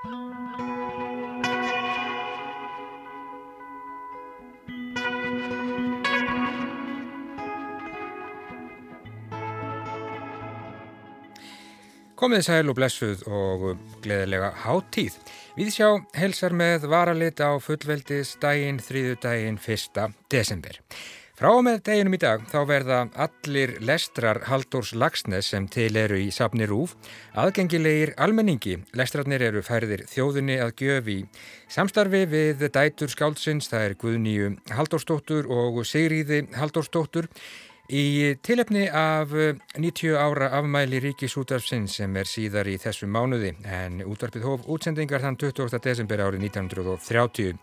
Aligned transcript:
Komið 0.00 0.12
sæl 12.46 12.72
og 12.72 12.78
blessuð 12.78 13.26
og 13.28 13.76
gleðilega 14.00 14.48
háttíð. 14.64 15.20
Við 15.60 15.68
sjá 15.76 15.88
helsar 16.16 16.56
með 16.56 16.88
varalit 16.88 17.44
á 17.44 17.60
fullveldisdægin 17.60 18.80
þrýðudægin 18.80 19.60
1. 19.60 20.16
desember. 20.32 20.80
Frá 21.40 21.54
með 21.64 21.78
deginum 21.86 22.12
í 22.12 22.18
dag 22.20 22.42
þá 22.50 22.58
verða 22.68 22.96
allir 23.24 23.70
lestrar 23.88 24.42
Haldórs 24.44 24.90
Lagsnes 24.92 25.46
sem 25.54 25.64
til 25.72 25.94
eru 25.96 26.18
í 26.20 26.26
safni 26.36 26.66
Rúf 26.68 26.92
aðgengilegir 27.32 28.12
almenningi. 28.20 28.74
Lestrarnir 28.92 29.46
eru 29.46 29.62
færðir 29.64 30.02
þjóðunni 30.10 30.58
að 30.60 30.74
gjöfi 30.82 31.16
samstarfi 31.72 32.26
við 32.28 32.66
dætur 32.74 33.08
skáldsins, 33.08 33.70
það 33.72 33.86
er 33.86 33.96
Guðnýju 34.04 34.50
Haldórsdóttur 34.76 35.48
og 35.48 35.80
Sigriði 35.88 36.42
Haldórsdóttur 36.60 37.30
Í 37.90 38.36
tilefni 38.44 38.84
af 38.86 39.32
90 39.32 40.12
ára 40.14 40.52
afmæli 40.60 41.00
Ríkisútvarfsins 41.02 41.96
sem 41.98 42.20
er 42.20 42.28
síðar 42.28 42.68
í 42.70 42.76
þessu 42.78 43.08
mánuði 43.10 43.56
en 43.64 44.04
útvarpið 44.04 44.44
hóf 44.46 44.68
útsendingar 44.70 45.24
þann 45.24 45.40
28. 45.40 45.80
desember 45.88 46.22
árið 46.22 46.44
1930. 46.52 47.58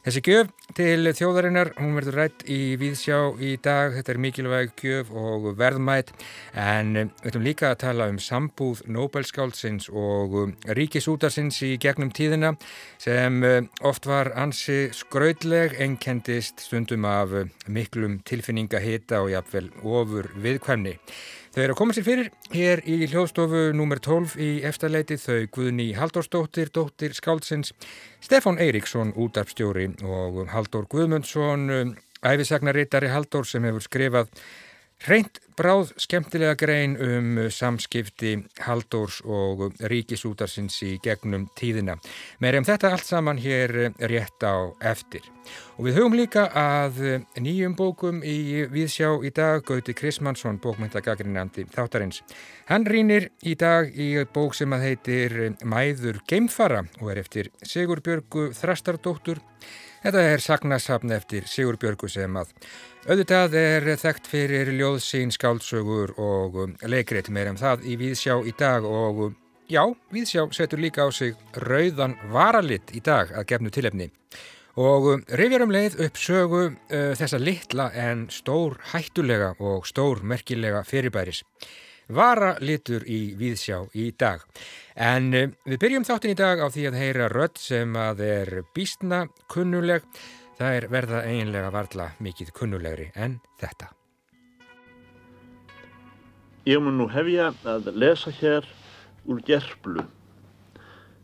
Þessi 0.00 0.20
gjöf 0.24 0.52
til 0.72 1.10
þjóðarinnar, 1.12 1.74
hún 1.76 1.90
verður 1.92 2.14
rætt 2.22 2.46
í 2.48 2.72
Víðsjá 2.80 3.18
í 3.36 3.50
dag, 3.60 3.92
þetta 3.92 4.12
er 4.14 4.18
mikilvæg 4.24 4.70
gjöf 4.80 5.10
og 5.12 5.50
verðmætt 5.58 6.14
en 6.56 6.94
við 6.96 7.26
ætlum 7.28 7.44
líka 7.44 7.68
að 7.68 7.82
tala 7.82 8.06
um 8.08 8.16
sambúð 8.16 8.80
Nobelskáldsins 8.88 9.90
og 9.92 10.54
ríkisútarsins 10.78 11.60
í 11.68 11.74
gegnum 11.84 12.14
tíðina 12.16 12.54
sem 12.96 13.44
oft 13.84 14.08
var 14.08 14.32
ansi 14.40 14.86
skraudleg, 14.96 15.76
ennkendist 15.76 16.64
stundum 16.64 17.04
af 17.04 17.36
miklum 17.68 18.22
tilfinningahita 18.24 19.20
og 19.20 19.34
jafnvel 19.34 19.68
ofur 19.84 20.32
viðkvæmni. 20.40 20.96
Þau 21.50 21.62
eru 21.64 21.74
að 21.74 21.78
koma 21.80 21.94
sér 21.96 22.04
fyrir 22.06 22.28
hér 22.54 22.80
í 22.86 22.96
hljóðstofu 23.10 23.60
nr. 23.74 23.98
12 24.06 24.36
í 24.38 24.50
eftirleiti 24.68 25.16
þau 25.18 25.48
Guðni 25.56 25.88
Halldórsdóttir, 25.98 26.70
dóttir 26.70 27.16
Skáldsins, 27.16 27.72
Stefán 28.22 28.60
Eiríksson, 28.62 29.10
útarpstjóri 29.18 29.88
og 30.06 30.44
Halldór 30.52 30.86
Guðmundsson, 30.92 31.96
æfisagnarittari 32.22 33.10
Halldór 33.10 33.50
sem 33.50 33.66
hefur 33.66 33.82
skrifað 33.82 34.30
Hreint 35.00 35.38
bráð 35.56 35.94
skemmtilega 35.96 36.58
grein 36.60 36.92
um 37.00 37.38
samskipti 37.48 38.34
Haldórs 38.66 39.22
og 39.24 39.62
ríkisútarsins 39.88 40.76
í 40.84 40.90
gegnum 41.00 41.46
tíðina. 41.56 41.94
Meirjum 42.44 42.66
þetta 42.68 42.90
allt 42.92 43.08
saman 43.08 43.40
hér 43.40 43.94
rétt 43.96 44.44
á 44.44 44.68
eftir. 44.92 45.24
Og 45.80 45.88
við 45.88 45.96
höfum 46.02 46.18
líka 46.20 46.44
að 46.52 47.00
nýjum 47.40 47.78
bókum 47.80 48.20
í 48.20 48.66
Víðsjá 48.68 49.14
í 49.24 49.32
dag, 49.32 49.64
Gauti 49.64 49.96
Krismansson, 49.96 50.60
bókmyndagagrinandi 50.60 51.64
þáttarins. 51.72 52.20
Hann 52.68 52.84
rínir 52.84 53.30
í 53.40 53.56
dag 53.56 53.88
í 53.96 54.12
bók 54.34 54.52
sem 54.58 54.76
að 54.76 54.84
heitir 54.84 55.38
Mæður 55.64 56.20
Geimfara 56.28 56.84
og 57.00 57.14
er 57.14 57.24
eftir 57.24 57.48
Sigur 57.64 58.04
Björgu 58.04 58.50
Þrastardóttur. 58.52 59.40
Þetta 60.00 60.20
er 60.24 60.40
sagnasafn 60.40 61.12
eftir 61.12 61.44
Sigur 61.44 61.76
Björgu 61.76 62.08
sem 62.08 62.36
að 62.40 62.54
auðvitað 63.04 63.56
er 63.60 63.88
þekkt 64.00 64.30
fyrir 64.32 64.70
ljóðsín, 64.72 65.28
skáldsögur 65.34 66.14
og 66.16 66.56
leikrit 66.88 67.28
meir 67.28 67.50
en 67.50 67.60
það 67.60 67.84
í 67.84 67.98
Víðsjá 68.00 68.38
í 68.48 68.54
dag 68.56 68.86
og 68.88 69.34
já, 69.68 69.82
Víðsjá 70.08 70.46
setur 70.56 70.80
líka 70.80 71.04
á 71.04 71.12
sig 71.12 71.36
rauðan 71.52 72.16
varalitt 72.32 72.94
í 72.96 73.02
dag 73.04 73.28
að 73.36 73.50
gefnu 73.52 73.74
tilefni. 73.76 74.08
Og 74.80 75.26
rifjarum 75.36 75.74
leið 75.74 76.00
upp 76.06 76.16
sögu 76.16 76.62
uh, 76.70 77.12
þessa 77.20 77.42
litla 77.42 77.90
en 77.92 78.24
stór 78.32 78.78
hættulega 78.94 79.52
og 79.60 79.84
stór 79.90 80.24
merkilega 80.24 80.80
fyrirbæris 80.88 81.44
varalitur 82.14 83.04
í 83.08 83.34
Víðsjá 83.38 83.80
í 83.94 84.10
dag. 84.18 84.42
En 84.94 85.30
uh, 85.34 85.46
við 85.68 85.80
byrjum 85.84 86.06
þáttin 86.08 86.34
í 86.34 86.38
dag 86.38 86.60
á 86.60 86.66
því 86.72 86.86
að 86.90 86.98
heyra 87.00 87.30
rödd 87.32 87.60
sem 87.60 87.96
að 87.96 88.24
er 88.26 88.52
býstna 88.74 89.24
kunnuleg. 89.52 90.04
Það 90.58 90.76
er 90.76 90.86
verða 90.92 91.22
eiginlega 91.24 91.72
varla 91.72 92.10
mikið 92.20 92.52
kunnulegri 92.56 93.08
en 93.14 93.38
þetta. 93.62 93.92
Ég 96.68 96.82
mun 96.84 96.98
nú 97.00 97.06
hefja 97.08 97.54
að 97.64 97.88
lesa 97.96 98.32
hér 98.36 98.66
úr 99.24 99.40
gerflu. 99.46 100.04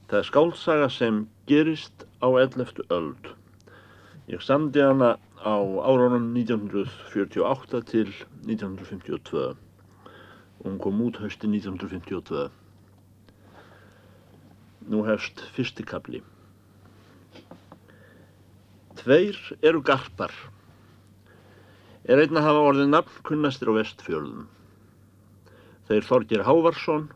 Það 0.08 0.18
er 0.22 0.28
skálsaga 0.30 0.88
sem 0.88 1.26
gerist 1.50 2.06
á 2.24 2.30
11. 2.30 2.86
öld. 2.94 3.34
Ég 4.32 4.40
samdi 4.42 4.80
hana 4.80 5.18
á 5.44 5.56
árunum 5.60 6.32
1948 6.32 7.84
til 7.92 8.08
1952 8.48 9.65
og 10.60 10.70
hún 10.70 10.78
kom 10.82 11.02
út 11.04 11.20
hösti 11.20 11.48
1952. 11.50 12.48
Nú 14.86 15.02
hefst 15.06 15.42
fyrstikabli. 15.56 16.22
Tveir 18.96 19.38
eru 19.62 19.82
garpar. 19.82 20.32
Er 22.06 22.22
einn 22.22 22.38
að 22.38 22.46
hafa 22.46 22.64
orðið 22.70 22.92
nafn 22.94 23.22
kunnastir 23.26 23.70
á 23.70 23.78
vestfjörðum. 23.78 24.46
Þeir 25.86 26.06
Þorgir 26.06 26.46
Hávarsson 26.46 27.08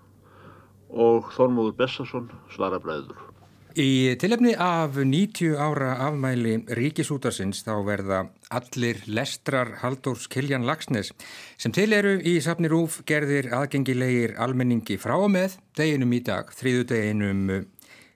og 0.90 1.30
Þormóður 1.34 1.76
Bessarsson 1.78 2.30
svara 2.54 2.78
bræður. 2.82 3.18
Í 3.78 4.18
tilefni 4.18 4.56
af 4.58 4.98
90 4.98 5.54
ára 5.54 5.92
afmæli 6.08 6.56
Ríkisútarsins 6.74 7.62
þá 7.62 7.74
verða 7.86 8.24
allir 8.50 8.98
lestrar 9.06 9.76
Haldórs 9.80 10.26
Kiljan 10.30 10.66
Lagsnes 10.66 11.12
sem 11.60 11.72
til 11.74 11.92
eru 11.94 12.16
í 12.18 12.36
safni 12.42 12.70
Rúf 12.70 13.00
gerðir 13.06 13.52
aðgengilegir 13.54 14.34
almenningi 14.42 14.98
frá 14.98 15.14
og 15.18 15.30
með 15.30 15.56
deginum 15.78 16.16
í 16.16 16.20
dag, 16.26 16.50
þrýðu 16.50 16.88
deginum 16.90 17.44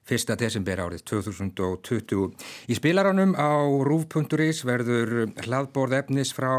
1. 0.05 0.35
desember 0.37 0.83
árið 0.85 1.05
2020. 1.09 2.35
Í 2.69 2.77
spilaranum 2.77 3.33
á 3.39 3.65
rúf.is 3.87 4.61
verður 4.69 5.31
hlaðborð 5.47 5.97
efnis 6.03 6.35
frá 6.37 6.51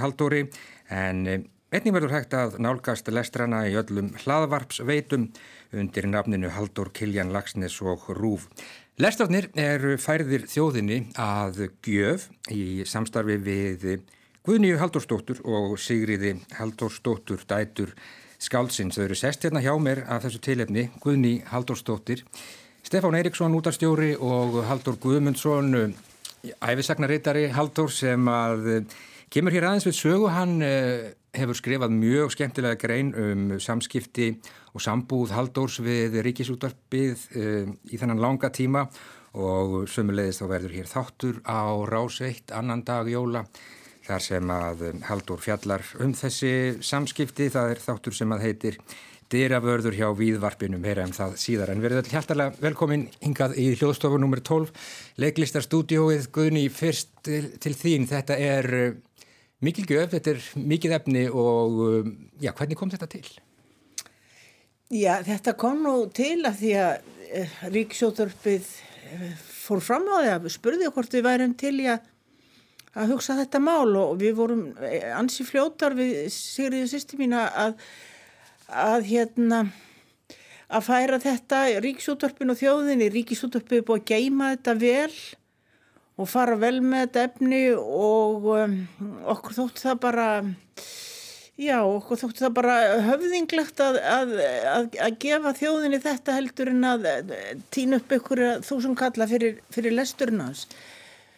Haldóri 0.00 0.46
en 0.88 1.26
einnig 1.74 1.92
verður 1.92 2.14
hægt 2.14 2.34
að 2.38 2.56
nálgast 2.62 3.10
lestrana 3.12 3.66
í 3.68 3.76
öllum 3.76 4.14
hlaðvarpsveitum 4.22 5.28
undir 5.76 6.08
nafninu 6.08 6.52
Haldur 6.54 6.92
Kiljan 6.94 7.34
Lagsnes 7.34 7.80
og 7.82 8.06
Rúf. 8.16 8.46
Lestarnir 8.96 9.50
eru 9.60 9.98
færðir 10.00 10.46
þjóðinni 10.48 11.10
að 11.20 11.66
gjöf 11.84 12.22
í 12.48 12.80
samstarfi 12.88 13.34
við 13.44 13.82
Guðnýju 14.48 14.78
Haldurstóttur 14.80 15.42
og 15.44 15.74
Sigriði 15.76 16.30
Haldurstóttur 16.56 17.42
dætur 17.44 17.92
skálsins. 18.40 18.96
Þau 18.96 19.02
eru 19.04 19.18
sest 19.20 19.44
hérna 19.44 19.60
hjá 19.60 19.74
mér 19.76 20.00
af 20.08 20.24
þessu 20.24 20.40
tilefni, 20.46 20.86
Guðný 21.04 21.34
Haldurstóttir, 21.50 22.24
Stefán 22.88 23.18
Eiríksson 23.20 23.58
útarstjóri 23.58 24.14
og 24.16 24.62
Haldur 24.64 24.96
Guðmundsson, 25.02 25.92
æfisagnarittari 26.64 27.50
Haldur 27.52 27.92
sem 27.92 28.32
að 28.32 28.86
kemur 29.28 29.52
hér 29.52 29.74
aðeins 29.74 29.90
við 29.90 29.98
sögu. 30.00 30.32
Hann 30.32 30.56
eh, 30.64 31.10
hefur 31.36 31.58
skrifað 31.58 31.94
mjög 31.94 32.32
skemmtilega 32.34 32.78
grein 32.80 33.12
um 33.16 33.46
samskipti 33.62 34.32
og 34.74 34.82
sambúð 34.84 35.34
Haldórs 35.36 35.80
við 35.84 36.18
ríkisútvarpið 36.26 37.26
um, 37.36 37.72
í 37.90 38.00
þennan 38.00 38.22
langa 38.22 38.50
tíma 38.54 38.86
og 39.36 39.82
sömulegist 39.92 40.42
þá 40.42 40.46
verður 40.54 40.76
hér 40.78 40.88
þáttur 40.90 41.42
á 41.44 41.76
rás 41.88 42.20
eitt 42.24 42.54
annan 42.56 42.84
dag 42.86 43.08
jóla 43.10 43.44
þar 44.06 44.22
sem 44.22 44.54
að 44.54 44.86
um, 44.90 45.02
Haldur 45.08 45.42
fjallar 45.42 45.84
um 46.00 46.14
þessi 46.16 46.54
samskipti, 46.84 47.50
það 47.52 47.74
er 47.74 47.84
þáttur 47.84 48.16
sem 48.16 48.32
að 48.32 48.46
heitir 48.46 48.80
Dyravörður 49.26 49.96
hjá 49.98 50.06
Víðvarpinum, 50.14 50.84
heyra 50.86 51.02
um 51.08 51.12
það 51.14 51.32
síðar 51.42 51.72
en 51.72 51.80
þetta 51.82 52.12
hjartalega 52.12 52.60
velkomin 52.62 53.08
hingað 53.18 53.56
í 53.58 53.72
hljóðstofu 53.74 54.20
nr. 54.20 54.38
12, 54.46 54.70
leiklistarstúdióið 55.18 56.28
Guðni 56.30 56.68
fyrst 56.70 57.10
til, 57.26 57.48
til 57.58 57.74
þín, 57.74 58.06
þetta 58.06 58.38
er 58.38 58.68
mikil 59.66 59.86
göf, 59.88 60.10
þetta 60.14 60.32
er 60.32 60.46
mikið 60.74 60.96
efni 61.00 61.26
og 61.28 61.82
um, 61.86 62.10
já, 62.42 62.52
hvernig 62.52 62.78
kom 62.78 62.92
þetta 62.92 63.08
til? 63.10 63.24
Já, 64.94 65.18
þetta 65.26 65.56
kom 65.58 65.80
nú 65.82 65.94
til 66.14 66.44
að 66.46 66.60
því 66.60 66.74
að 66.78 67.06
eh, 67.34 67.54
Ríksjóðurpið 67.74 68.68
eh, 69.10 69.30
fór 69.66 69.82
fram 69.82 70.06
á 70.06 70.22
því 70.22 70.34
að 70.36 70.50
spurði 70.54 70.90
hvort 70.94 71.16
við 71.16 71.24
værum 71.26 71.56
til 71.58 71.72
í 71.82 71.88
að, 71.90 72.04
að 72.94 73.16
hugsa 73.16 73.34
þetta 73.40 73.62
mál 73.66 73.96
og 73.98 74.12
við 74.20 74.36
vorum 74.38 74.68
eh, 74.86 75.08
ansi 75.16 75.46
fljótar 75.48 75.96
við 75.98 76.28
Sigriði 76.30 76.92
sýsti 76.92 77.18
mín 77.18 77.34
að, 77.34 77.82
að 78.70 79.08
hérna 79.10 79.64
að 80.66 80.86
færa 80.86 81.18
þetta 81.22 81.64
Ríksjóðurpin 81.82 82.54
og 82.54 82.60
þjóðinni, 82.62 83.10
Ríksjóðurpið 83.14 83.80
er 83.80 83.88
búið 83.90 84.04
að 84.04 84.08
geima 84.12 84.52
þetta 84.54 84.78
vel 84.80 85.18
og 86.16 86.30
fara 86.30 86.56
vel 86.60 86.78
með 86.80 87.06
þetta 87.06 87.24
efni 87.30 87.62
og 87.76 88.48
um, 88.56 88.78
okkur 89.34 89.58
þótt 89.60 89.84
það 89.84 90.00
bara 90.06 90.28
Já, 91.56 91.78
okkur 91.88 92.18
þóttu 92.20 92.42
það 92.42 92.50
bara 92.58 92.72
höfðinglegt 93.06 93.78
að, 93.80 93.94
að, 94.04 94.32
að, 94.68 94.88
að 95.06 95.14
gefa 95.22 95.52
þjóðinni 95.56 96.00
þetta 96.04 96.34
heldur 96.36 96.68
en 96.68 96.84
að 96.84 97.06
týna 97.72 97.96
upp 97.96 98.12
ykkur 98.12 98.42
þúsund 98.66 98.98
kalla 99.00 99.24
fyrir, 99.30 99.62
fyrir 99.72 99.96
lesturinn 99.96 100.42
hans. 100.44 100.66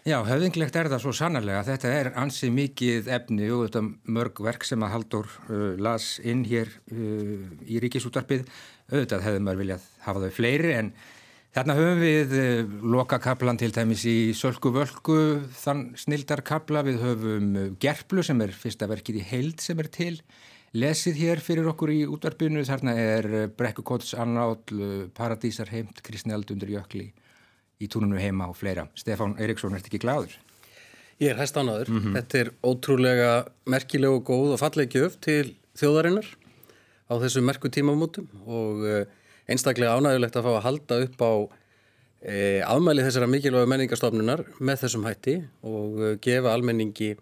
Já, 0.08 0.16
höfðinglegt 0.26 0.74
er 0.78 0.88
það 0.90 1.04
svo 1.04 1.12
sannarlega. 1.14 1.60
Þetta 1.68 1.92
er 1.92 2.10
ansið 2.18 2.50
mikið 2.56 3.12
efni 3.14 3.46
og 3.52 3.68
þetta 3.68 3.82
mörg 4.16 4.42
verk 4.42 4.66
sem 4.66 4.82
að 4.82 4.92
Haldur 4.96 5.30
uh, 5.46 5.76
las 5.78 6.16
inn 6.26 6.42
hér 6.48 6.70
uh, 6.90 7.46
í 7.68 7.78
ríkisútarpið. 7.84 8.42
Auðvitað 8.90 9.26
hefði 9.26 9.44
maður 9.44 9.62
viljað 9.62 9.86
hafa 10.06 10.24
þau 10.24 10.36
fleiri 10.40 10.74
en 10.80 10.90
þarna 11.58 11.74
höfum 11.74 12.02
við 12.02 12.34
uh, 12.38 12.74
lokakablan 12.94 13.58
til 13.58 13.72
dæmis 13.74 14.04
í 14.06 14.30
Sölku 14.36 14.70
Völku, 14.74 15.16
þann 15.58 15.88
snildarkabla. 15.98 16.84
Við 16.86 17.00
höfum 17.02 17.48
uh, 17.58 17.64
Gerplu 17.82 18.22
sem 18.26 18.38
er 18.44 18.52
fyrsta 18.54 18.86
verkið 18.90 19.18
í 19.18 19.24
heild 19.32 19.64
sem 19.64 19.80
er 19.82 19.88
til. 19.90 20.12
Lesið 20.78 21.18
hér 21.18 21.42
fyrir 21.42 21.66
okkur 21.72 21.90
í 21.96 21.98
útvarpinu. 22.06 22.62
Þarna 22.68 22.94
er 23.02 23.30
uh, 23.32 23.44
Brekkukóts 23.50 24.14
annáll, 24.14 24.60
Paradísar 25.16 25.72
heimt, 25.74 25.98
Kristni 26.06 26.36
Aldundur 26.36 26.70
Jökli 26.76 27.08
í 27.82 27.90
túnunum 27.90 28.22
heima 28.22 28.50
og 28.50 28.58
fleira. 28.58 28.86
Stefán 28.98 29.34
Eiríksson, 29.38 29.74
ert 29.74 29.90
ekki 29.90 30.02
gláður? 30.02 30.38
Ég 31.18 31.32
er 31.32 31.42
hægt 31.42 31.58
ánaður. 31.58 31.90
Mm 31.90 32.02
-hmm. 32.04 32.18
Þetta 32.20 32.38
er 32.38 32.54
ótrúlega 32.62 33.30
merkileg 33.66 34.10
og 34.14 34.26
góð 34.30 34.54
og 34.54 34.60
falleg 34.62 34.94
gjöf 34.94 35.18
til 35.18 35.56
þjóðarinnar 35.74 36.26
á 37.10 37.14
þessu 37.18 37.42
merku 37.42 37.66
tímamótum 37.66 38.28
og 38.46 39.08
einstaklega 39.48 39.96
ánægulegt 39.96 40.38
að 40.38 40.46
fá 40.46 40.52
að 40.54 40.64
halda 40.66 41.00
upp 41.06 41.24
á 41.24 41.32
e, 42.22 42.36
afmæli 42.66 43.04
þessara 43.06 43.30
mikilvægu 43.30 43.70
menningarstofnunar 43.72 44.44
með 44.60 44.82
þessum 44.84 45.06
hætti 45.08 45.36
og 45.66 46.00
e, 46.00 46.14
gefa 46.24 46.54
almenningi 46.54 47.14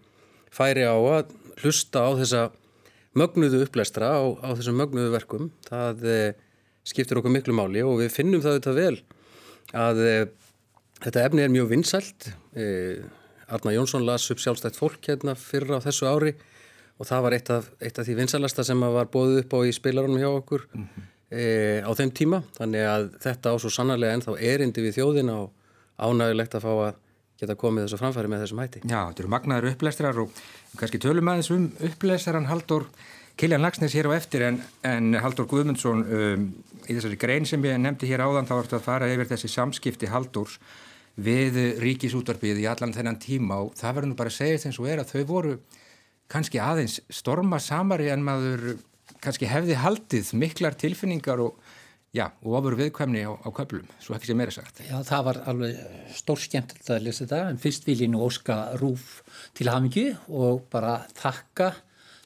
færi 0.53 0.87
á 0.87 0.95
að 0.95 1.35
hlusta 1.61 2.03
á 2.03 2.09
þessa 2.19 2.43
mögnuðu 3.17 3.63
upplæstra 3.65 4.11
á, 4.13 4.23
á 4.43 4.49
þessum 4.57 4.77
mögnuðu 4.77 5.13
verkum. 5.15 5.51
Það 5.69 6.03
e, 6.11 6.19
skiptir 6.87 7.19
okkur 7.19 7.33
miklu 7.33 7.55
máli 7.57 7.81
og 7.83 8.01
við 8.03 8.13
finnum 8.13 8.43
það 8.43 8.59
þetta 8.59 8.77
vel 8.77 8.97
að 9.75 10.03
Þetta 11.03 11.25
efni 11.27 11.43
er 11.45 11.53
mjög 11.53 11.69
vinsælt. 11.71 12.31
Eh, 12.57 13.05
Arna 13.53 13.73
Jónsson 13.75 14.05
las 14.05 14.25
upp 14.33 14.41
sjálfstætt 14.41 14.77
fólk 14.79 15.05
hérna 15.07 15.37
fyrra 15.37 15.77
á 15.77 15.85
þessu 15.85 16.07
ári 16.09 16.33
og 16.97 17.07
það 17.07 17.21
var 17.23 17.35
eitt 17.37 17.51
af, 17.53 17.69
eitt 17.79 17.99
af 18.01 18.07
því 18.07 18.15
vinsælasta 18.17 18.65
sem 18.65 18.81
var 18.81 19.07
bóðið 19.13 19.43
upp 19.43 19.53
á 19.55 19.59
í 19.69 19.75
spilarunum 19.75 20.19
hjá 20.19 20.27
okkur 20.27 20.65
mm 20.73 20.83
-hmm. 20.83 21.05
E, 21.31 21.81
á 21.83 21.91
þeim 21.97 22.13
tíma. 22.15 22.41
Þannig 22.57 22.87
að 22.87 23.09
þetta 23.25 23.53
á 23.53 23.55
svo 23.61 23.73
sannarlega 23.73 24.17
ennþá 24.17 24.37
erindi 24.53 24.85
við 24.85 24.97
þjóðina 24.99 25.37
og 25.43 25.51
ánægilegt 25.97 26.57
að 26.57 26.65
fá 26.67 26.71
að 26.75 27.03
geta 27.37 27.57
komið 27.59 27.85
þessu 27.85 28.01
framfæri 28.01 28.31
með 28.31 28.43
þessum 28.45 28.63
hætti. 28.63 28.81
Já, 28.83 28.99
þetta 29.09 29.23
eru 29.23 29.33
magnaður 29.33 29.69
upplæstrar 29.71 30.23
og 30.23 30.41
kannski 30.79 31.01
tölum 31.01 31.29
aðeins 31.29 31.51
um 31.53 31.69
upplæstaran 31.85 32.49
Haldur 32.49 32.87
Kiljan 33.37 33.61
Lagsnes 33.61 33.93
hér 33.93 34.09
á 34.09 34.17
eftir 34.17 34.41
en, 34.47 34.55
en 34.81 35.13
Haldur 35.21 35.45
Guðmundsson 35.49 35.99
um, 36.01 36.45
í 36.89 36.95
þessari 36.95 37.19
grein 37.21 37.45
sem 37.45 37.61
ég 37.69 37.77
nefndi 37.77 38.09
hér 38.09 38.23
áðan 38.25 38.49
þá 38.49 38.55
vartu 38.55 38.77
að 38.79 38.87
fara 38.87 39.09
yfir 39.13 39.29
þessi 39.29 39.51
samskipti 39.53 40.09
Haldurs 40.09 40.57
við 41.21 41.59
ríkisútvarpið 41.81 42.63
í 42.63 42.65
allan 42.69 42.95
þennan 42.95 43.19
tíma 43.21 43.59
og 43.65 43.75
það 43.77 43.99
verður 43.99 44.09
nú 44.09 44.17
bara 44.17 44.33
að 44.33 44.39
segja 44.39 44.63
þess 44.65 44.81
að 44.81 45.11
þau 45.11 45.23
voru 45.29 45.53
kannski 46.33 46.61
aðeins 46.61 46.97
storma 47.13 47.59
samari 47.61 48.09
en 48.13 48.25
maður 48.25 48.65
kannski 49.23 49.49
hefði 49.49 49.77
haldið 49.81 50.31
miklar 50.37 50.77
tilfinningar 50.79 51.41
og 51.43 51.57
já, 52.15 52.27
og 52.43 52.55
ofur 52.59 52.77
viðkvæmni 52.79 53.23
á, 53.27 53.33
á 53.35 53.49
köplum, 53.55 53.87
svo 54.01 54.15
ekki 54.17 54.31
sem 54.31 54.43
er 54.43 54.53
sagt. 54.55 54.81
Já, 54.87 54.97
það 55.05 55.25
var 55.27 55.41
alveg 55.51 55.81
stór 56.17 56.41
skemmt 56.41 56.77
að 56.89 57.03
lesa 57.07 57.25
þetta, 57.25 57.41
en 57.51 57.59
fyrst 57.61 57.87
vil 57.87 57.99
ég 58.05 58.11
nú 58.13 58.23
óska 58.25 58.57
Rúf 58.81 59.21
til 59.57 59.69
hafingju 59.71 60.07
og 60.33 60.63
bara 60.73 61.01
þakka 61.17 61.73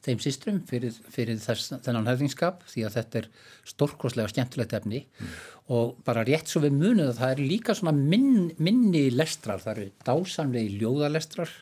þeim 0.02 0.22
sístrum 0.22 0.62
fyrir, 0.70 0.94
fyrir 1.14 1.40
þess, 1.42 1.76
þennan 1.86 2.10
höfðingskap 2.10 2.64
því 2.70 2.86
að 2.88 2.96
þetta 2.98 3.20
er 3.20 3.28
stórkoslega 3.70 4.32
skemmtilegt 4.32 4.74
efni 4.80 5.04
mm. 5.06 5.34
og 5.76 6.00
bara 6.08 6.24
rétt 6.26 6.50
svo 6.50 6.64
við 6.64 6.78
munum 6.80 7.12
að 7.12 7.20
það 7.20 7.34
er 7.36 7.44
líka 7.52 7.76
svona 7.78 7.94
minn, 7.98 8.50
minni 8.58 9.04
lestrar, 9.14 9.62
það 9.62 9.76
eru 9.76 9.92
dásamlegi 10.08 10.80
ljóðalestrar 10.82 11.54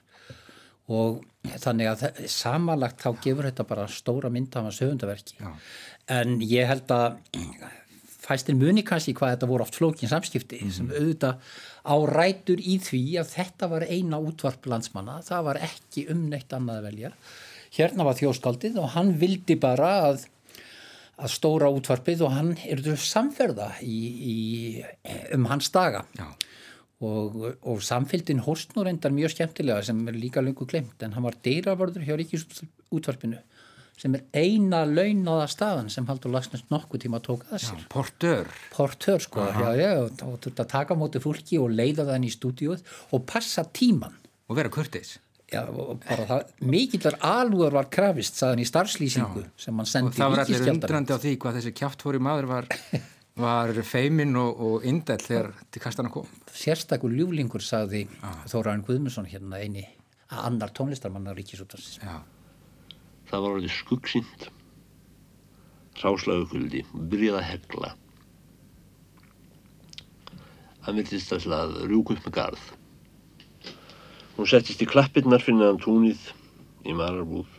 og 0.90 1.20
þannig 1.64 1.90
að 1.92 2.24
samanlagt 2.32 3.04
þá 3.04 3.10
gefur 3.24 3.48
þetta 3.48 3.68
bara 3.70 3.90
stóra 3.92 4.32
mynda 4.34 4.62
af 4.62 4.72
að 4.72 4.80
sögundaverki 4.82 5.38
Já. 5.40 5.52
en 6.20 6.40
ég 6.44 6.68
held 6.70 6.92
að 6.94 7.20
fæstin 8.30 8.60
muni 8.60 8.84
kannski 8.86 9.16
hvað 9.18 9.36
þetta 9.36 9.50
voru 9.50 9.66
oft 9.66 9.78
flókin 9.80 10.12
samskipti 10.12 10.60
mm. 10.62 10.74
sem 10.76 10.90
auðvitað 10.92 11.54
árætur 11.90 12.60
í 12.62 12.76
því 12.84 13.04
að 13.22 13.32
þetta 13.38 13.70
var 13.72 13.86
eina 13.88 14.20
útvarp 14.22 14.68
landsmanna, 14.70 15.22
það 15.26 15.46
var 15.48 15.62
ekki 15.70 16.06
um 16.14 16.28
neitt 16.30 16.54
annað 16.54 16.84
veljar 16.90 17.16
hérna 17.76 18.06
var 18.08 18.18
þjóskaldið 18.20 18.78
og 18.82 18.94
hann 18.96 19.14
vildi 19.22 19.58
bara 19.62 19.90
að, 20.10 20.26
að 21.22 21.34
stóra 21.34 21.72
útvarpið 21.74 22.26
og 22.26 22.36
hann 22.36 22.54
er 22.66 22.84
samferða 23.02 23.72
í, 23.86 24.00
í, 24.34 24.38
um 25.36 25.48
hans 25.50 25.72
daga 25.74 26.04
og, 27.00 27.38
og 27.64 27.84
samfélgin 27.86 28.44
hóst 28.44 28.76
nú 28.76 28.84
reyndar 28.84 29.14
mjög 29.16 29.36
skemmtilega 29.36 29.86
sem 29.88 30.02
er 30.12 30.18
líka 30.20 30.44
lungu 30.44 30.68
glemt 30.68 31.04
en 31.06 31.16
hann 31.16 31.26
var 31.26 31.38
dýravörður 31.46 32.04
hjá 32.08 32.18
ríkisútvarpinu 32.20 33.40
sem 34.00 34.16
er 34.16 34.26
eina 34.36 34.86
launaða 34.88 35.48
staðan 35.52 35.90
sem 35.92 36.08
Haldur 36.08 36.32
Lagsnes 36.32 36.64
nokkuð 36.72 37.04
tíma 37.04 37.20
að 37.20 37.42
sér. 37.60 37.82
Já, 37.82 37.88
portör. 37.92 38.52
Portör 38.72 39.20
sko, 39.20 39.44
Aha. 39.44 39.74
já, 39.76 39.82
já, 39.82 40.24
og 40.24 40.38
þurft 40.40 40.62
að 40.64 40.70
taka 40.72 40.96
móti 40.96 41.20
fólki 41.20 41.60
og 41.60 41.74
leiða 41.76 42.06
það 42.08 42.16
inn 42.16 42.28
í 42.30 42.32
stúdíuð 42.32 42.86
og 43.12 43.26
passa 43.28 43.66
tíman. 43.66 44.16
Og 44.48 44.56
vera 44.56 44.72
kurtis. 44.72 45.18
Já, 45.50 45.66
bara 45.68 46.26
það, 46.30 46.50
mikillar 46.62 47.18
alúðar 47.26 47.76
var 47.80 47.88
krafist, 47.92 48.38
saðan 48.38 48.62
í 48.62 48.68
starfslýsingu 48.70 49.44
Já. 49.44 49.52
sem 49.66 49.80
hann 49.82 49.90
sendi 49.90 50.14
í 50.14 50.22
ríkiskjaldar. 50.22 50.30
Og 50.30 50.36
það 50.38 50.38
var 50.38 50.44
allir 50.46 50.74
undrandi 50.76 51.18
á 51.18 51.20
því 51.20 51.36
hvað 51.42 51.58
þessi 51.60 51.76
kjáftfóri 51.82 52.22
maður 52.22 52.50
var, 52.54 52.68
var 53.40 53.72
feiminn 53.88 54.36
og, 54.40 54.60
og 54.60 54.86
indel 54.88 55.22
þegar 55.24 55.54
til 55.72 55.84
kastana 55.84 56.12
kom. 56.14 56.28
Sérstakur 56.52 57.14
ljúlingur 57.14 57.64
saði 57.64 58.06
Þóraðin 58.50 58.86
Guðmundsson 58.88 59.30
hérna 59.30 59.62
eini 59.64 59.86
að 60.30 60.46
annar 60.50 60.74
tónlistarmannar 60.76 61.38
ríkisútast. 61.40 62.02
Það 63.30 63.46
var 63.46 63.56
alveg 63.56 63.74
skuggsýnd, 63.74 64.48
ráslauguldi, 66.02 66.84
byrjaði 66.94 67.40
að 67.40 67.48
hegla. 67.52 67.94
Það 70.86 70.98
myndist 70.98 71.34
að 71.38 71.80
rjúk 71.90 72.14
upp 72.16 72.28
með 72.28 72.36
garð. 72.40 72.68
Hún 74.38 74.50
settist 74.50 74.82
í 74.84 74.88
klappirnar 74.90 75.44
fyrir 75.44 75.60
neðan 75.60 75.82
túnið 75.84 76.30
í 76.88 76.96
mararbúð 76.96 77.56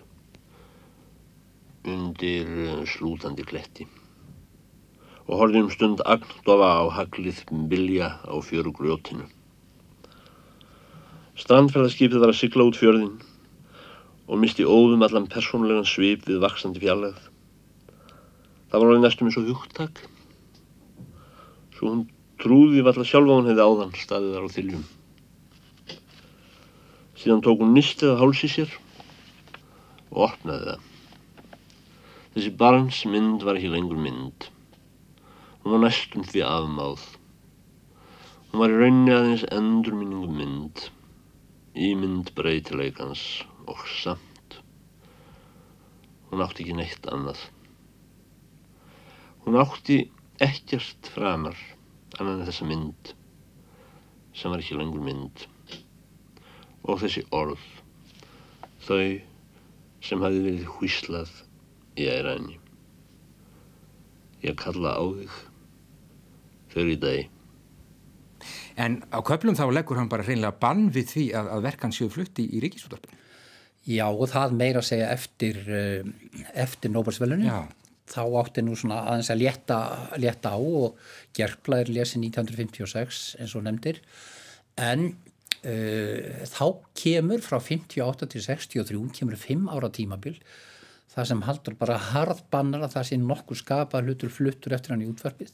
undir 1.91 2.49
eh, 2.67 2.81
slútandi 2.89 3.45
kletti 3.49 3.87
og 5.31 5.39
horfði 5.39 5.61
um 5.63 5.71
stund 5.71 6.01
agndofa 6.11 6.69
á 6.83 6.85
haglið 6.91 7.45
bilja 7.71 8.17
á 8.27 8.35
fjörugrjótinu. 8.43 9.29
Strandferðarskipið 11.39 12.25
var 12.25 12.33
að 12.33 12.41
sigla 12.41 12.67
út 12.67 12.79
fjörðin 12.79 13.21
og 14.27 14.43
misti 14.43 14.67
óðum 14.67 15.07
allan 15.07 15.31
persónlegan 15.31 15.87
svip 15.87 16.27
við 16.27 16.43
vaksandi 16.43 16.83
fjallegð. 16.83 17.23
Það 18.71 18.83
var 18.83 18.91
alveg 18.91 19.07
næstum 19.07 19.31
eins 19.31 19.39
og 19.39 19.49
hugtak. 19.55 20.03
Svo 21.79 21.95
hún 21.95 22.05
trúði 22.43 22.83
valla 22.87 23.07
sjálfa 23.07 23.39
hún 23.39 23.51
hefði 23.51 23.67
áðan 23.71 23.97
staðið 24.03 24.37
þar 24.37 24.51
á 24.51 24.55
þiljum. 24.59 24.87
Síðan 27.21 27.43
tók 27.47 27.63
hún 27.63 27.77
nýstið 27.79 28.17
að 28.17 28.23
hálsi 28.25 28.51
sér 28.51 28.79
og 30.11 30.25
opnaði 30.33 30.73
það. 30.73 30.87
Þessi 32.35 32.57
barns 32.59 33.05
mynd 33.07 33.47
var 33.47 33.59
ekki 33.59 33.71
lengur 33.71 33.99
mynd. 34.01 34.51
Hún 35.61 35.75
var 35.75 35.83
næstum 35.85 36.25
því 36.25 36.43
afmáð. 36.47 37.03
Hún 38.51 38.63
var 38.63 38.73
í 38.73 38.79
rauninni 38.81 39.13
aðeins 39.15 39.45
endurminningu 39.55 40.31
mynd, 40.35 40.85
ímynd 41.77 42.33
breytileikans 42.39 43.25
og 43.69 43.83
samt. 44.01 44.57
Hún 46.31 46.43
átti 46.47 46.65
ekki 46.65 46.79
neitt 46.79 47.11
annað. 47.13 47.45
Hún 49.45 49.61
átti 49.61 50.01
ekkert 50.41 51.13
framar 51.15 51.59
annan 52.19 52.47
þessa 52.49 52.67
mynd 52.69 53.13
sem 54.37 54.53
var 54.53 54.63
ekki 54.63 54.79
lengur 54.79 55.05
mynd 55.05 55.45
og 56.89 57.01
þessi 57.03 57.23
orð, 57.37 57.61
þau 58.87 59.21
sem 60.05 60.25
hafi 60.25 60.43
verið 60.47 60.69
hvíslað 60.79 61.33
í 62.01 62.09
æræni. 62.09 62.57
Ég 64.41 64.57
kalla 64.57 64.95
á 64.97 65.05
þig, 65.05 65.35
þau 66.73 66.81
eru 66.83 66.95
í 66.95 67.01
dag. 67.03 67.37
En 68.81 69.01
á 69.13 69.19
köplum 69.27 69.57
þá 69.59 69.67
leggur 69.73 69.99
hann 70.01 70.11
bara 70.13 70.25
hreinlega 70.25 70.57
bann 70.61 70.89
við 70.95 71.11
því 71.15 71.25
að, 71.37 71.51
að 71.57 71.67
verkan 71.69 71.95
séu 71.95 72.09
flutti 72.13 72.47
í 72.49 72.63
ríkisúttarpinu. 72.65 73.19
Já 73.91 74.07
og 74.09 74.27
það 74.31 74.57
meira 74.57 74.81
að 74.83 74.89
segja 74.91 75.11
eftir, 75.13 75.61
eh, 75.73 76.41
eftir 76.63 76.93
Nóbersvölunni. 76.93 77.51
Þá 78.11 78.23
átti 78.41 78.63
nú 78.67 78.75
svona 78.79 79.05
aðeins 79.07 79.31
að 79.33 79.43
létta, 79.45 79.79
létta 80.19 80.53
á 80.53 80.59
og 80.59 80.99
Gerpla 81.37 81.81
er 81.81 81.93
lesið 81.93 82.25
1956 82.27 83.21
eins 83.41 83.57
og 83.57 83.67
nefndir. 83.67 84.01
En 84.81 85.13
Uh, 85.61 86.41
þá 86.49 86.81
kemur 86.97 87.43
frá 87.45 87.59
58 87.61 88.31
til 88.33 88.41
63 88.41 89.01
kemur 89.13 89.37
5 89.37 89.67
ára 89.69 89.91
tímabil 89.93 90.39
það 91.13 91.27
sem 91.29 91.43
haldur 91.45 91.75
bara 91.77 91.99
harðbannar 92.01 92.87
að 92.87 92.95
það 92.95 93.05
sé 93.11 93.19
nokkur 93.21 93.59
skapa 93.61 94.01
hlutur 94.01 94.33
fluttur 94.33 94.73
eftir 94.73 94.95
hann 94.95 95.05
í 95.05 95.11
útvarpið 95.11 95.53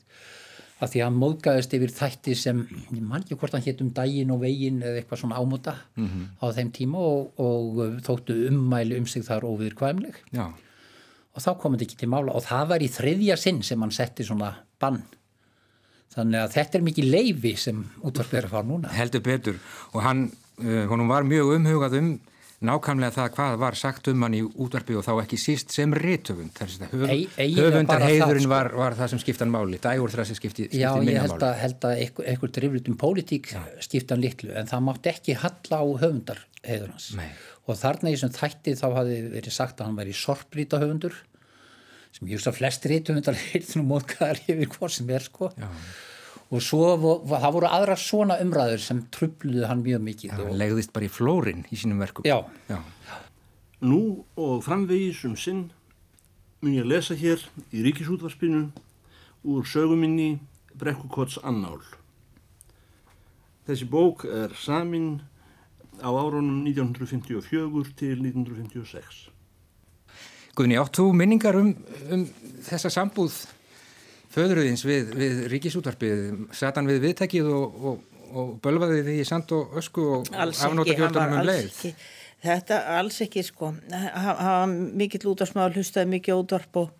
að 0.76 0.92
því 0.92 1.00
að 1.00 1.06
hann 1.06 1.18
móðgæðist 1.20 1.74
yfir 1.78 1.92
þætti 1.96 2.34
sem, 2.36 2.60
ég 2.90 3.00
man 3.00 3.22
ekki 3.22 3.38
hvort 3.40 3.54
hann 3.56 3.64
hétt 3.64 3.80
um 3.80 3.90
daginn 3.96 4.32
og 4.34 4.42
veginn 4.42 4.82
eða 4.82 5.00
eitthvað 5.00 5.22
svona 5.22 5.40
ámóta 5.40 5.74
mm 5.96 6.06
-hmm. 6.06 6.26
á 6.36 6.46
þeim 6.52 6.70
tíma 6.76 6.98
og, 7.00 7.40
og 7.40 8.00
þóttu 8.04 8.36
ummæli 8.50 8.98
um 9.00 9.06
sig 9.06 9.24
þar 9.24 9.48
óviður 9.48 9.78
kvæmleg 9.80 10.16
Já. 10.32 10.52
og 11.32 11.42
þá 11.42 11.50
komið 11.62 11.86
ekki 11.86 11.96
til 11.96 12.08
mála 12.12 12.36
og 12.36 12.44
það 12.44 12.68
var 12.68 12.80
í 12.84 12.92
þriðja 12.92 13.36
sinn 13.36 13.62
sem 13.62 13.80
hann 13.80 13.90
setti 13.90 14.24
svona 14.24 14.52
bann 14.78 15.02
þannig 16.14 16.40
að 16.40 16.52
þetta 16.52 16.78
er 16.78 16.84
mikið 16.84 17.10
leifi 17.10 17.56
sem 17.56 17.84
útvarpið 18.02 18.38
er 18.38 18.44
að 18.44 18.50
fara 18.50 18.68
núna 18.68 18.88
heldur 18.92 19.20
betur 19.20 19.56
og 19.92 20.02
hann, 20.02 20.30
uh, 20.60 20.84
honum 20.88 21.08
var 21.08 21.24
mjög 21.24 21.56
umhugað 21.56 21.98
um 21.98 22.20
nákvæmlega 22.64 23.12
það 23.12 23.28
hvað 23.36 23.56
var 23.60 23.76
sagt 23.76 24.08
um 24.08 24.22
hann 24.24 24.36
í 24.38 24.40
útvarpi 24.46 24.96
og 24.96 25.04
þá 25.04 25.12
ekki 25.22 25.38
síst 25.40 25.74
sem 25.74 25.92
rítöfund 25.92 26.56
höf, 26.56 27.36
höfundarheiðurinn 27.36 28.46
sko. 28.46 28.52
var, 28.52 28.70
var 28.78 28.96
það 28.96 29.12
sem 29.12 29.22
skiptan 29.22 29.52
máli, 29.52 29.80
dægur 29.82 30.14
það 30.14 30.30
sem 30.30 30.38
skipti, 30.38 30.68
skipti 30.70 30.80
Já, 30.80 30.90
ég 31.04 31.20
held 31.26 31.36
að, 31.36 31.52
held 31.60 31.86
að 31.90 32.00
einhver, 32.06 32.28
einhver 32.32 32.54
driflutum 32.56 32.96
pólitík 33.02 33.52
skiptan 33.84 34.24
litlu 34.24 34.56
en 34.56 34.72
það 34.72 34.88
mátt 34.88 35.10
ekki 35.12 35.36
halla 35.42 35.82
á 35.82 35.86
höfundarheiður 36.06 36.90
hans. 36.94 37.12
Nei. 37.18 37.28
og 37.66 37.80
þarna 37.82 38.12
í 38.12 38.16
þessum 38.16 38.36
þætti 38.38 38.76
þá 38.80 38.86
hafi 39.02 39.22
verið 39.36 39.56
sagt 39.60 39.80
að 39.80 39.90
hann 39.90 40.00
væri 40.00 40.16
sorpríta 40.16 40.80
höfundur 40.80 41.20
sem 42.16 42.28
ég 42.30 42.38
veist 42.38 42.48
að 42.48 42.60
flest 42.62 42.88
nú 43.76 43.88
mótkaðar 43.92 44.40
yfir 44.48 44.70
hvað 44.72 44.94
sem 44.96 45.10
er 45.12 45.28
sko. 45.28 45.52
Já 45.60 45.68
og 46.46 46.62
svo 46.62 46.94
það 47.26 47.48
voru 47.56 47.70
aðra 47.70 47.96
svona 47.98 48.38
umræður 48.42 48.82
sem 48.82 49.02
trubluðu 49.14 49.66
hann 49.66 49.82
mjög 49.82 50.04
mikið 50.06 50.34
Það 50.34 50.44
og... 50.44 50.58
legðist 50.62 50.92
bara 50.94 51.08
í 51.08 51.12
flórin 51.12 51.64
í 51.70 51.78
sínum 51.78 52.02
verkum 52.02 52.26
Já. 52.28 52.38
Já. 52.70 52.78
Nú 53.86 54.00
og 54.38 54.62
framvegis 54.64 55.24
um 55.28 55.36
sinn 55.36 55.66
mun 56.62 56.76
ég 56.76 56.86
lesa 56.86 57.16
hér 57.18 57.42
í 57.74 57.82
ríkisútvarspinu 57.86 58.68
úr 59.46 59.66
söguminni 59.68 60.36
Brekkukots 60.76 61.40
annál 61.42 61.80
Þessi 63.66 63.88
bók 63.90 64.22
er 64.30 64.52
samin 64.54 65.16
á 65.98 66.10
árunum 66.12 66.62
1954 66.68 67.96
til 67.98 68.20
1956 68.22 69.26
Guðni, 70.56 70.78
áttu 70.80 71.10
minningar 71.12 71.58
um, 71.58 71.74
um 72.12 72.22
þessa 72.64 72.88
sambúð 72.92 73.34
föðruðins 74.36 74.84
við, 74.84 75.14
við 75.16 75.40
ríkisútvarpið 75.52 76.26
satan 76.56 76.88
við 76.90 77.02
viðtækið 77.06 77.48
og, 77.56 77.80
og, 77.90 78.20
og 78.36 78.52
bölvaði 78.64 79.00
því 79.06 79.16
sand 79.28 79.56
og 79.56 79.76
ösku 79.80 80.04
og 80.18 80.30
afnóta 80.36 80.92
kjöldanum 80.92 81.40
um 81.40 81.48
leið? 81.48 81.70
ekki, 81.70 81.92
þetta 82.44 82.80
alls 82.98 83.20
ekki 83.24 83.44
sko. 83.46 83.72
Var 83.88 84.74
mikill 85.00 85.24
útvarsmaður 85.32 85.80
hlustaði 85.80 86.12
mikið 86.16 86.42
útvarp 86.42 86.80
og 86.82 86.94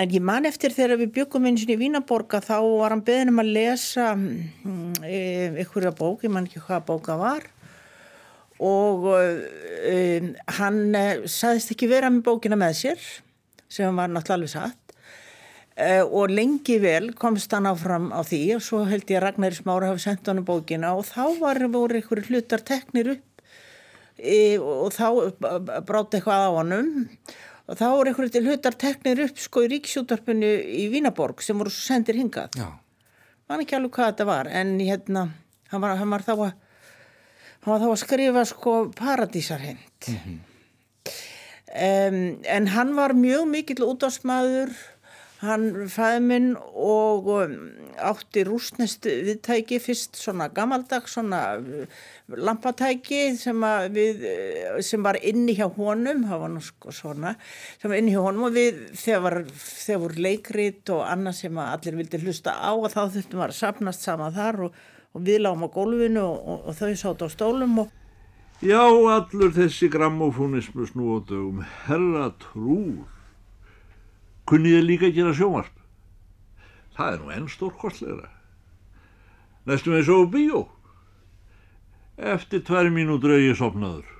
en 0.00 0.14
ég 0.14 0.22
man 0.24 0.48
eftir 0.48 0.72
þegar 0.74 1.02
við 1.02 1.12
byggum 1.18 1.50
eins 1.50 1.66
og 1.66 1.74
í 1.74 1.76
Vínaborga 1.78 2.40
þá 2.42 2.56
var 2.62 2.94
hann 2.94 3.04
beðin 3.04 3.34
um 3.34 3.42
að 3.42 3.50
lesa 3.58 4.06
ykkur 5.60 5.90
að 5.90 5.98
bók, 5.98 6.24
ég 6.24 6.32
man 6.32 6.48
ekki 6.48 6.62
hvaða 6.64 6.86
bóka 6.88 7.18
var. 7.20 7.44
Og 8.64 9.10
um, 9.10 10.32
hann 10.56 10.80
saðist 11.28 11.74
ekki 11.74 11.90
vera 11.90 12.08
með 12.08 12.24
bókina 12.30 12.56
með 12.56 12.78
sér 12.80 13.04
sem 13.68 13.92
var 13.98 14.08
náttúrulega 14.08 14.38
alveg 14.38 14.54
satt 14.54 14.83
og 15.74 16.30
lengi 16.30 16.78
vel 16.78 17.12
komst 17.18 17.50
hann 17.52 17.66
áfram 17.66 18.12
á 18.14 18.22
því 18.22 18.42
og 18.56 18.62
svo 18.62 18.84
held 18.86 19.08
ég 19.10 19.18
að 19.18 19.24
Ragnar 19.24 19.56
Smára 19.56 19.88
hafi 19.90 20.04
sendt 20.04 20.28
hann 20.30 20.38
um 20.38 20.46
bókina 20.46 20.92
og 20.94 21.02
þá 21.08 21.40
var, 21.40 21.58
voru 21.66 21.98
einhverju 21.98 22.30
hlutar 22.30 22.62
teknir 22.62 23.10
upp 23.16 23.42
e, 24.18 24.58
og 24.58 24.94
þá 24.94 25.34
brátt 25.82 26.14
eitthvað 26.14 26.46
á 26.46 26.50
hannum 26.60 26.92
og 27.66 27.80
þá 27.80 27.86
voru 27.90 28.12
einhverju 28.12 28.44
hlutar 28.46 28.78
teknir 28.78 29.24
upp 29.26 29.42
sko 29.42 29.64
í 29.64 29.72
ríksjútarpinu 29.74 30.52
í 30.62 30.86
Vínaborg 30.92 31.42
sem 31.42 31.58
voru 31.58 31.72
sendir 31.74 32.20
hingað. 32.20 32.54
Mann 33.48 33.64
ekki 33.64 33.74
alveg 33.74 33.96
hvað 33.96 34.12
þetta 34.12 34.28
var 34.30 34.52
en 34.52 34.76
hérna 34.78 35.28
hann 35.72 35.82
var, 35.82 35.98
hann 35.98 36.14
var, 36.14 36.22
þá, 36.22 36.32
að, 36.36 36.80
hann 37.64 37.74
var 37.74 37.82
þá 37.82 37.90
að 37.90 38.00
skrifa 38.04 38.46
sko 38.48 38.74
paradísarhend 38.94 40.08
mm 40.08 40.18
-hmm. 40.22 40.40
um, 41.74 42.18
en 42.46 42.66
hann 42.78 42.94
var 42.94 43.18
mjög 43.18 43.48
mikill 43.50 43.84
útásmaður 43.90 44.70
Hann 45.44 45.88
fæði 45.90 46.20
minn 46.24 46.50
og 46.56 47.28
um, 47.34 47.54
átti 48.00 48.44
rúsnest 48.46 49.06
viðtæki 49.06 49.80
fyrst 49.82 50.18
svona 50.18 50.48
gammaldags 50.54 51.16
svona 51.16 51.40
uh, 51.58 52.02
lampatæki 52.28 53.34
sem, 53.38 53.66
við, 53.94 54.24
uh, 54.28 54.78
sem 54.84 55.04
var 55.04 55.18
inni 55.20 55.56
hjá 55.58 55.66
honum, 55.76 56.24
það 56.28 56.44
var 56.44 56.54
nú 56.54 56.62
sko 56.64 56.94
svona, 56.94 57.34
sem 57.80 57.92
var 57.92 58.00
inni 58.00 58.14
hjá 58.14 58.22
honum 58.24 58.48
og 58.48 58.56
við 58.56 58.84
þegar, 58.98 59.40
þegar 59.52 60.04
voru 60.06 60.26
leikrit 60.28 60.94
og 60.94 61.04
annað 61.08 61.40
sem 61.42 61.64
allir 61.66 62.00
vildi 62.02 62.22
hlusta 62.24 62.56
á 62.58 62.72
og 62.72 62.90
þá 62.92 63.02
þurftum 63.16 63.44
að 63.44 63.58
sapnast 63.58 64.06
sama 64.06 64.30
þar 64.34 64.68
og, 64.68 64.80
og 65.14 65.26
við 65.26 65.44
lágum 65.44 65.66
á 65.66 65.74
gólfinu 65.74 66.24
og, 66.24 66.38
og, 66.40 66.70
og 66.70 66.80
þau 66.80 66.94
sátt 67.04 67.26
á 67.26 67.28
stólum 67.32 67.84
og 67.84 68.00
Já, 68.64 68.80
allur 68.80 69.50
þessi 69.52 69.90
grammofónismu 69.92 70.86
snú 70.88 71.16
og 71.18 71.26
dögum, 71.28 71.64
herra 71.84 72.30
trúr 72.40 73.13
Kunnið 74.48 74.78
þið 74.78 74.88
líka 74.88 75.08
að 75.08 75.18
gera 75.18 75.36
sjómarp? 75.36 75.76
Það 76.94 77.12
er 77.12 77.22
nú 77.22 77.30
enn 77.34 77.46
stórkostlegra. 77.50 78.30
Næstum 79.64 79.96
við 79.96 80.04
svo 80.08 80.18
bíó. 80.30 80.64
Eftir 82.14 82.62
tvær 82.66 82.90
mínútur 82.94 83.34
auðvið 83.34 83.56
sopnaður. 83.58 84.10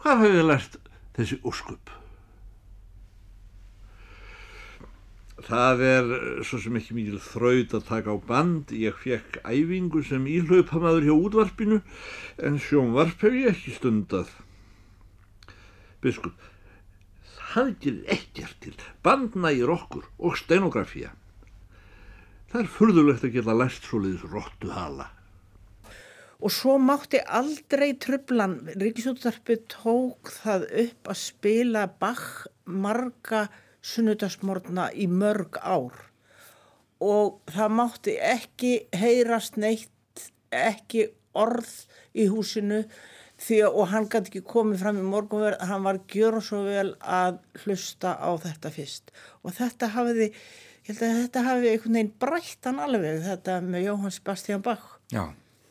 Hvað 0.00 0.18
hafið 0.22 0.38
þið 0.38 0.48
lært 0.48 0.80
þessi 1.16 1.38
úrskup? 1.44 1.92
Það 5.44 5.82
er 5.84 6.10
svo 6.46 6.58
sem 6.62 6.76
ekki 6.80 6.96
mikil 6.96 7.20
þraut 7.20 7.76
að 7.76 7.86
taka 7.90 8.16
á 8.16 8.18
band. 8.28 8.72
Ég 8.72 8.96
fekk 8.96 9.42
æfingu 9.44 10.00
sem 10.08 10.24
íhlaupamaður 10.30 11.08
hjá 11.08 11.14
útvarpinu 11.14 11.80
en 12.40 12.56
sjónvarp 12.62 13.20
hef 13.26 13.36
ég 13.36 13.52
ekki 13.52 13.76
stundað. 13.76 14.30
Biskup, 16.04 16.32
gerir 17.54 18.04
ekkert 18.10 18.56
til 18.62 18.74
bandnægir 19.04 19.70
okkur 19.70 20.06
og 20.18 20.38
stenografía. 20.38 21.12
Það 22.50 22.62
er 22.62 22.70
furðulegt 22.70 23.26
að 23.26 23.36
geta 23.36 23.54
læst 23.54 23.86
svo 23.88 24.00
leiðis 24.02 24.24
róttu 24.30 24.70
hala. 24.74 25.10
Og 26.44 26.52
svo 26.52 26.76
mátti 26.82 27.20
aldrei 27.24 27.94
trublan, 27.96 28.58
Ríkisúttarpi 28.76 29.56
tók 29.70 30.32
það 30.42 30.66
upp 30.82 31.10
að 31.14 31.20
spila 31.22 31.86
Bach 31.88 32.46
marga 32.66 33.46
sunnudagsmórna 33.84 34.90
í 34.92 35.06
mörg 35.08 35.58
ár 35.62 35.96
og 37.04 37.40
það 37.52 37.74
mátti 37.78 38.14
ekki 38.22 38.72
heyrast 38.96 39.58
neitt, 39.60 39.90
ekki 40.50 41.08
orð 41.34 41.72
í 42.14 42.28
húsinu 42.30 42.84
því 43.44 43.60
að, 43.66 43.78
og 43.78 43.90
hann 43.92 44.08
gæti 44.10 44.30
ekki 44.32 44.44
komið 44.48 44.82
fram 44.82 45.00
í 45.00 45.06
morgunverð, 45.06 45.62
hann 45.68 45.84
var 45.86 46.00
gjör 46.10 46.38
og 46.38 46.46
svo 46.46 46.62
vel 46.66 46.94
að 47.00 47.38
hlusta 47.64 48.16
á 48.16 48.30
þetta 48.40 48.72
fyrst 48.74 49.14
og 49.42 49.54
þetta 49.58 49.90
hafiði, 49.94 50.30
ég 50.84 50.90
held 50.90 51.04
að 51.04 51.20
þetta 51.20 51.44
hafiði 51.48 51.72
einhvern 51.72 51.98
veginn 51.98 52.12
brætt 52.24 52.68
hann 52.68 52.82
alveg 52.86 53.22
þetta 53.28 53.60
með 53.64 53.88
Jóhann 53.88 54.14
Sebastian 54.14 54.64
Bach. 54.64 54.84
Já, 55.12 55.24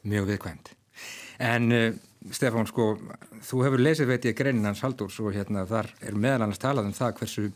mjög 0.05 0.29
viðkvæmt. 0.31 0.73
En 1.43 1.69
uh, 1.73 1.87
Stefán, 2.31 2.69
sko, 2.69 2.93
þú 3.43 3.63
hefur 3.65 3.81
lesið 3.83 4.11
veit 4.13 4.27
ég 4.29 4.37
greinin 4.37 4.69
hans 4.69 4.83
Haldúrs 4.85 5.19
og 5.23 5.33
hérna 5.35 5.65
þar 5.67 5.89
er 6.05 6.15
meðal 6.15 6.45
annars 6.45 6.61
talað 6.61 6.91
um 6.91 6.95
það 6.95 7.17
hversu, 7.19 7.49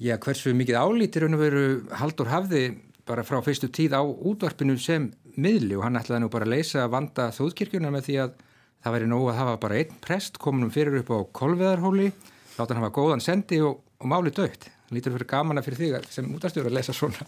já, 0.00 0.16
hversu 0.22 0.54
mikið 0.56 0.78
álítir 0.80 1.26
hann 1.26 1.40
veru 1.40 1.66
Haldur 1.98 2.30
hafði 2.30 2.68
bara 3.06 3.26
frá 3.26 3.38
fyrstu 3.44 3.68
tíð 3.70 3.98
á 3.98 4.02
útvarpinu 4.02 4.78
sem 4.80 5.10
miðli 5.36 5.76
og 5.76 5.84
hann 5.84 5.98
ætlaði 6.00 6.24
nú 6.24 6.30
bara 6.32 6.46
að 6.48 6.56
leysa 6.56 6.86
vanda 6.90 7.28
þóðkirkjuna 7.36 7.92
með 7.94 8.08
því 8.08 8.16
að 8.24 8.38
það 8.86 8.94
væri 8.94 9.10
nógu 9.10 9.30
að 9.32 9.38
hafa 9.40 9.58
bara 9.64 9.78
einn 9.80 9.98
prest 10.02 10.36
kominum 10.38 10.70
fyrir 10.70 11.00
upp 11.00 11.10
á 11.10 11.18
kolveðarhóli 11.34 12.12
láta 12.54 12.70
hann 12.70 12.84
hafa 12.84 12.94
góðan 12.94 13.24
sendi 13.24 13.58
og, 13.66 13.80
og 13.98 14.06
máli 14.06 14.30
dögt 14.34 14.68
lítur 14.94 15.16
fyrir 15.16 15.26
gamana 15.30 15.64
fyrir 15.66 15.80
þig 15.80 16.06
sem 16.14 16.28
útastjóður 16.36 16.70
að 16.70 16.76
lesa 16.78 16.94
svona. 16.94 17.26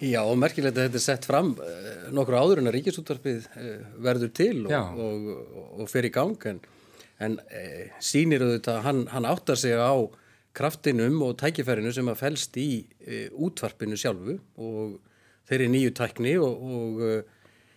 Já 0.00 0.22
og 0.22 0.38
merkilegt 0.40 0.78
að 0.78 0.86
þetta 0.86 1.00
er 1.00 1.04
sett 1.04 1.28
fram 1.28 1.52
uh, 1.58 2.08
nokkur 2.14 2.38
áður 2.38 2.62
en 2.62 2.70
að 2.70 2.78
ríkisútvarpið 2.78 3.48
uh, 3.50 3.68
verður 4.06 4.32
til 4.40 4.54
og, 4.64 5.02
og, 5.04 5.30
og 5.82 5.90
fer 5.92 6.08
í 6.08 6.12
gang 6.14 6.48
en, 6.48 6.62
en 7.26 7.36
uh, 7.42 7.84
sínir 8.00 8.46
auðvitað 8.46 8.80
hann, 8.86 9.04
hann 9.12 9.28
áttar 9.28 9.60
sig 9.60 9.76
á 9.76 9.92
kraftinum 10.56 11.20
og 11.26 11.36
tækifærinu 11.42 11.92
sem 11.92 12.08
að 12.08 12.22
fælst 12.22 12.56
í 12.58 12.70
útvarpinu 13.36 13.98
sjálfu 14.00 14.38
og 14.56 14.96
þeirri 15.50 15.68
nýju 15.70 15.92
tækni 15.94 16.32
og 16.40 17.02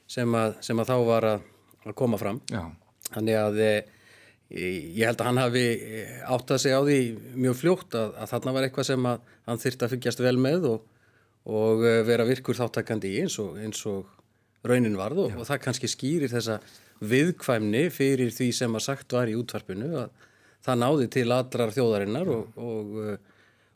sem 0.10 0.38
að, 0.40 0.56
sem 0.66 0.80
að 0.80 0.90
þá 0.90 0.96
var 1.12 1.28
að, 1.36 1.44
að 1.84 1.98
koma 2.00 2.18
fram. 2.22 2.40
Já 2.50 2.64
Þannig 3.16 3.38
að 3.40 3.60
eh, 3.66 3.90
ég 4.52 5.06
held 5.08 5.22
að 5.22 5.30
hann 5.30 5.42
hafi 5.42 5.66
eh, 5.72 6.16
áttað 6.28 6.64
sig 6.64 6.76
á 6.76 6.82
því 6.84 7.00
mjög 7.40 7.60
fljótt 7.60 7.98
að, 8.00 8.16
að 8.20 8.32
þarna 8.34 8.56
var 8.56 8.68
eitthvað 8.68 8.90
sem 8.90 9.10
að 9.12 9.28
hann 9.48 9.62
þyrtti 9.62 9.88
að 9.88 9.94
fyggjast 9.96 10.24
vel 10.26 10.38
með 10.44 10.68
og, 10.72 10.88
og 11.60 11.86
eh, 11.88 12.02
vera 12.08 12.28
virkur 12.28 12.60
þáttakandi 12.60 13.12
í 13.12 13.22
eins 13.24 13.38
og, 13.44 13.60
eins 13.62 13.84
og 13.90 14.18
raunin 14.68 14.98
varð 15.00 15.26
og, 15.26 15.38
og 15.40 15.48
það 15.48 15.64
kannski 15.66 15.90
skýrir 15.90 16.32
þessa 16.32 16.60
viðkvæmni 17.02 17.88
fyrir 17.94 18.34
því 18.36 18.52
sem 18.54 18.76
að 18.78 18.86
sagt 18.86 19.16
var 19.16 19.32
í 19.32 19.38
útvarpinu 19.40 19.90
að 20.04 20.28
það 20.62 20.82
náði 20.84 21.08
til 21.16 21.28
allrar 21.34 21.72
þjóðarinnar 21.74 22.30
og, 22.30 22.60
og, 22.62 23.00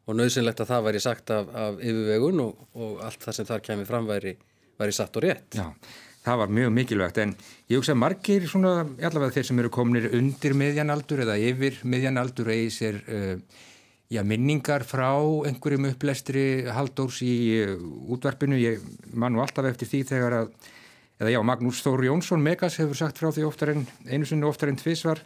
og 0.06 0.20
nöðsynlegt 0.20 0.62
að 0.62 0.70
það 0.74 0.84
væri 0.90 1.02
sagt 1.02 1.32
af, 1.34 1.48
af 1.50 1.80
yfirvegun 1.82 2.44
og, 2.44 2.68
og 2.78 3.00
allt 3.08 3.26
það 3.26 3.38
sem 3.40 3.48
þar 3.50 3.64
kemur 3.66 3.90
fram 3.90 4.10
væri, 4.10 4.36
væri 4.78 4.94
satt 4.94 5.18
og 5.18 5.26
rétt. 5.26 5.58
Já, 5.58 5.66
það 6.26 6.42
var 6.42 6.54
mjög 6.58 6.74
mikilvægt 6.74 7.22
en 7.22 7.36
ég 7.70 7.78
hugsa 7.78 7.96
margir 7.98 8.48
svona, 8.50 8.86
allavega 8.98 9.38
þeir 9.38 9.48
sem 9.50 9.62
eru 9.62 9.72
kominir 9.74 10.10
undir 10.18 10.56
miðjanaldur 10.58 11.24
eða 11.26 11.38
yfir 11.52 11.80
miðjanaldur 11.86 12.50
eigi 12.54 12.72
sér 12.74 13.02
uh, 13.06 13.36
já, 14.10 14.22
minningar 14.26 14.86
frá 14.88 15.12
einhverjum 15.46 15.90
upplestri 15.92 16.46
haldórs 16.74 17.22
í 17.26 17.36
uh, 17.62 17.76
útvarpinu. 18.16 18.58
Ég 18.58 18.82
man 19.14 19.36
nú 19.36 19.44
alltaf 19.44 19.70
eftir 19.70 19.92
því 19.92 20.02
þegar 20.14 20.40
að 20.42 20.52
eða 21.22 21.36
já, 21.38 21.40
Magnús 21.48 21.80
Þóri 21.86 22.10
Jónsson 22.10 22.44
Megas 22.44 22.80
hefur 22.82 22.98
sagt 23.00 23.22
frá 23.22 23.30
því 23.32 23.46
oftar 23.48 23.72
en 23.76 23.86
einu 24.10 24.28
sinni 24.28 24.48
oftar 24.48 24.72
en 24.72 24.80
tvísvar 24.82 25.22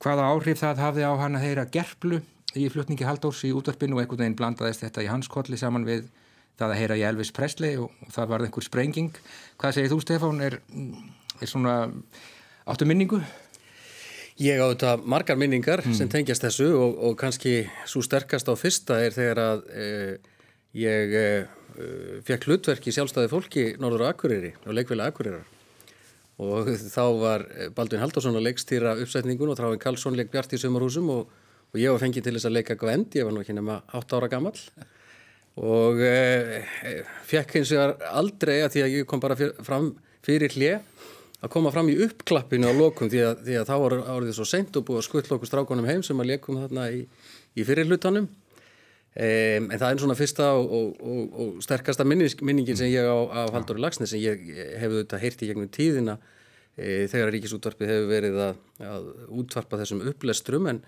hvaða 0.00 0.30
áhrif 0.30 0.62
það 0.62 0.84
hafði 0.84 1.04
á 1.04 1.12
hann 1.18 1.36
að 1.36 1.44
heyra 1.44 1.66
gerplu 1.68 2.22
í 2.56 2.68
flutningi 2.72 3.04
Haldórs 3.04 3.42
í 3.44 3.52
útvarpinu 3.52 3.98
og 3.98 4.04
einhvern 4.04 4.22
veginn 4.22 4.38
blandaðist 4.38 4.86
þetta 4.86 5.04
í 5.04 5.10
hans 5.10 5.28
kolli 5.28 5.58
saman 5.60 5.84
við 5.84 6.06
það 6.58 6.72
að 6.72 6.80
heyra 6.80 6.96
í 6.98 7.04
Elvis 7.08 7.34
Presley 7.34 7.76
og, 7.80 7.92
það 8.14 8.32
var 8.32 8.46
einhver 8.46 8.66
sprenging. 8.66 9.20
Hvað 9.60 9.76
segir 9.76 9.92
þú 9.92 10.00
Stefán? 10.04 10.40
Er, 10.44 10.58
er 11.38 11.50
svona 11.50 11.76
áttu 12.68 12.88
minningu? 12.88 13.20
Ég 14.38 14.62
á 14.62 14.70
þetta 14.70 14.96
margar 15.02 15.38
minningar 15.38 15.82
mm. 15.82 15.94
sem 15.98 16.10
tengjast 16.10 16.44
þessu 16.46 16.70
og, 16.78 16.98
og 17.08 17.14
kannski 17.18 17.60
svo 17.90 18.04
sterkast 18.06 18.50
á 18.50 18.54
fyrsta 18.58 19.00
er 19.02 19.14
þegar 19.14 19.40
að 19.42 19.64
eh, 19.74 20.12
ég 20.78 21.14
eh, 21.18 21.56
fekk 22.26 22.46
hlutverk 22.46 22.86
í 22.86 22.94
sjálfstæði 22.94 23.30
fólki 23.32 23.64
Norður 23.82 24.06
Akureyri 24.12 24.52
og 24.64 24.76
leikveli 24.78 25.06
Akureyrar 25.06 25.46
og 26.38 26.70
þá 26.70 27.04
var 27.18 27.44
Baldvin 27.74 28.02
Haldarsson 28.02 28.38
að 28.38 28.46
leikstýra 28.46 28.94
uppsetningun 29.02 29.50
og 29.50 29.58
Tráin 29.58 29.80
Karlsson 29.82 30.14
leik 30.14 30.30
Bjart 30.30 30.54
í 30.54 30.60
sömurhúsum 30.62 31.10
og, 31.10 31.32
og 31.74 31.80
ég 31.82 31.90
var 31.90 32.02
fengið 32.02 32.28
til 32.28 32.36
þess 32.36 32.46
að 32.46 32.56
leika 32.60 32.78
Gvend, 32.78 33.16
ég 33.18 33.26
var 33.26 33.34
nú 33.34 33.42
ekki 33.42 33.56
nema 33.58 33.80
8 33.98 34.20
ára 34.20 34.30
gammal 34.30 34.54
og 35.58 36.02
e, 36.04 36.62
fekk 37.28 37.58
eins 37.60 37.72
og 37.74 38.04
aldrei 38.08 38.60
að 38.62 38.74
því 38.76 38.84
að 38.84 38.94
ég 38.98 39.08
kom 39.10 39.22
bara 39.22 39.36
fyr, 39.38 39.54
fram 39.66 39.92
fyrir 40.24 40.54
hlið 40.54 40.78
að 41.38 41.52
koma 41.54 41.70
fram 41.74 41.90
í 41.90 41.96
uppklappinu 42.02 42.70
á 42.70 42.74
lokum 42.74 43.10
því 43.10 43.22
að, 43.26 43.44
því 43.46 43.56
að 43.60 43.70
þá 43.70 43.74
árið 44.14 44.34
svo 44.36 44.46
seint 44.48 44.76
og 44.78 44.86
búið 44.86 45.02
að 45.02 45.08
skuttla 45.08 45.38
okkur 45.38 45.50
strákonum 45.50 45.88
heim 45.88 46.04
sem 46.06 46.18
að 46.18 46.32
leikum 46.32 46.58
þarna 46.62 46.90
í, 46.94 47.04
í 47.58 47.66
fyrirlutanum 47.66 48.28
Um, 49.18 49.64
en 49.72 49.80
það 49.80 49.88
er 49.88 49.98
svona 49.98 50.14
fyrsta 50.14 50.44
og, 50.54 50.68
og, 50.70 50.98
og, 51.02 51.22
og 51.42 51.62
sterkasta 51.64 52.04
minning, 52.06 52.42
minningin 52.44 52.76
sem 52.78 52.90
ég 52.92 53.02
á 53.02 53.18
af 53.40 53.54
Halldóri 53.56 53.80
Lagsnes 53.82 54.12
sem 54.12 54.20
ég 54.22 54.44
hefði 54.78 55.00
þetta 55.00 55.18
heyrti 55.18 55.48
gegnum 55.48 55.70
tíðina 55.74 56.14
e, 56.76 57.08
þegar 57.10 57.32
Ríkisútvarpið 57.34 57.90
hefur 57.90 58.06
verið 58.12 58.38
að, 58.44 58.60
að 58.86 59.08
útvarpa 59.40 59.80
þessum 59.80 60.04
upplestrum 60.12 60.68
en, 60.70 60.78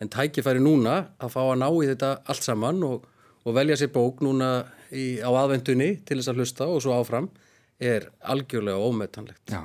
en 0.00 0.12
tækifæri 0.14 0.62
núna 0.64 0.94
að 1.18 1.34
fá 1.34 1.42
að 1.42 1.60
ná 1.60 1.66
í 1.68 1.90
þetta 1.90 2.14
allt 2.24 2.46
saman 2.46 2.80
og 2.88 3.04
velja 3.52 3.76
sér 3.76 3.92
bók 3.92 4.22
núna 4.24 4.64
í, 4.88 5.20
á 5.20 5.28
aðvendunni 5.28 5.90
til 6.08 6.16
þess 6.20 6.32
að 6.32 6.40
hlusta 6.40 6.68
og 6.70 6.80
svo 6.80 6.96
áfram 6.96 7.28
er 7.76 8.08
algjörlega 8.24 8.80
ómetanlegt. 8.80 9.52
Já, 9.52 9.60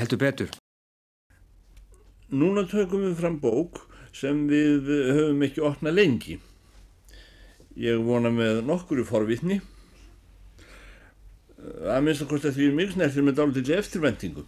heldur 0.00 0.18
betur. 0.24 0.56
Núna 2.34 2.66
tökum 2.66 3.06
við 3.06 3.14
fram 3.20 3.38
bók 3.38 3.84
sem 4.16 4.48
við 4.50 4.90
höfum 4.90 5.46
ekki 5.46 5.62
opnað 5.62 5.98
lengi 6.00 6.40
Ég 7.76 8.00
vona 8.00 8.30
með 8.32 8.62
nokkuru 8.64 9.04
forvitni 9.04 9.58
að 11.84 12.06
minnst 12.06 12.24
að 12.24 12.30
kosta 12.30 12.52
því 12.56 12.70
mjög 12.72 12.94
snertir 12.94 13.26
með 13.26 13.36
dálitill 13.36 13.76
eftirvendingu. 13.76 14.44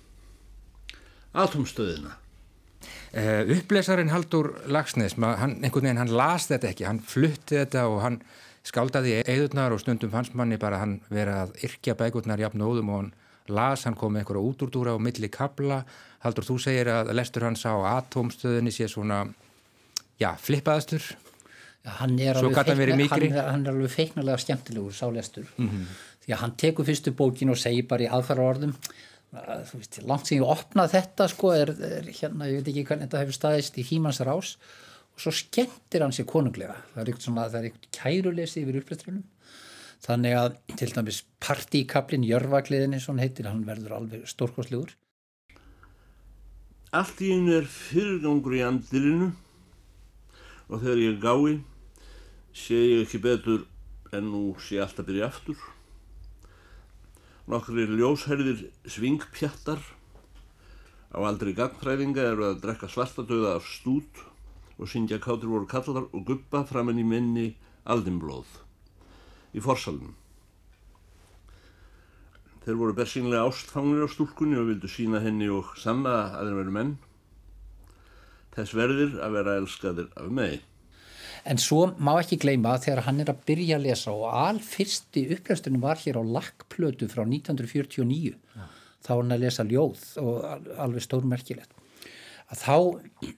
Atomstöðina. 1.37 2.15
Uh, 3.13 3.43
upplesarin 3.53 4.13
Haldur 4.13 4.53
Lagsnes, 4.71 5.17
hann, 5.19 5.59
einhvern 5.61 5.89
veginn 5.89 6.01
hann 6.01 6.13
las 6.15 6.47
þetta 6.49 6.71
ekki, 6.71 6.87
hann 6.89 7.03
flutti 7.05 7.59
þetta 7.59 7.85
og 7.91 8.01
hann 8.05 8.19
skáldaði 8.69 9.23
eðurnar 9.25 9.75
og 9.75 9.81
stundum 9.83 10.13
fannst 10.13 10.37
manni 10.39 10.59
bara 10.61 10.83
hann 10.83 10.99
verið 11.09 11.41
að 11.43 11.55
yrkja 11.69 11.97
bækurnar 11.99 12.43
jafn 12.43 12.65
og 12.65 12.75
óðum 12.75 12.93
og 12.93 13.01
hann 13.03 13.13
las, 13.49 13.87
hann 13.89 13.97
kom 13.97 14.13
með 14.13 14.25
einhverja 14.25 14.51
útúrdúra 14.51 14.95
og 14.97 15.03
milli 15.05 15.31
kabla. 15.33 15.83
Haldur, 16.25 16.45
þú 16.45 16.59
segir 16.61 16.91
að 16.93 17.15
lestur 17.17 17.47
hans 17.49 17.65
á 17.65 17.75
atomstöðinni 17.97 18.75
sé 18.75 18.89
svona, 18.91 19.23
já, 20.21 20.35
flippaðastur. 20.43 21.07
Hann 21.89 22.19
er 22.21 22.37
feikna, 22.37 22.77
hann 22.85 23.23
er, 23.25 23.37
hann 23.49 23.63
er 23.65 23.73
alveg 23.73 23.93
feiknarlega 23.95 24.43
skemmtilegur 24.43 24.93
sálestur 24.93 25.47
mm 25.57 25.69
-hmm. 25.69 25.85
því 26.25 26.33
að 26.35 26.41
hann 26.43 26.57
tekur 26.61 26.85
fyrstu 26.85 27.13
bókin 27.17 27.51
og 27.51 27.57
segir 27.57 27.87
bara 27.89 28.03
í 28.03 28.11
aðfæra 28.11 28.45
orðum 28.45 28.75
þú 29.29 29.79
veist, 29.79 29.99
langt 30.09 30.27
sem 30.27 30.39
ég 30.39 30.49
opnað 30.49 30.95
þetta 30.95 31.29
sko 31.29 31.53
er, 31.53 31.71
er 31.71 32.05
hérna, 32.09 32.49
ég 32.49 32.61
veit 32.61 32.69
ekki 32.73 32.85
hvernig 32.89 33.09
þetta 33.09 33.23
hefur 33.23 33.37
staðist 33.37 33.79
í 33.79 33.85
hímans 33.85 34.21
rás 34.25 34.57
og 35.19 35.25
svo 35.25 35.33
skemmtir 35.35 36.05
hann 36.05 36.15
sér 36.15 36.29
konunglega. 36.31 36.77
Það 36.95 37.01
er 37.03 37.11
eitthvað, 37.11 37.89
kærulesi 37.91 38.63
yfir 38.63 38.79
upplættrunum 38.79 39.27
þannig 40.05 40.37
að 40.39 40.57
til 40.79 40.93
dæmis 40.95 41.25
partíkablin 41.43 42.27
Jörgvagliðinni 42.27 43.01
svona 43.03 43.25
heitir, 43.25 43.49
hann 43.51 43.65
verður 43.67 43.97
alveg 43.97 44.29
stórkoslegur 44.31 44.95
Allt 46.95 47.19
í 47.21 47.33
einu 47.35 47.53
er 47.59 47.67
fyrirgangur 47.69 48.55
í 48.57 48.63
andirinu 48.65 49.33
og 50.69 50.79
þegar 50.81 51.03
ég 51.03 51.19
gái 51.21 51.59
sé 52.57 52.79
ég 52.79 53.03
ekki 53.05 53.21
betur 53.27 53.67
en 54.17 54.31
nú 54.31 54.55
sé 54.65 54.79
allt 54.81 55.03
að 55.03 55.11
byrja 55.11 55.27
aftur. 55.29 55.59
Nokkri 57.49 57.85
ljósherðir 57.91 58.63
svingpjattar 58.89 59.83
á 61.13 61.19
aldrei 61.29 61.53
gangfræðinga 61.59 62.25
eru 62.31 62.49
að 62.49 62.63
drekka 62.65 62.89
svartadauða 62.89 63.59
af 63.59 63.69
stút 63.69 64.25
og 64.79 64.91
syngja 64.91 65.19
kátur 65.23 65.51
voru 65.53 65.67
kallar 65.67 66.07
og 66.07 66.25
guppa 66.27 66.63
framann 66.69 67.01
í 67.03 67.07
minni 67.07 67.51
aldinblóð 67.89 68.61
í 69.57 69.63
forsalunum. 69.65 70.15
Þeir 72.65 72.77
voru 72.77 72.95
bersýnlega 72.97 73.47
ástfangnir 73.49 74.05
á 74.05 74.09
stúlkunni 74.13 74.59
og 74.61 74.67
vildu 74.69 74.91
sína 74.93 75.23
henni 75.25 75.49
og 75.49 75.73
sanna 75.81 76.17
að 76.37 76.51
þeir 76.51 76.59
veru 76.59 76.75
menn. 76.75 76.97
Þess 78.53 78.75
verðir 78.77 79.15
að 79.25 79.37
vera 79.39 79.55
elskaðir 79.63 80.11
af 80.19 80.29
megi. 80.35 80.59
En 81.49 81.61
svo 81.63 81.87
má 81.97 82.11
ekki 82.19 82.37
gleyma 82.43 82.75
að 82.75 82.89
þegar 82.89 83.05
hann 83.07 83.23
er 83.23 83.33
að 83.33 83.43
byrja 83.49 83.79
að 83.79 83.87
lesa 83.87 84.13
og 84.13 84.27
alfyrsti 84.37 85.25
upplæstunum 85.39 85.85
var 85.85 86.01
hér 86.03 86.19
á 86.21 86.23
lakkplötu 86.37 87.09
frá 87.09 87.23
1949 87.25 88.35
ja. 88.35 88.69
þá 89.07 89.11
var 89.15 89.23
hann 89.23 89.37
að 89.39 89.45
lesa 89.47 89.65
ljóð 89.65 90.05
og 90.21 90.69
alveg 90.77 91.07
stórmerkilegt. 91.07 91.78
Að 92.49 92.61
þá, 92.63 92.77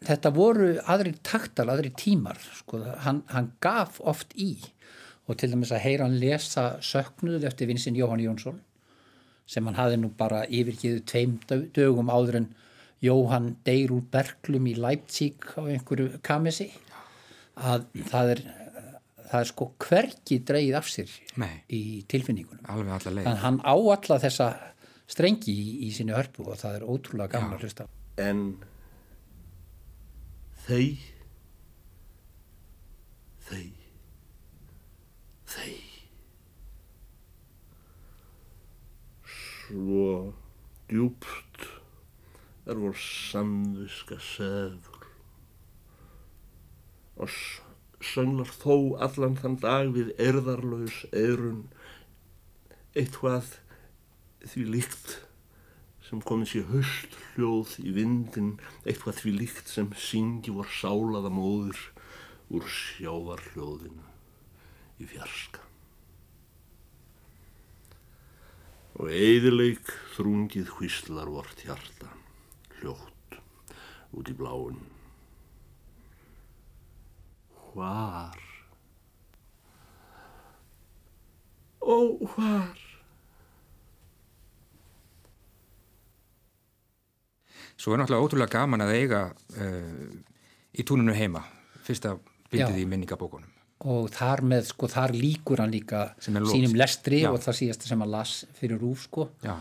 þetta 0.06 0.30
voru 0.34 0.68
aðri 0.86 1.16
taktal, 1.26 1.66
aðri 1.72 1.90
tímar, 1.98 2.38
sko, 2.60 2.84
hann, 3.04 3.24
hann 3.32 3.50
gaf 3.62 3.98
oft 4.06 4.36
í. 4.38 4.52
Og 5.26 5.38
til 5.38 5.50
dæmis 5.52 5.72
að 5.74 5.84
heyra 5.84 6.06
hann 6.06 6.18
lesa 6.22 6.66
söknuð 6.82 7.46
eftir 7.48 7.70
vinsinn 7.70 7.98
Jóhann 7.98 8.22
Jónsson 8.22 8.60
sem 9.50 9.66
hann 9.66 9.78
hafi 9.78 9.96
nú 9.98 10.12
bara 10.14 10.44
yfirgiðu 10.46 11.02
tveim 11.10 11.38
dögum 11.74 12.10
áður 12.10 12.40
en 12.40 12.48
Jóhann 13.02 13.54
deyr 13.66 13.90
úr 13.96 14.04
berglum 14.12 14.68
í 14.70 14.76
Leipzig 14.78 15.42
á 15.58 15.64
einhverju 15.64 16.20
kamesi. 16.22 16.68
Að 17.58 17.88
það 18.12 18.34
er, 18.36 18.42
það 19.30 19.38
er 19.40 19.50
sko 19.50 19.70
hverki 19.82 20.38
dreyið 20.46 20.76
af 20.78 20.90
sér 20.92 21.14
Nei. 21.40 21.54
í 21.66 21.82
tilfinningunum. 22.10 22.62
Þannig 22.62 23.26
að 23.26 23.40
hann 23.42 23.58
á 23.66 23.74
alla 23.74 24.20
þessa 24.22 24.52
strengi 25.10 25.50
í, 25.50 25.70
í 25.88 25.94
sínu 25.96 26.14
hörpu 26.14 26.46
og 26.46 26.60
það 26.60 26.78
er 26.78 26.86
ótrúlega 26.86 27.34
gamla 27.34 27.58
að 27.58 27.66
hlusta 27.66 27.90
en 28.20 28.42
þeir 30.70 31.06
þeir 33.46 33.86
þeir 35.50 35.88
svo 39.30 40.04
djúpt 40.90 41.66
er 42.70 42.78
vor 42.78 42.94
samviska 42.94 44.20
seður. 44.22 45.08
Og 47.20 47.34
sönglar 48.12 48.52
þó 48.62 48.76
allan 49.06 49.36
þann 49.40 49.58
dag 49.62 49.90
við 49.96 50.12
erðarlaus 50.22 51.02
eirun 51.10 51.64
eitthvað 52.94 53.56
því 54.46 54.68
líkt 54.76 55.16
sem 56.10 56.22
komið 56.26 56.48
sér 56.50 56.64
höst 56.72 57.16
hljóð 57.36 57.76
í 57.86 57.92
vindin 57.94 58.56
eitthvað 58.82 59.20
því 59.20 59.34
líkt 59.36 59.70
sem 59.70 59.92
syngi 59.94 60.50
vor 60.56 60.66
sálaða 60.74 61.30
móður 61.30 61.78
úr 62.50 62.66
sjávar 62.66 63.44
hljóðinu 63.52 64.08
í 64.98 65.06
fjarska 65.06 65.62
og 68.98 69.14
eidileik 69.14 69.94
þrungið 70.16 70.74
hvíslar 70.80 71.30
vort 71.30 71.62
hjarta 71.62 72.10
hljótt 72.80 73.38
út 74.10 74.34
í 74.34 74.34
bláun 74.34 74.82
hvar? 77.70 78.46
Ó, 81.80 82.18
hvar? 82.34 82.89
Svo 87.80 87.94
er 87.94 88.02
náttúrulega 88.02 88.26
ótrúlega 88.26 88.58
gaman 88.58 88.84
að 88.84 88.94
eiga 88.98 89.22
uh, 89.32 90.10
í 90.76 90.84
túnunu 90.84 91.14
heima, 91.16 91.46
fyrsta 91.86 92.18
bindið 92.52 92.82
í 92.82 92.86
minningabókunum. 92.90 93.48
Og 93.88 94.10
þar 94.12 94.42
með, 94.44 94.66
sko, 94.74 94.90
þar 94.92 95.14
líkur 95.16 95.62
hann 95.62 95.72
líka 95.72 96.10
sínum 96.20 96.76
lestri 96.76 97.22
Já. 97.22 97.30
og 97.32 97.40
það 97.40 97.60
síðast 97.62 97.86
sem 97.88 98.02
hann 98.04 98.12
las 98.12 98.34
fyrir 98.58 98.82
rúf, 98.82 99.06
sko. 99.08 99.30
Já. 99.40 99.54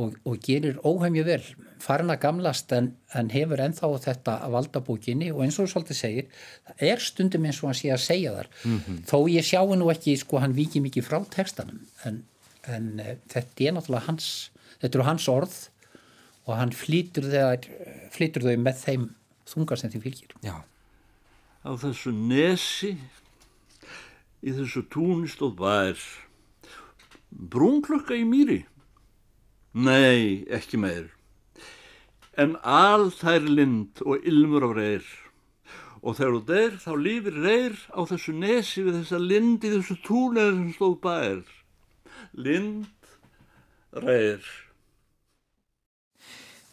Og, 0.00 0.16
og 0.28 0.40
gerir 0.44 0.76
óheimju 0.84 1.22
vel 1.24 1.42
farin 1.80 2.12
að 2.12 2.20
gamlast 2.24 2.72
en, 2.76 2.90
en 3.16 3.30
hefur 3.32 3.62
enþá 3.64 3.88
þetta 4.04 4.34
að 4.44 4.56
valda 4.56 4.82
bókinni 4.84 5.30
og 5.32 5.42
eins 5.44 5.56
og 5.56 5.68
þú 5.68 5.72
svolítið 5.72 5.98
segir, 6.00 6.26
það 6.66 6.82
er 6.90 7.04
stundum 7.04 7.46
eins 7.48 7.60
og 7.62 7.70
hann 7.70 7.78
sé 7.78 7.92
að 7.94 8.02
segja 8.04 8.34
þar 8.34 8.50
mm 8.52 8.76
-hmm. 8.76 8.98
þó 9.08 9.16
ég 9.32 9.48
sjáu 9.48 9.76
nú 9.76 9.88
ekki, 9.92 10.16
sko 10.20 10.42
hann 10.42 10.56
viki 10.56 10.82
mikið 10.84 11.08
frá 11.08 11.18
textanum 11.32 11.80
en, 12.04 12.24
en 12.68 13.00
e, 13.00 13.16
þetta 13.32 13.64
er 13.64 13.72
náttúrulega 13.72 14.06
hans 14.08 14.50
þetta 14.80 14.98
eru 14.98 15.08
hans 15.08 15.28
orð 15.28 15.56
og 16.46 16.54
hann 16.54 16.72
flýtur 16.74 17.26
þau 17.26 18.54
með 18.62 18.78
þeim 18.84 19.08
þungar 19.50 19.80
sem 19.80 19.90
því 19.90 20.02
fylgir. 20.04 20.34
Já. 20.46 20.62
Á 21.66 21.70
þessu 21.82 22.12
nesi 22.14 22.94
í 24.46 24.54
þessu 24.54 24.84
túni 24.90 25.30
stóð 25.30 25.56
bær. 25.58 26.02
Brúnklökka 27.30 28.14
í 28.14 28.24
mýri? 28.26 28.60
Nei, 29.74 30.46
ekki 30.46 30.78
meir. 30.80 31.10
En 32.38 32.54
all 32.62 33.10
þær 33.10 33.48
lind 33.50 34.02
og 34.06 34.22
ilmur 34.22 34.68
af 34.68 34.76
reyr. 34.78 35.08
Og 36.06 36.14
þegar 36.18 36.36
þú 36.36 36.42
deyr 36.46 36.76
þá 36.84 36.92
lífir 37.02 37.40
reyr 37.42 37.80
á 37.90 38.00
þessu 38.06 38.36
nesi 38.36 38.84
við 38.86 39.00
þessa 39.00 39.18
lind 39.18 39.66
í 39.66 39.72
þessu 39.74 39.98
túni 40.06 40.44
sem 40.44 40.70
stóð 40.76 40.94
bær. 41.02 41.42
Lind, 42.38 42.86
reyr 43.96 44.46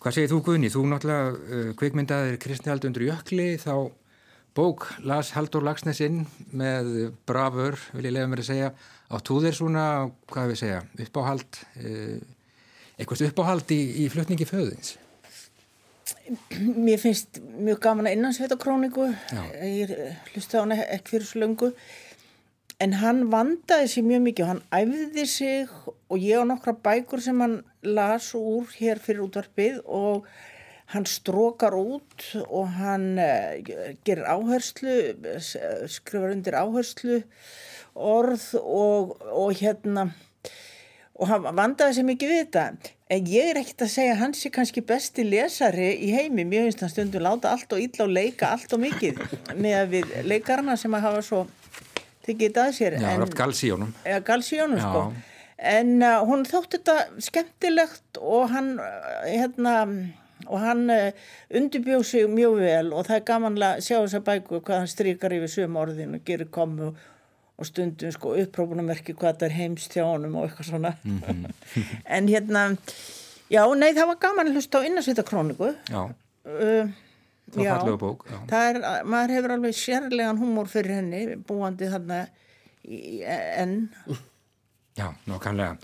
Hvað 0.03 0.15
segir 0.17 0.31
þú 0.33 0.39
Guðni? 0.43 0.69
Þú 0.73 0.85
náttúrulega 0.91 1.27
uh, 1.31 1.67
kvikmyndaðir 1.79 2.39
Kristni 2.43 2.73
Aldundur 2.73 3.05
Jökli 3.07 3.53
þá 3.61 3.75
bók 4.53 4.89
las 5.07 5.31
Haldur 5.33 5.63
Lagsnes 5.63 6.01
inn 6.03 6.25
með 6.51 7.13
bravur, 7.25 7.79
vil 7.95 8.05
ég 8.05 8.13
lega 8.13 8.27
mér 8.29 8.43
að 8.43 8.49
segja. 8.51 8.73
Áttu 9.13 9.39
þér 9.41 9.55
svona, 9.57 9.85
hvað 10.29 10.51
við 10.51 10.59
segja 10.59 10.81
uppáhald 11.05 11.59
eh, 11.79 12.19
eitthvað 12.97 13.27
uppáhald 13.29 13.73
í, 13.73 13.81
í 14.03 14.09
flutningi 14.13 14.47
föðins 14.47 14.97
Mér 16.59 16.99
finnst 17.01 17.39
mjög 17.41 17.81
gaman 17.83 18.07
að 18.07 18.17
innansveita 18.17 18.57
króniku 18.59 19.09
ég 19.63 19.93
hlusta 20.33 20.61
á 20.61 20.63
hana 20.63 20.77
ekki 20.95 21.15
fyrir 21.15 21.27
slöngu 21.27 21.71
en 22.83 22.95
hann 22.99 23.25
vandaði 23.31 23.89
sér 23.91 24.07
mjög 24.07 24.25
mikið 24.27 24.45
og 24.45 24.51
hann 24.51 24.63
æfði 24.79 25.25
sig 25.29 25.73
og 25.83 26.17
ég 26.19 26.43
á 26.43 26.43
nokkra 26.47 26.75
bækur 26.85 27.23
sem 27.23 27.39
hann 27.43 27.61
las 27.83 28.31
úr 28.37 28.67
hér 28.77 29.01
fyrir 29.03 29.23
útvarpið 29.27 29.79
og 29.85 30.27
hann 30.93 31.07
strókar 31.09 31.75
út 31.77 32.27
og 32.47 32.67
hann 32.77 33.17
uh, 33.17 33.55
gerir 34.05 34.27
áherslu, 34.29 34.97
skrifar 35.89 36.35
undir 36.35 36.57
áherslu 36.59 37.21
orð 37.93 38.45
og, 38.59 39.17
og 39.31 39.55
hérna 39.59 40.09
og 41.13 41.29
hann 41.29 41.45
vandaði 41.55 41.99
sér 41.99 42.07
mikið 42.07 42.31
við 42.31 42.39
þetta. 42.43 42.93
En 43.13 43.27
ég 43.29 43.51
er 43.51 43.59
ekkert 43.61 43.83
að 43.85 43.91
segja 43.93 44.15
hans 44.17 44.45
er 44.47 44.53
kannski 44.55 44.81
besti 44.89 45.25
lesari 45.27 45.91
í 46.01 46.09
heimi. 46.15 46.45
Mjög 46.49 46.69
finnst 46.69 46.81
hann 46.81 46.93
stundum 46.93 47.25
láta 47.25 47.51
allt 47.53 47.75
og 47.75 47.83
illa 47.83 48.07
og 48.07 48.15
leika 48.15 48.49
allt 48.55 48.73
og 48.73 48.81
mikið 48.81 49.21
með 49.53 49.75
að 49.77 49.93
við 49.93 50.15
leikarna 50.31 50.77
sem 50.79 50.97
að 50.97 51.05
hafa 51.05 51.21
svo 51.27 51.43
tekið 52.25 52.47
þetta 52.47 52.65
að 52.65 52.73
sér. 52.79 52.97
Já, 52.97 53.11
en, 53.13 53.37
galsíónum 53.37 53.93
ja, 54.09 54.17
galsíónum 54.25 54.81
sko 54.81 55.05
en 55.57 56.01
uh, 56.01 56.19
hún 56.27 56.45
þótt 56.49 56.77
þetta 56.77 56.97
skemmtilegt 57.21 58.19
og 58.21 58.51
hann 58.53 58.75
uh, 58.81 59.23
hérna 59.27 59.77
og 60.47 60.59
hann 60.59 60.89
uh, 60.91 61.09
undirbjóð 61.55 62.03
sig 62.07 62.27
mjög 62.29 62.59
vel 62.59 62.93
og 62.93 63.07
það 63.07 63.15
er 63.19 63.25
gamanlega 63.27 63.79
að 63.79 63.85
sjá 63.87 63.97
þess 63.97 64.19
að 64.19 64.27
bæku 64.29 64.61
hvað 64.61 64.81
hann 64.81 64.91
strykar 64.91 65.35
yfir 65.37 65.53
söm 65.53 65.77
orðin 65.79 66.17
og 66.17 66.25
gerir 66.27 66.49
komu 66.53 66.91
og 67.53 67.69
stundum 67.69 68.11
sko 68.11 68.33
upprópunamerki 68.41 69.15
hvað 69.15 69.35
þetta 69.35 69.47
er 69.49 69.57
heimst 69.59 69.95
hjá 69.95 70.03
honum 70.07 70.39
og 70.39 70.47
eitthvað 70.47 70.69
svona 70.71 70.93
mm 71.03 71.19
-hmm. 71.19 71.53
en 72.17 72.27
hérna 72.27 72.63
já, 73.49 73.63
nei 73.75 73.93
það 73.93 74.07
var 74.07 74.19
gaman 74.19 74.47
að 74.47 74.53
hlusta 74.53 74.81
á 74.81 74.85
innarsvita 74.87 75.23
króniku 75.23 75.75
Já, 75.89 76.03
uh, 76.45 76.89
það 77.51 77.65
var 77.65 77.79
fallega 77.79 77.97
bók 77.97 78.25
já. 78.25 78.37
Það 78.49 78.69
er, 78.69 79.05
maður 79.05 79.35
hefur 79.35 79.51
alveg 79.51 79.75
sérlegan 79.75 80.37
humor 80.37 80.67
fyrir 80.67 80.95
henni 80.95 81.35
búandi 81.35 81.89
þarna 81.89 82.27
í, 82.83 83.21
enn 83.57 83.89
Já, 84.93 85.07
nákvæmlega. 85.25 85.77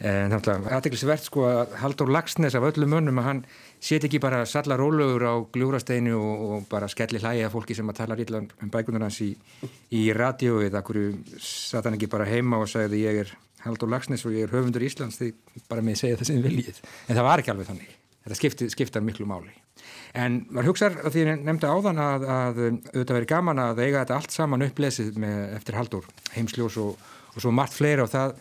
Þannig 0.00 0.46
að 0.48 0.68
aðeinsverð 0.72 1.24
sko 1.26 1.42
að 1.50 1.74
Haldur 1.82 2.08
Lagsnes 2.12 2.54
af 2.56 2.64
öllum 2.64 2.94
mönnum 2.94 3.20
að 3.20 3.26
hann 3.28 3.42
set 3.84 4.06
ekki 4.08 4.20
bara 4.24 4.44
salla 4.48 4.78
rólugur 4.80 5.26
á 5.28 5.34
gljúrasteinu 5.52 6.14
og, 6.16 6.44
og 6.44 6.68
bara 6.70 6.88
skelli 6.88 7.20
hlægi 7.20 7.44
að 7.44 7.52
fólki 7.52 7.76
sem 7.76 7.92
að 7.92 7.98
tala 8.00 8.16
illa 8.16 8.40
um 8.40 8.70
bækunar 8.72 9.04
hans 9.04 9.20
í, 9.20 9.34
í 9.92 10.06
eða 10.08 10.80
hverju 10.80 11.10
satt 11.36 11.84
hann 11.84 11.98
ekki 11.98 12.08
bara 12.08 12.24
heima 12.24 12.62
og 12.62 12.70
sagði 12.72 13.02
ég 13.04 13.20
er 13.26 13.34
Haldur 13.64 13.92
Lagsnes 13.92 14.24
og 14.24 14.32
ég 14.32 14.48
er 14.48 14.52
höfundur 14.52 14.84
Íslands 14.84 15.20
því 15.20 15.30
bara 15.68 15.84
með 15.84 16.00
segja 16.00 16.16
það 16.20 16.30
sem 16.30 16.42
viljið. 16.44 16.80
En 17.08 17.16
það 17.16 17.28
var 17.28 17.42
ekki 17.42 17.52
alveg 17.52 17.68
þannig, 17.68 17.94
þetta 18.24 18.40
skipti, 18.40 18.72
skiptar 18.72 19.04
miklu 19.04 19.28
máli. 19.28 19.52
En 20.16 20.42
maður 20.48 20.72
hugsaður 20.72 21.08
að 21.08 21.16
því 21.16 21.22
nefnda 21.44 21.70
áðan 21.72 22.00
að, 22.00 22.26
að 22.30 22.60
auðvitað 22.64 23.16
verið 23.16 23.30
gaman 23.32 23.62
að 23.64 23.80
eiga 23.82 24.02
þetta 24.02 24.18
allt 24.18 24.34
saman 24.36 24.66
upplesið 24.68 25.16
með, 25.20 25.40
eftir 25.56 25.78
Haldur 25.78 26.10
heimsljós 26.36 26.76
og, 26.80 27.08
og 27.34 27.40
svo 27.42 27.52
margt 27.56 27.74
fleira 27.76 28.04
og 28.04 28.12
það 28.12 28.36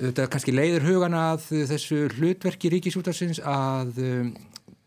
auðvitað 0.00 0.30
kannski 0.32 0.52
leiður 0.54 0.86
hugana 0.88 1.24
að 1.34 1.48
þessu 1.68 2.06
hlutverki 2.16 2.70
ríkisútarsins 2.72 3.40
að 3.44 3.98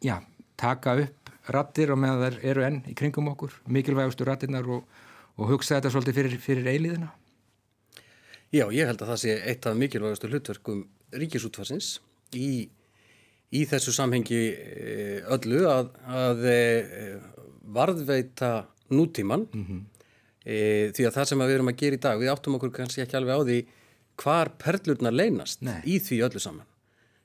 já, 0.01 0.17
taka 0.57 0.97
upp 1.03 1.23
rattir 1.53 1.91
og 1.93 1.99
með 1.99 2.21
þær 2.23 2.37
eru 2.51 2.63
enn 2.67 2.79
í 2.87 2.95
kringum 2.97 3.31
okkur, 3.33 3.55
mikilvægustu 3.67 4.27
rattirnar 4.27 4.67
og, 4.71 4.85
og 5.37 5.51
hugsa 5.51 5.77
þetta 5.77 5.91
svolítið 5.93 6.19
fyrir, 6.19 6.37
fyrir 6.43 6.69
eiliðina? 6.71 7.11
Já, 8.53 8.67
ég 8.69 8.87
held 8.87 9.01
að 9.01 9.11
það 9.13 9.21
sé 9.23 9.35
eitt 9.49 9.67
af 9.67 9.77
mikilvægustu 9.79 10.29
hlutverkum 10.29 10.83
ríkisútfarsins 11.19 11.97
í, 12.37 12.69
í 13.53 13.63
þessu 13.69 13.93
samhengi 13.95 14.43
eh, 14.53 15.31
öllu 15.35 15.65
að, 15.69 15.89
að 16.05 16.45
eh, 16.51 17.17
varðveita 17.73 18.53
nútíman 18.93 19.47
mm 19.49 19.65
-hmm. 19.65 19.81
e, 20.45 20.57
því 20.95 21.07
að 21.07 21.15
það 21.17 21.29
sem 21.29 21.43
við 21.43 21.55
erum 21.55 21.71
að 21.71 21.79
gera 21.81 21.97
í 21.97 22.03
dag, 22.05 22.19
við 22.19 22.31
áttum 22.31 22.57
okkur 22.59 22.71
kannski 22.75 23.01
ekki 23.01 23.17
alveg 23.17 23.35
á 23.35 23.41
því 23.43 23.59
hvar 24.19 24.53
perlurna 24.61 25.11
leynast 25.13 25.63
Nei. 25.65 25.79
í 25.85 25.99
því 26.03 26.21
öllu 26.27 26.41
saman 26.41 26.67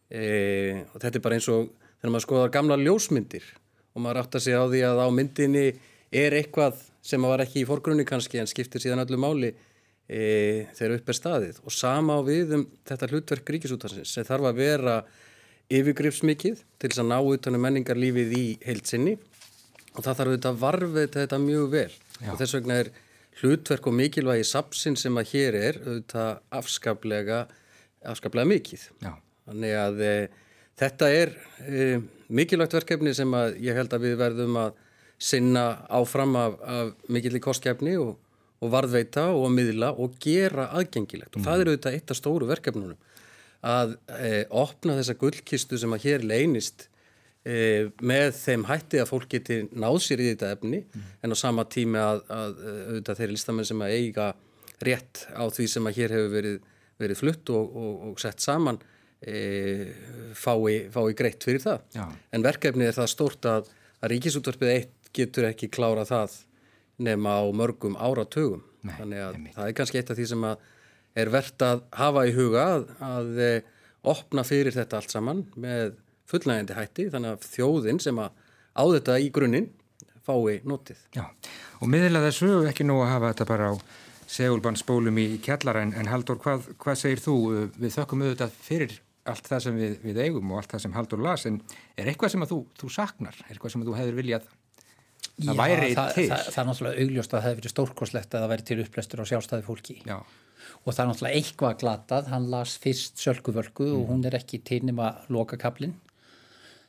e, 0.09 0.85
og 0.93 0.99
þetta 0.99 1.17
er 1.19 1.25
bara 1.25 1.39
eins 1.39 1.49
og 1.53 1.71
þegar 1.99 2.15
maður 2.15 2.27
skoðar 2.27 2.55
gamla 2.55 2.79
ljósmyndir 2.81 3.47
og 3.95 4.05
maður 4.05 4.23
átt 4.23 4.39
að 4.39 4.45
segja 4.47 4.65
á 4.65 4.67
því 4.71 4.83
að 4.89 5.03
á 5.05 5.09
myndinni 5.15 5.65
er 6.09 6.37
eitthvað 6.39 6.83
sem 7.05 7.25
var 7.25 7.45
ekki 7.45 7.63
í 7.63 7.69
forgrunni 7.69 8.07
kannski 8.09 8.41
en 8.41 8.51
skiptir 8.51 8.83
síðan 8.83 9.05
öllu 9.05 9.21
máli 9.21 9.53
e, 9.53 10.69
þegar 10.77 10.99
upp 10.99 11.13
er 11.13 11.19
staðið 11.19 11.63
og 11.65 11.75
sama 11.75 12.19
á 12.19 12.21
við 12.25 12.55
um 12.59 12.67
þetta 12.89 13.11
hlutverk 13.13 13.55
ríkisútansins 13.57 14.15
sem 14.15 14.27
þarf 14.29 14.51
að 14.51 14.63
vera 14.63 15.01
yfirgrifsmikið 15.69 16.63
til 16.81 16.89
þess 16.89 17.03
að 17.03 17.11
ná 17.11 17.19
utanum 17.21 17.67
menningarlífið 17.67 18.33
í 18.39 18.47
heilsinni 18.65 19.19
og 19.99 20.01
það 20.05 20.15
þarf 20.15 20.31
auðvitað 20.31 20.51
að 20.55 20.63
varfið 20.63 21.13
þetta 21.19 21.41
mjög 21.43 21.69
vel 21.75 21.91
Já. 21.91 22.31
og 22.33 22.41
þess 22.41 22.57
vegna 22.57 22.81
er 22.83 22.91
hlutverk 23.39 23.87
og 23.87 23.97
mikilvægi 23.99 24.47
sapsin 24.49 24.99
sem 24.99 25.17
að 25.21 25.33
hér 25.33 25.59
er 25.59 25.81
auðvitað 25.85 26.43
afskaplega 26.61 27.47
afskaplega 28.07 28.49
mikið 28.49 28.85
Já. 29.03 29.13
þannig 29.49 29.81
að 29.87 30.05
e, 30.05 30.13
Þetta 30.79 31.09
er 31.11 31.33
e, 31.67 31.87
mikilvægt 32.31 32.77
verkefni 32.77 33.11
sem 33.17 33.33
ég 33.59 33.75
held 33.75 33.95
að 33.95 34.05
við 34.07 34.13
verðum 34.21 34.59
að 34.61 34.77
sinna 35.19 35.65
áfram 35.91 36.37
af, 36.39 36.55
af 36.63 36.93
mikillig 37.11 37.43
kostkefni 37.43 37.97
og, 37.99 38.13
og 38.63 38.71
varðveita 38.71 39.25
og 39.33 39.49
að 39.49 39.57
miðla 39.57 39.89
og 39.99 40.15
gera 40.23 40.69
aðgengilegt 40.79 41.35
og 41.35 41.43
mm. 41.43 41.49
það 41.49 41.63
er 41.65 41.71
auðvitað 41.73 41.97
eitt 41.99 42.15
af 42.15 42.21
stóru 42.21 42.51
verkefnunum 42.51 43.01
að 43.67 43.97
e, 44.15 44.31
opna 44.55 44.95
þessa 45.01 45.19
gullkistu 45.19 45.81
sem 45.83 45.97
að 45.97 46.07
hér 46.07 46.27
leynist 46.31 46.87
með 47.45 48.33
þeim 48.37 48.65
hætti 48.69 48.99
að 49.01 49.09
fólk 49.09 49.29
geti 49.33 49.61
náð 49.71 49.99
sér 50.05 50.21
í 50.21 50.27
þetta 50.33 50.51
efni 50.57 50.83
mm. 50.83 51.05
en 51.25 51.33
á 51.33 51.37
sama 51.39 51.65
tími 51.71 52.01
að, 52.03 52.21
að 52.35 52.59
auðvitað 52.67 53.21
þeirri 53.21 53.37
listamenn 53.37 53.69
sem 53.69 53.85
að 53.87 53.95
eiga 53.95 54.27
rétt 54.85 55.25
á 55.33 55.45
því 55.51 55.67
sem 55.71 55.89
að 55.89 55.99
hér 55.99 56.15
hefur 56.17 56.33
verið, 56.35 56.59
verið 57.01 57.21
flutt 57.23 57.53
og, 57.55 57.77
og, 57.83 57.95
og 58.11 58.23
sett 58.23 58.43
saman 58.45 58.81
e, 59.21 59.39
fái, 60.37 60.89
fái 60.95 61.15
greitt 61.19 61.47
fyrir 61.47 61.65
það. 61.65 61.87
Já. 61.97 62.05
En 62.35 62.47
verkefnið 62.47 62.91
er 62.91 62.99
það 62.99 63.13
stórt 63.15 63.49
að, 63.51 63.71
að 64.03 64.15
ríkisútvarpið 64.15 64.75
eitt 64.75 65.13
getur 65.17 65.49
ekki 65.49 65.71
klára 65.73 66.05
það 66.09 66.37
nema 67.03 67.39
á 67.43 67.45
mörgum 67.55 67.97
áratugum. 67.99 68.65
Nei, 68.87 68.95
Þannig 68.99 69.25
að 69.25 69.41
það 69.57 69.65
er 69.65 69.79
kannski 69.79 70.01
eitt 70.01 70.13
af 70.13 70.19
því 70.19 70.29
sem 70.31 70.45
er 71.19 71.33
verðt 71.35 71.65
að 71.67 71.83
hafa 71.99 72.27
í 72.29 72.35
huga 72.37 72.67
að, 72.77 72.85
að 73.03 73.41
e, 73.43 73.51
opna 74.09 74.45
fyrir 74.47 74.75
þetta 74.77 75.01
allt 75.01 75.15
saman 75.15 75.43
með 75.59 75.97
fullnægandi 76.29 76.77
hætti 76.77 77.09
þannig 77.13 77.37
að 77.37 77.49
þjóðin 77.55 78.03
sem 78.05 78.21
að 78.23 78.45
á 78.79 78.83
þetta 78.95 79.19
í 79.23 79.31
grunninn 79.35 79.71
fái 80.29 80.61
notið. 80.69 81.01
Já, 81.17 81.25
og 81.81 81.91
miðla 81.91 82.23
þessu 82.27 82.53
ekki 82.69 82.87
nú 82.87 83.01
að 83.03 83.13
hafa 83.15 83.33
þetta 83.33 83.49
bara 83.49 83.73
á 83.73 83.75
segulbandsbólum 84.29 85.19
í 85.23 85.27
kjallara 85.45 85.83
en, 85.87 85.95
en 85.97 86.11
Haldur, 86.13 86.39
hvað, 86.43 86.69
hvað 86.81 86.99
segir 87.01 87.23
þú? 87.25 87.37
Við 87.79 87.95
þökkum 87.97 88.25
auðvitað 88.27 88.57
fyrir 88.61 88.99
allt 89.29 89.49
það 89.49 89.63
sem 89.65 89.79
við, 89.79 89.95
við 90.05 90.21
eigum 90.25 90.53
og 90.53 90.63
allt 90.63 90.75
það 90.75 90.85
sem 90.85 90.97
Haldur 90.97 91.23
las 91.25 91.47
en 91.49 91.61
er 91.97 92.11
eitthvað 92.11 92.35
sem 92.35 92.45
að 92.45 92.53
þú, 92.53 92.59
þú 92.81 92.91
saknar, 92.93 93.39
er 93.45 93.55
eitthvað 93.55 93.75
sem 93.75 93.85
að 93.85 93.91
þú 93.91 93.97
hefur 93.99 94.19
viljað 94.19 94.51
það 95.39 95.61
væri 95.61 95.89
það, 95.95 96.13
til. 96.17 96.27
Það, 96.31 96.45
það 96.49 96.61
er 96.63 96.69
náttúrulega 96.69 97.05
augljóst 97.05 97.33
að 97.33 97.39
það 97.39 97.49
hefur 97.49 97.61
verið 97.61 97.75
stórkoslegt 97.75 98.35
að 98.35 98.45
það 98.45 98.53
væri 98.53 98.67
til 98.69 98.79
upplestur 98.85 99.23
á 99.23 99.31
sjálfstæði 99.31 99.67
fólki 99.67 99.97
Já, 100.09 100.17
og 100.19 100.91
það 100.91 101.03
er 101.03 101.11
náttúrulega 101.13 101.41
eitthvað 101.41 101.79
glatað, 101.83 102.31
hann 102.33 102.49
las 102.53 102.77
fyrst 102.83 103.23
sölkuvölku 103.23 103.89
og 103.99 104.13
hún 104.13 104.25
er 104.29 104.39
ekki 104.39 104.61
til 104.67 104.81
nema 104.89 105.13
lokakablin 105.33 105.97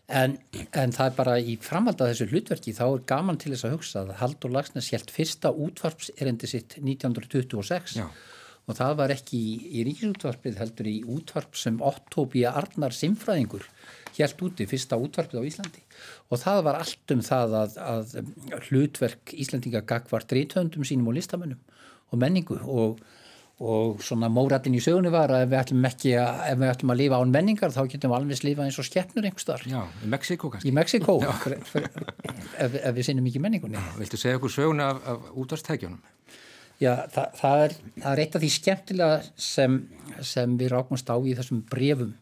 en, 0.09 0.35
en 0.73 0.95
það 0.95 1.05
er 1.05 1.15
bara 1.17 1.37
í 1.39 1.55
framhald 1.61 2.01
af 2.01 2.11
þessu 2.11 2.29
hlutverki 2.31 2.73
þá 2.77 2.83
er 2.87 3.05
gaman 3.11 3.39
til 3.41 3.53
þess 3.53 3.67
að 3.67 3.75
hugsa 3.77 4.01
að 4.03 4.15
Haldur 4.23 4.53
Lagsnes 4.55 4.89
held 4.95 5.13
fyrsta 5.13 5.53
útvarpserendi 5.53 6.49
sitt 6.49 6.77
1926 6.81 7.99
Já. 7.99 8.07
og 8.65 8.79
það 8.79 8.97
var 9.01 9.13
ekki 9.15 9.39
í, 9.39 9.55
í 9.79 9.85
ríkisútvarpið 9.87 10.59
heldur 10.63 10.91
í 10.91 10.97
útvarp 11.15 11.57
sem 11.59 11.79
Ottóbía 11.91 12.55
Arnar 12.57 12.95
Simfræðingur 12.95 13.67
held 14.19 14.43
úti 14.43 14.67
fyrsta 14.67 14.97
útvarpið 14.99 15.39
á 15.39 15.47
Íslandi. 15.47 15.83
Og 16.29 16.41
það 16.41 16.63
var 16.67 16.79
allt 16.81 17.13
um 17.15 17.21
það 17.23 17.55
að, 17.61 17.77
að 17.79 18.15
hlutverk 18.67 19.33
Íslandinga 19.35 19.83
gagvar 19.87 20.25
drýtöndum 20.27 20.87
sínum 20.87 21.11
og 21.11 21.17
listamönnum 21.19 21.61
og 22.09 22.21
menningu. 22.21 22.59
Og, 22.59 22.99
og 23.59 24.03
svona 24.03 24.29
móratin 24.31 24.75
í 24.77 24.81
sögunni 24.83 25.11
var 25.11 25.33
að 25.35 25.43
ef 25.43 25.49
við 25.51 25.59
ætlum 25.59 25.87
ekki 25.89 26.13
að, 26.15 26.43
ef 26.47 26.59
við 26.61 26.69
ætlum 26.71 26.93
að 26.93 27.01
lifa 27.01 27.17
án 27.19 27.33
menningar 27.33 27.73
þá 27.75 27.81
getum 27.91 28.13
við 28.13 28.17
alveg 28.19 28.45
lifað 28.47 28.69
eins 28.69 28.79
og 28.79 28.87
skeppnur 28.87 29.27
einhverstaðar 29.27 29.65
já, 29.67 29.81
í 29.99 30.11
Mexiko 30.13 30.51
kannski. 30.53 30.69
í 30.69 30.75
Mexiko 30.77 31.17
ef, 31.27 32.77
ef 32.79 32.95
við 32.95 33.03
sinnum 33.09 33.27
ekki 33.27 33.43
menningunni 33.43 33.83
Viltu 33.97 34.21
segja 34.21 34.39
okkur 34.39 34.53
söguna 34.53 34.93
af, 34.93 35.03
af 35.11 35.27
útvarstækjunum? 35.43 35.99
Já, 36.79 36.93
það, 37.11 37.35
það, 37.35 37.61
er, 37.65 37.77
það 37.99 38.11
er 38.13 38.23
eitt 38.23 38.35
af 38.37 38.43
því 38.43 38.49
skemmtilega 38.55 39.21
sem, 39.35 39.77
sem 40.23 40.55
við 40.59 40.71
rákumst 40.71 41.11
á 41.11 41.15
í 41.19 41.35
þessum 41.35 41.63
brefum 41.67 42.13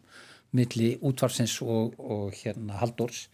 milli 0.58 0.96
útvarsins 1.04 1.58
og, 1.62 1.94
og 2.02 2.32
hérna 2.40 2.80
Halldórs. 2.80 3.28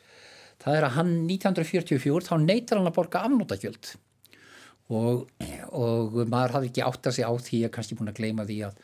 Það 0.61 0.77
er 0.77 0.87
að 0.89 0.97
hann 0.99 1.15
1944 1.31 2.29
þá 2.29 2.35
neytar 2.43 2.81
hann 2.81 2.91
að 2.91 2.97
borga 2.99 3.23
afnótagjöld 3.25 3.95
og, 4.93 5.29
og 5.73 6.17
maður 6.29 6.59
hafði 6.59 6.71
ekki 6.71 6.85
átt 6.85 7.09
að 7.09 7.17
segja 7.17 7.31
á 7.33 7.35
því 7.41 7.61
að 7.65 7.75
kannski 7.77 7.97
búin 7.99 8.13
að 8.13 8.19
gleyma 8.21 8.47
því 8.49 8.59
að, 8.69 8.81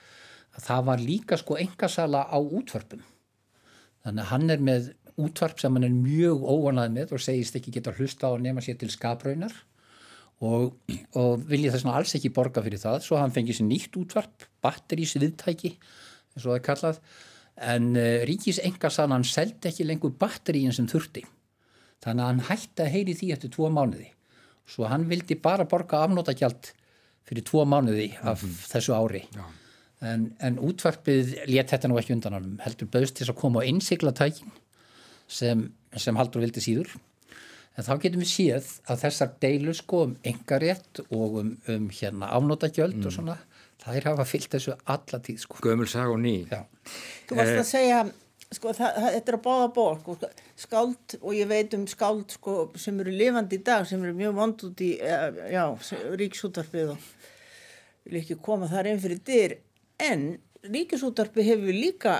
að 0.57 0.67
það 0.67 0.85
var 0.89 1.03
líka 1.05 1.39
sko 1.41 1.59
engasala 1.61 2.23
á 2.25 2.39
útvarpum. 2.41 3.03
Þannig 4.01 4.23
að 4.25 4.31
hann 4.31 4.55
er 4.55 4.63
með 4.65 4.93
útvarp 5.21 5.61
sem 5.61 5.75
hann 5.77 5.85
er 5.85 5.97
mjög 5.97 6.45
óvanað 6.47 6.95
með 6.95 7.17
og 7.17 7.25
segist 7.25 7.59
ekki 7.59 7.75
geta 7.75 7.93
hlusta 7.99 8.31
á 8.31 8.33
að 8.33 8.47
nema 8.47 8.65
sér 8.65 8.79
til 8.81 8.89
skapraunar. 8.93 9.53
Og, 10.41 10.71
og 11.21 11.43
vilja 11.51 11.75
þess 11.75 11.85
vegna 11.85 11.99
alls 11.99 12.15
ekki 12.17 12.31
borga 12.33 12.63
fyrir 12.65 12.81
það. 12.81 13.03
Svo 13.05 13.19
hann 13.21 13.35
fengið 13.35 13.59
sér 13.59 13.69
nýtt 13.69 13.99
útvarp 14.01 14.47
batterís 14.65 15.13
viðtæki 15.21 15.75
eins 15.75 16.47
og 16.47 16.47
það 16.47 16.57
er 16.57 16.65
kallað. 16.65 17.03
En 17.61 17.91
uh, 17.93 18.23
ríkis 18.25 18.63
engasan 18.65 19.13
hann 19.13 19.27
seldi 19.29 19.69
ekki 19.69 19.85
lengur 19.85 20.15
batteríin 20.17 20.73
sem 20.73 20.89
þurfti. 20.89 21.27
Þannig 22.01 22.25
að 22.25 22.31
hann 22.31 22.43
hætti 22.49 22.87
að 22.87 22.93
heyri 22.95 23.19
því 23.19 23.31
eftir 23.35 23.53
tvo 23.53 23.69
mánuði 23.69 24.09
svo 24.71 24.89
hann 24.91 25.09
vildi 25.11 25.37
bara 25.43 25.67
borga 25.69 26.05
afnótagjald 26.07 26.73
fyrir 27.29 27.47
tvo 27.47 27.67
mánuði 27.69 28.13
af 28.27 28.43
þessu 28.71 28.95
ári 28.97 29.25
Já. 29.35 29.45
en, 30.13 30.31
en 30.41 30.59
útvarpið 30.63 31.37
létt 31.51 31.75
þetta 31.75 31.91
nú 31.91 32.01
ekki 32.01 32.17
undan 32.17 32.39
hann 32.39 32.57
heldur 32.65 32.91
bauðst 32.91 33.19
til 33.19 33.27
þess 33.27 33.35
að 33.35 33.43
koma 33.43 33.63
á 33.63 33.69
innsiglatækin 33.71 34.55
sem, 35.31 35.69
sem 35.95 36.19
Haldur 36.19 36.43
vildi 36.43 36.63
síður 36.65 36.97
En 37.79 37.87
þá 37.87 37.93
getum 38.03 38.21
við 38.21 38.29
séð 38.29 38.71
að 38.91 39.03
þessar 39.05 39.31
deilur 39.43 39.77
sko 39.79 40.01
um 40.09 40.17
engarétt 40.27 41.01
og 41.07 41.37
um, 41.41 41.53
um 41.71 41.87
hérna 41.95 42.29
afnótagjöld 42.37 42.99
og 43.07 43.15
svona, 43.15 43.37
þær 43.81 44.09
hafa 44.11 44.27
fyllt 44.29 44.51
þessu 44.57 44.75
alla 44.91 45.21
tíð 45.25 45.39
sko. 45.45 45.61
Gömul 45.65 45.89
sag 45.89 46.11
og 46.13 46.19
ný. 46.21 46.35
Já, 46.51 46.65
Þú 47.31 47.39
varst 47.39 47.61
að 47.63 47.69
segja, 47.71 48.03
sko, 48.55 48.73
það, 48.75 48.97
það, 48.97 49.09
þetta 49.17 49.33
er 49.33 49.39
að 49.39 49.45
báða 49.47 49.69
ból, 49.77 49.99
sko, 50.01 50.17
skáld 50.65 51.17
og 51.21 51.37
ég 51.37 51.51
veit 51.51 51.77
um 51.79 51.87
skáld, 51.91 52.35
sko, 52.37 52.57
sem 52.81 52.99
eru 53.03 53.15
lifandi 53.15 53.61
í 53.61 53.65
dag, 53.67 53.87
sem 53.87 54.03
eru 54.05 54.17
mjög 54.19 54.37
vond 54.41 54.67
út 54.71 54.83
í, 54.85 54.91
eh, 54.99 55.41
já, 55.55 55.65
ríkisútarpið 56.21 56.95
og 56.97 57.07
vil 58.09 58.21
ekki 58.23 58.41
koma 58.43 58.71
þar 58.71 58.91
inn 58.91 59.03
fyrir 59.03 59.23
dyr, 59.27 59.57
en 60.03 60.29
ríkisútarpið 60.67 61.51
hefur 61.53 61.77
líka 61.77 62.19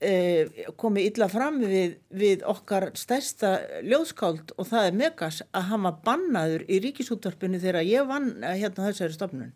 eh, 0.00 0.64
komið 0.80 1.10
illa 1.10 1.28
fram 1.30 1.60
við, 1.62 1.98
við 2.08 2.44
okkar 2.48 2.90
stærsta 2.98 3.56
ljóðskáld 3.84 4.54
og 4.56 4.68
það 4.70 4.88
er 4.88 5.00
Megas 5.02 5.42
að 5.52 5.74
var 5.74 5.98
bannaður 6.06 6.64
í 6.68 6.80
ríkisútarpinu 6.86 7.60
þegar 7.60 7.86
ég 7.86 8.08
vann 8.08 8.32
eh, 8.40 8.56
hérna 8.62 8.88
þessari 8.88 9.16
stofnun. 9.16 9.52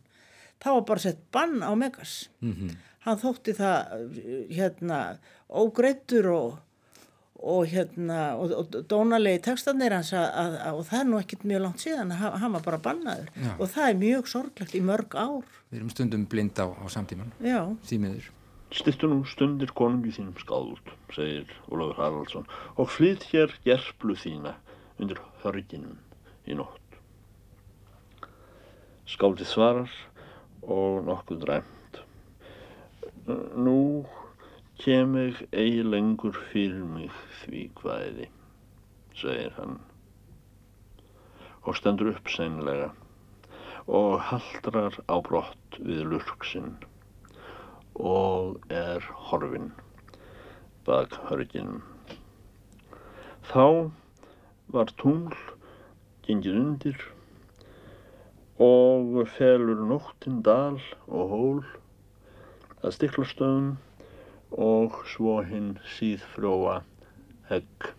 Það 0.63 0.77
var 0.77 0.85
bara 0.91 1.03
sett 1.03 1.23
bann 1.35 1.63
á 1.65 1.73
Megas. 1.75 2.29
-hmm. 2.53 2.77
Hann 3.05 3.19
þótti 3.21 3.53
það 3.59 4.05
hérna 4.57 5.01
ógreittur 5.51 6.31
og 6.35 6.55
og 7.45 7.67
hérna 7.69 8.19
og, 8.41 8.53
og 8.57 8.77
dónalegi 8.89 9.43
textanir 9.45 9.93
hans 9.93 10.15
að, 10.17 10.23
að, 10.41 10.55
að, 10.65 10.77
og 10.79 10.87
það 10.89 11.01
er 11.03 11.09
nú 11.11 11.19
ekkert 11.21 11.43
mjög 11.51 11.61
langt 11.61 11.83
síðan 11.83 12.13
að 12.15 12.37
hann- 12.41 12.55
var 12.55 12.63
bara 12.65 12.79
bannaður 12.87 13.27
Já. 13.37 13.51
og 13.59 13.67
það 13.75 13.89
er 13.91 13.99
mjög 14.01 14.31
sorglegt 14.33 14.77
í 14.79 14.81
mörg 14.81 15.17
ár 15.19 15.43
Við 15.69 15.77
erum 15.81 15.91
stundum 15.93 16.25
blind 16.31 16.57
á, 16.57 16.67
á 16.73 16.85
samtíman. 16.89 17.35
já, 17.45 17.59
Þýmiður. 17.91 18.31
Stittu 18.73 19.11
nú 19.13 19.19
stundir 19.29 19.75
konungi 19.77 20.15
þínum 20.17 20.39
skáld, 20.41 20.89
segir 21.13 21.51
Ólafur 21.69 21.99
Haraldsson, 22.01 22.47
og 22.81 22.89
flytt 22.91 23.27
hér 23.35 23.53
gerplu 23.67 24.17
þína 24.17 24.55
undir 24.99 25.21
hörginum 25.45 25.99
í 26.49 26.57
nótt. 26.57 26.97
Skáldið 29.05 29.51
svarar 29.53 29.93
og 30.65 31.05
nokkuð 31.07 31.43
dræmt. 31.45 31.84
Nú 33.25 34.05
kem 34.77 35.15
ég 35.17 35.39
eigi 35.57 35.85
lengur 35.87 36.37
fyrir 36.51 36.83
mig 36.85 37.13
því 37.41 37.61
hvaðiði, 37.79 38.27
segir 39.17 39.55
hann 39.57 39.79
og 41.65 41.79
stendur 41.79 42.11
upp 42.11 42.29
seinlega 42.29 42.91
og 43.89 44.19
haldrar 44.29 44.99
á 45.09 45.17
brott 45.25 45.79
við 45.79 46.03
lurksinn 46.11 46.75
og 47.97 48.59
er 48.69 49.07
horfin 49.31 49.71
bak 50.85 51.17
hörginum. 51.31 51.81
Þá 53.49 53.89
var 54.77 54.93
tungl 55.01 55.39
gengið 56.29 56.61
undir 56.61 57.07
og 58.69 59.17
felur 59.39 59.81
nóttin 59.95 60.43
dal 60.45 60.77
og 61.09 61.33
hól 61.33 61.65
að 62.85 62.97
stiklastöðum 62.99 63.75
og 64.61 65.01
svo 65.11 65.41
hinn 65.47 65.75
síðfróa 65.97 66.83
hegg. 67.51 67.93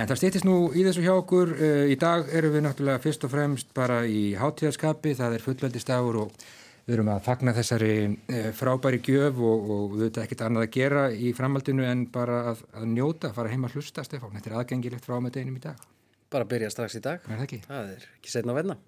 En 0.00 0.08
það 0.08 0.20
stýttist 0.20 0.46
nú 0.48 0.70
í 0.72 0.84
þessu 0.86 1.04
hjá 1.04 1.12
okkur. 1.12 1.52
Uh, 1.58 1.84
í 1.92 1.96
dag 2.00 2.30
erum 2.32 2.54
við 2.54 2.64
náttúrulega 2.64 3.02
fyrst 3.02 3.26
og 3.26 3.34
fremst 3.34 3.74
bara 3.76 4.00
í 4.08 4.32
hátíðarskapi. 4.38 5.12
Það 5.18 5.36
er 5.36 5.44
fullveldistagur 5.44 6.22
og 6.22 6.46
við 6.86 6.96
erum 6.96 7.10
að 7.12 7.24
fagna 7.26 7.54
þessari 7.56 7.92
uh, 8.08 8.48
frábæri 8.56 9.02
gjöf 9.04 9.42
og, 9.44 9.70
og 9.76 9.96
við 9.96 10.06
veitum 10.06 10.24
ekkert 10.24 10.46
annað 10.46 10.66
að 10.66 10.74
gera 10.78 11.04
í 11.12 11.34
framhaldinu 11.36 11.86
en 11.90 12.06
bara 12.14 12.40
að, 12.54 12.64
að 12.72 12.88
njóta, 12.94 13.34
fara 13.36 13.52
heim 13.52 13.68
að 13.68 13.76
hlusta, 13.76 14.06
Stefán. 14.06 14.32
Þetta 14.38 14.52
er 14.52 14.58
aðgengilegt 14.62 15.06
frá 15.06 15.18
með 15.20 15.36
deginum 15.36 15.60
í 15.60 15.64
dag. 15.68 15.84
Bara 16.30 16.48
byrja 16.48 16.72
strax 16.72 16.96
í 16.96 17.04
dag. 17.04 17.22
Er 17.26 17.36
það 17.36 17.46
ekki? 17.48 17.62
Það 17.66 17.94
er 17.96 18.10
ekki 18.14 18.32
setna 18.32 18.54
að 18.54 18.62
venna. 18.62 18.80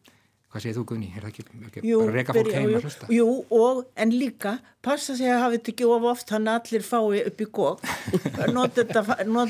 Hvað 0.53 0.61
segir 0.67 0.75
þú, 0.77 0.83
Gunni? 0.91 1.07
Er 1.17 1.25
það 1.25 1.31
ekki, 1.33 1.45
ekki 1.69 1.83
jú, 1.89 1.99
bara 2.03 2.13
reyka 2.19 2.35
fólk 2.37 2.49
byrja- 2.51 2.59
heim 2.61 2.75
að 2.77 2.83
hlusta? 2.85 3.07
jú, 3.17 3.27
og 3.57 3.79
en 3.97 4.11
líka 4.13 4.51
passa 4.85 5.17
sig 5.17 5.31
að 5.33 5.39
hafa 5.41 5.55
þetta 5.57 5.73
ekki 5.73 5.87
of 5.89 6.05
oft 6.11 6.33
að 6.37 6.51
allir 6.53 6.85
fái 6.85 7.23
upp 7.31 7.41
í 7.41 7.47
gók 7.57 7.81
nota 8.57 8.85
þetta, 8.85 9.05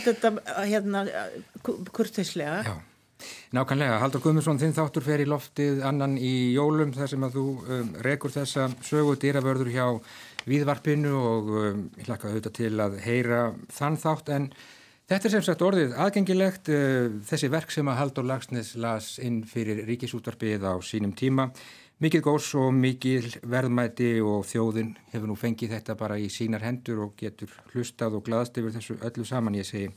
þetta 0.06 0.30
hérna 0.70 1.02
kurteislega 1.92 2.62
Já, 2.66 2.74
nákvæmlega. 3.54 3.98
Haldur 4.02 4.22
Guðmundsson, 4.24 4.58
þinn 4.62 4.74
þáttur 4.76 5.04
fer 5.06 5.22
í 5.22 5.28
loftið 5.30 5.82
annan 5.86 6.16
í 6.18 6.32
jólum 6.56 6.92
þar 6.94 7.10
sem 7.12 7.26
að 7.26 7.36
þú 7.38 7.44
um, 7.66 7.90
rekur 8.06 8.34
þessa 8.34 8.68
sögu 8.86 9.16
dýravörður 9.22 9.70
hjá 9.74 9.86
Víðvarpinu 10.42 11.12
og 11.18 11.50
um, 11.54 11.82
ég 12.00 12.08
hlakka 12.08 12.30
auðvitað 12.32 12.56
til 12.58 12.72
að 12.82 12.96
heyra 13.04 13.42
þann 13.70 13.98
þátt 14.02 14.32
en 14.34 14.48
þetta 15.10 15.28
er 15.28 15.34
sem 15.34 15.44
sagt 15.46 15.62
orðið 15.64 15.94
aðgengilegt 16.00 16.70
uh, 16.72 17.08
þessi 17.28 17.50
verk 17.52 17.72
sem 17.74 17.88
að 17.90 17.98
Haldur 18.00 18.26
Lagsnes 18.28 18.74
las 18.80 19.14
inn 19.22 19.42
fyrir 19.48 19.84
ríkisútvarpið 19.88 20.66
á 20.68 20.74
sínum 20.84 21.14
tíma. 21.16 21.50
Mikið 22.02 22.22
góðs 22.26 22.48
og 22.58 22.72
mikið 22.74 23.36
verðmæti 23.46 24.16
og 24.26 24.42
þjóðin 24.50 24.88
hefur 25.12 25.28
nú 25.30 25.36
fengið 25.38 25.76
þetta 25.76 25.94
bara 26.00 26.16
í 26.18 26.26
sínar 26.34 26.64
hendur 26.66 27.04
og 27.04 27.12
getur 27.20 27.52
hlustað 27.70 28.16
og 28.18 28.24
glaðast 28.26 28.58
yfir 28.58 28.74
þessu 28.74 28.96
öllu 29.06 29.26
saman. 29.28 29.54
Ég 29.60 29.68
segi 29.68 29.92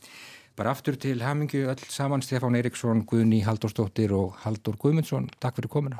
bara 0.55 0.75
aftur 0.75 0.99
til 1.01 1.23
hamingju 1.25 1.65
öll 1.71 1.87
saman 1.89 2.21
Stefán 2.21 2.57
Eiríksson, 2.59 3.01
Guðni 3.09 3.41
Halldórsdóttir 3.47 4.13
og 4.13 4.37
Halldór 4.43 4.77
Guðmundsson. 4.77 5.31
Takk 5.41 5.57
fyrir 5.57 5.71
komuna. 5.73 5.97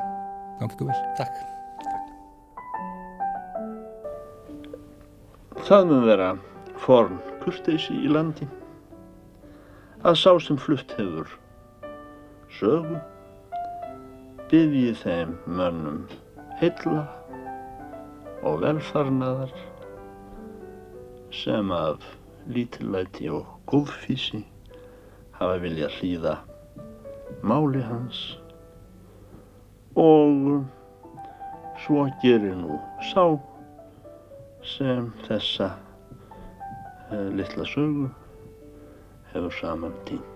Gangi 0.60 0.78
ykkur 0.78 0.92
vel. 0.92 1.00
takk. 1.18 1.36
Það 5.66 5.90
mun 5.90 6.06
vera 6.06 6.30
forn 6.86 7.18
kurteisi 7.42 7.98
í 7.98 8.14
landi 8.14 8.46
að 10.06 10.18
sá 10.22 10.32
sem 10.38 10.58
flutt 10.62 10.92
hefur 11.00 11.32
sögu 12.60 12.98
byggji 14.52 14.92
þeim 15.00 15.32
mönnum 15.58 16.04
heilla 16.60 17.06
og 18.46 18.60
velfarnaðar 18.62 19.54
sem 21.34 21.72
af 21.74 22.06
lítillæti 22.46 23.32
og 23.34 23.48
góðfísi 23.72 24.44
hafa 25.40 25.56
vilja 25.64 25.90
hlýða 25.96 26.36
máli 27.42 27.82
hans. 27.88 28.20
Og 29.98 30.68
svo 31.82 32.06
gerir 32.22 32.54
nú 32.60 32.78
sá 33.10 33.26
sem 34.76 35.10
þessa 35.26 35.72
uh, 37.10 37.28
litla 37.34 37.66
sögu 37.74 38.12
hefur 39.36 39.52
saman 39.52 39.94
tínt. 40.06 40.35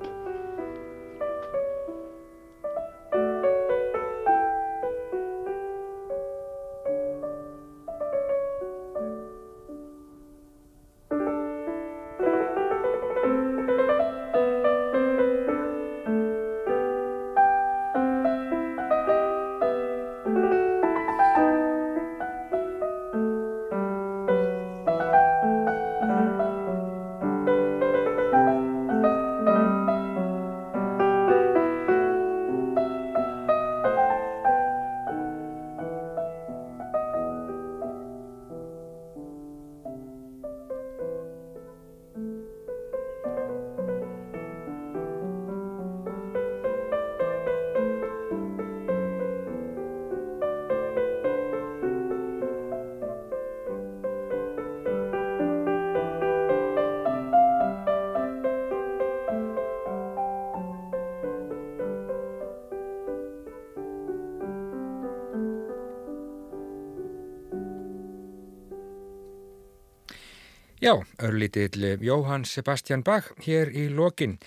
Já, 70.79 70.95
örlítill 71.19 71.97
Jóhann 71.99 72.45
Sebastian 72.47 73.01
Bach 73.03 73.25
hér 73.43 73.67
í 73.75 73.89
lokin. 73.91 74.37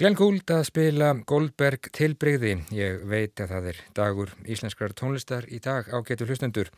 Glenn 0.00 0.14
Gould 0.16 0.48
að 0.48 0.62
spila 0.70 1.10
Goldberg 1.28 1.90
tilbreyði. 1.92 2.54
Ég 2.72 3.02
veit 3.10 3.36
að 3.44 3.50
það 3.50 3.68
er 3.74 3.80
dagur 3.98 4.32
íslenskrar 4.48 4.94
tónlistar 4.96 5.44
í 5.52 5.60
dag 5.60 5.90
á 5.92 6.00
getur 6.00 6.32
hlustendur 6.32 6.70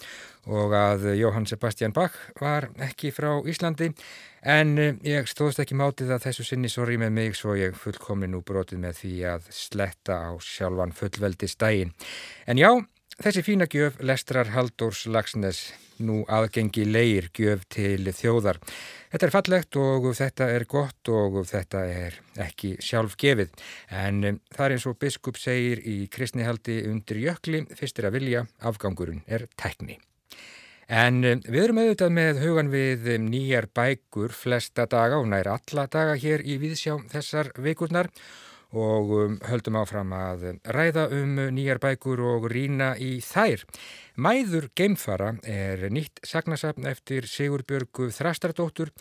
og 0.51 0.75
að 0.75 1.07
Jóhann 1.15 1.47
Sebastian 1.47 1.95
Bach 1.95 2.17
var 2.43 2.67
ekki 2.83 3.13
frá 3.15 3.39
Íslandi 3.47 3.93
en 4.43 4.75
ég 5.07 5.31
stóðst 5.31 5.63
ekki 5.63 5.79
mátið 5.79 6.11
að 6.17 6.27
þessu 6.27 6.49
sinni 6.51 6.73
sorgi 6.75 6.99
með 6.99 7.15
mig 7.15 7.39
svo 7.39 7.55
ég 7.55 7.79
fullkomni 7.79 8.27
nú 8.27 8.43
brotið 8.43 8.83
með 8.83 8.99
því 9.05 9.15
að 9.37 9.47
sletta 9.55 10.19
á 10.27 10.31
sjálfan 10.43 10.91
fullveldi 10.91 11.53
stægin. 11.55 11.95
En 12.51 12.59
já, 12.59 12.73
þessi 13.23 13.47
fína 13.47 13.71
gjöf 13.71 14.03
lestrar 14.03 14.51
Haldórs 14.59 15.07
Lagsnes 15.07 15.69
nú 16.03 16.23
aðgengi 16.31 16.85
leir 16.89 17.29
gjöf 17.35 17.65
til 17.73 18.11
þjóðar. 18.15 18.59
Þetta 19.13 19.27
er 19.27 19.35
fallegt 19.35 19.79
og 19.79 20.09
þetta 20.19 20.49
er 20.55 20.65
gott 20.71 21.11
og 21.13 21.37
þetta 21.47 21.85
er 21.87 22.17
ekki 22.47 22.75
sjálf 22.83 23.15
gefið 23.21 23.53
en 23.95 24.25
um, 24.31 24.41
það 24.55 24.67
er 24.67 24.77
eins 24.77 24.89
og 24.91 24.99
biskup 24.99 25.39
segir 25.39 25.83
í 25.87 26.09
kristnihaldi 26.11 26.81
undir 26.91 27.23
jökli 27.23 27.63
fyrstir 27.79 28.09
að 28.09 28.19
vilja, 28.19 28.47
afgangurinn 28.67 29.23
er 29.27 29.47
tekni. 29.61 30.01
En 30.91 31.23
um, 31.25 31.45
við 31.47 31.63
erum 31.63 31.83
auðvitað 31.85 32.17
með 32.19 32.43
hugan 32.43 32.73
við 32.73 33.13
um, 33.15 33.29
nýjar 33.31 33.71
bækur 33.71 34.35
flesta 34.35 34.89
daga 34.91 35.23
og 35.23 35.31
nær 35.31 35.53
alla 35.55 35.87
daga 35.87 36.19
hér 36.19 36.43
í 36.45 36.59
viðsjá 36.63 36.99
þessar 37.15 37.55
vikurnar 37.63 38.11
og 38.11 38.54
um, 38.77 39.37
höldum 39.47 39.77
áfram 39.81 40.13
að 40.17 40.45
ræða 40.75 41.07
um 41.15 41.37
nýjar 41.55 41.79
bækur 41.83 42.23
og 42.25 42.49
rína 42.51 42.95
í 42.99 43.21
þær. 43.25 43.63
Mæður 44.15 44.69
geimfara 44.79 45.33
er 45.43 45.87
nýtt 45.91 46.23
sagnasafn 46.27 46.87
eftir 46.87 47.27
Sigurbjörgu 47.27 48.11
Þrastardóttur 48.15 48.93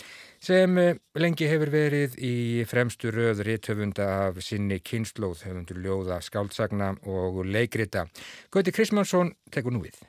sem 0.42 0.78
eh, 0.82 0.96
lengi 1.18 1.50
hefur 1.50 1.74
verið 1.74 2.18
í 2.18 2.36
fremstu 2.70 3.14
röð 3.14 3.44
réttöfunda 3.48 4.08
af 4.28 4.42
sinni 4.46 4.80
kynnslóð, 4.82 5.46
höfundur 5.48 5.82
ljóða, 5.82 6.22
skáldsagna 6.22 6.96
og 7.06 7.44
leikrita. 7.46 8.08
Gauti 8.54 8.74
Krismansson 8.74 9.36
tekur 9.54 9.78
nú 9.78 9.84
við. 9.86 10.02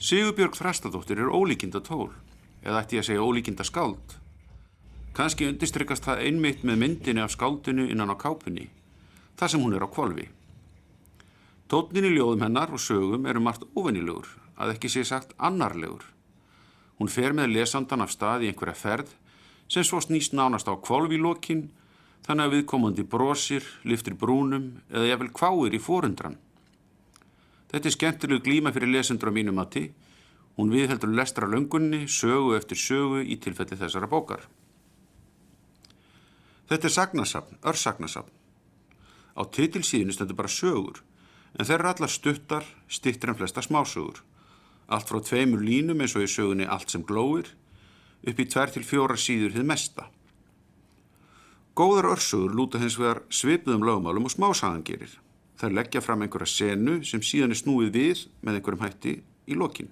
Sigurbjörg 0.00 0.56
Þrastardóttir 0.56 1.20
er 1.20 1.30
ólíkinda 1.30 1.82
tól, 1.84 2.10
eða 2.64 2.82
ætti 2.82 2.98
ég 2.98 3.04
að 3.04 3.12
segja 3.12 3.24
ólíkinda 3.26 3.66
skáld. 3.68 4.19
Kanski 5.10 5.48
undistrykkast 5.50 6.06
það 6.06 6.20
einmitt 6.26 6.60
með 6.62 6.78
myndinni 6.84 7.22
af 7.24 7.32
skáldinu 7.34 7.88
innan 7.90 8.12
á 8.14 8.16
kápunni, 8.16 8.68
þar 9.34 9.50
sem 9.50 9.64
hún 9.64 9.74
er 9.74 9.82
á 9.82 9.90
kvolvi. 9.90 10.28
Tótnin 11.70 12.06
í 12.06 12.12
ljóðum 12.14 12.44
hennar 12.46 12.70
og 12.70 12.82
sögum 12.82 13.26
eru 13.26 13.42
margt 13.42 13.66
ofennilegur, 13.74 14.28
að 14.54 14.76
ekki 14.76 14.90
sé 14.90 15.02
sagt 15.06 15.34
annarlegur. 15.38 16.04
Hún 16.98 17.10
fer 17.10 17.34
með 17.34 17.56
lesandan 17.56 18.04
af 18.04 18.14
stað 18.14 18.44
í 18.44 18.50
einhverja 18.50 18.76
ferð 18.78 19.10
sem 19.70 19.86
svo 19.86 19.98
snýst 20.02 20.34
nánast 20.34 20.70
á 20.70 20.74
kvolvi 20.78 21.18
í 21.18 21.22
lokin, 21.22 21.68
þannig 22.26 22.46
að 22.46 22.54
viðkomandi 22.56 23.06
brosir, 23.10 23.66
liftir 23.82 24.14
brúnum 24.18 24.70
eða 24.90 25.10
jafnvel 25.10 25.30
kváir 25.34 25.74
í 25.74 25.82
fórundran. 25.82 26.38
Þetta 27.70 27.86
er 27.86 27.96
skemmtileg 27.96 28.46
glíma 28.46 28.74
fyrir 28.74 28.90
lesendur 28.94 29.30
á 29.30 29.34
mínu 29.34 29.54
mati. 29.54 29.88
Hún 30.58 30.70
viðheldur 30.74 31.14
lestra 31.14 31.46
löngunni, 31.46 32.06
sögu 32.10 32.56
eftir 32.58 32.78
sögu 32.78 33.22
í 33.22 33.38
tilfelli 33.38 33.78
þessara 33.78 34.10
bókar. 34.10 34.42
Þetta 36.70 36.86
er 36.86 36.92
sagnasafn, 36.94 37.56
örsagnasafn. 37.66 38.34
Á 39.34 39.42
titilsíðinu 39.42 40.14
stendur 40.14 40.36
bara 40.38 40.50
sögur, 40.50 41.00
en 41.58 41.66
þeir 41.66 41.80
eru 41.80 41.88
allar 41.90 42.12
stuttar, 42.12 42.66
stittir 42.86 43.32
en 43.32 43.38
flesta 43.40 43.62
smásögur. 43.66 44.20
Allt 44.86 45.08
frá 45.10 45.18
tveimur 45.18 45.64
línum 45.66 45.98
eins 45.98 46.14
og 46.14 46.22
í 46.22 46.28
sögunni 46.30 46.68
Allt 46.70 46.94
sem 46.94 47.02
glóir, 47.06 47.48
upp 48.22 48.38
í 48.38 48.46
tvær 48.46 48.70
til 48.70 48.84
fjóra 48.86 49.16
síður 49.18 49.56
hið 49.56 49.66
mesta. 49.66 50.04
Góðar 51.74 52.12
örsögur 52.12 52.54
lúta 52.54 52.78
hins 52.78 52.98
vegar 53.00 53.24
svipuðum 53.34 53.86
lögmálum 53.88 54.28
og 54.28 54.34
smásagan 54.34 54.84
gerir. 54.86 55.16
Þær 55.58 55.74
leggja 55.74 56.02
fram 56.04 56.22
einhverja 56.22 56.52
senu 56.52 57.00
sem 57.02 57.22
síðan 57.22 57.50
er 57.50 57.58
snúið 57.58 57.90
við 57.96 58.22
með 58.42 58.60
einhverjum 58.60 58.84
hætti 58.84 59.16
í 59.50 59.56
lokin. 59.58 59.90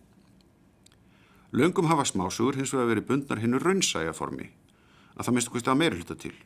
Löngum 1.50 1.90
hafa 1.90 2.06
smásögur 2.06 2.60
hins 2.60 2.70
vegar 2.70 2.92
verið 2.92 3.08
bundnar 3.10 3.42
hinnu 3.42 3.58
raunsæja 3.62 4.14
formi, 4.14 4.46
að 5.16 5.26
það 5.26 5.34
minnst 5.34 5.50
okkur 5.50 5.64
stað 5.64 5.82
meira 5.82 5.98
hluta 5.98 6.18
til. 6.18 6.36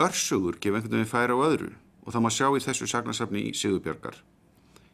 Örsögur 0.00 0.56
gefa 0.56 0.78
einhvern 0.78 0.96
veginn 0.96 1.10
færa 1.10 1.36
á 1.36 1.44
öðru 1.44 1.72
og 2.02 2.14
það 2.14 2.22
má 2.24 2.30
sjá 2.32 2.46
í 2.56 2.62
þessu 2.64 2.86
sagnasafni 2.88 3.42
í 3.50 3.52
Sigurbjörgar. 3.52 4.16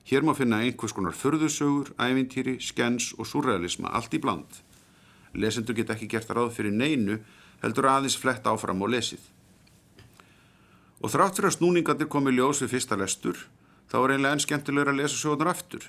Hér 0.09 0.25
má 0.27 0.35
finna 0.35 0.59
einhvers 0.65 0.95
konar 0.97 1.15
förðusögur, 1.15 1.93
ævintýri, 2.01 2.59
skens 2.59 3.13
og 3.19 3.29
surrealisma 3.29 3.93
allt 3.95 4.15
í 4.17 4.21
bland. 4.21 4.49
Lesendur 5.35 5.77
get 5.77 5.93
ekki 5.95 6.09
gert 6.09 6.33
ráð 6.35 6.51
fyrir 6.57 6.75
neinu 6.75 7.21
heldur 7.63 7.87
aðeins 7.93 8.19
flett 8.19 8.47
áfram 8.49 8.83
og 8.83 8.91
lesið. 8.91 9.23
Og 10.99 11.13
þrátt 11.15 11.39
fyrir 11.39 11.53
að 11.53 11.57
snúningandir 11.59 12.11
komi 12.11 12.35
ljós 12.35 12.65
við 12.65 12.75
fyrsta 12.75 12.99
lestur, 12.99 13.47
þá 13.87 13.99
er 14.03 14.17
einlega 14.17 14.35
enn 14.35 14.45
skemmtilegur 14.45 14.93
að 14.93 15.03
lesa 15.05 15.21
sögurnar 15.21 15.53
aftur. 15.55 15.87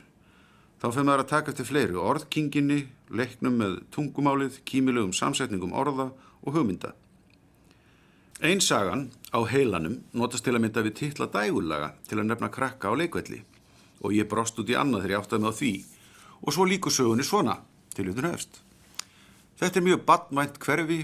Þá 0.80 0.88
fyrir 0.94 1.08
maður 1.10 1.26
að 1.26 1.32
taka 1.34 1.52
eftir 1.52 1.68
fleiri 1.68 1.98
orðkinginni, 1.98 2.82
leiknum 3.10 3.58
með 3.58 3.80
tungumálið, 3.96 4.62
kímilegum 4.70 5.16
samsetningum 5.18 5.74
orða 5.74 6.12
og 6.46 6.54
hugmynda. 6.54 6.94
Einn 8.40 8.62
sagan 8.64 9.10
á 9.36 9.44
heilanum 9.52 9.98
notast 10.16 10.46
til 10.48 10.54
að 10.56 10.62
mynda 10.64 10.80
við 10.86 10.94
titla 10.96 11.26
dægullaga 11.28 11.90
til 12.08 12.22
að 12.22 12.30
nefna 12.30 12.48
krakka 12.48 12.88
á 12.88 12.96
leikvelli 12.96 13.42
og 14.00 14.14
ég 14.16 14.30
brost 14.32 14.56
út 14.62 14.70
í 14.72 14.78
annað 14.80 15.02
þegar 15.04 15.12
ég 15.12 15.24
áttaði 15.26 15.44
með 15.44 15.52
á 15.52 15.60
því 15.60 15.72
og 16.40 16.56
svo 16.56 16.68
líku 16.70 16.88
sögunni 16.88 17.26
svona 17.28 17.58
til 17.92 18.06
utan 18.08 18.30
höfst. 18.30 18.62
Þetta 19.60 19.82
er 19.82 19.86
mjög 19.90 20.06
badmænt 20.08 20.60
hverfi 20.64 21.02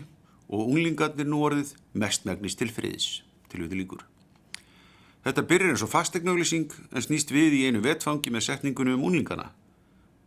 og 0.48 0.62
unglingarnir 0.64 1.28
nú 1.28 1.42
orðið 1.44 1.74
mestmægnis 1.92 2.56
til 2.56 2.70
friðis 2.72 3.08
til 3.52 3.66
utan 3.66 3.82
líkur. 3.82 4.06
Þetta 5.28 5.44
byrjar 5.50 5.74
eins 5.74 5.84
og 5.84 5.92
fastegnauglýsing 5.92 6.72
en 6.96 7.04
snýst 7.04 7.36
við 7.36 7.58
í 7.58 7.66
einu 7.68 7.82
vetfangi 7.84 8.32
með 8.32 8.48
setningunum 8.48 9.02
um 9.02 9.10
unglingana. 9.10 9.50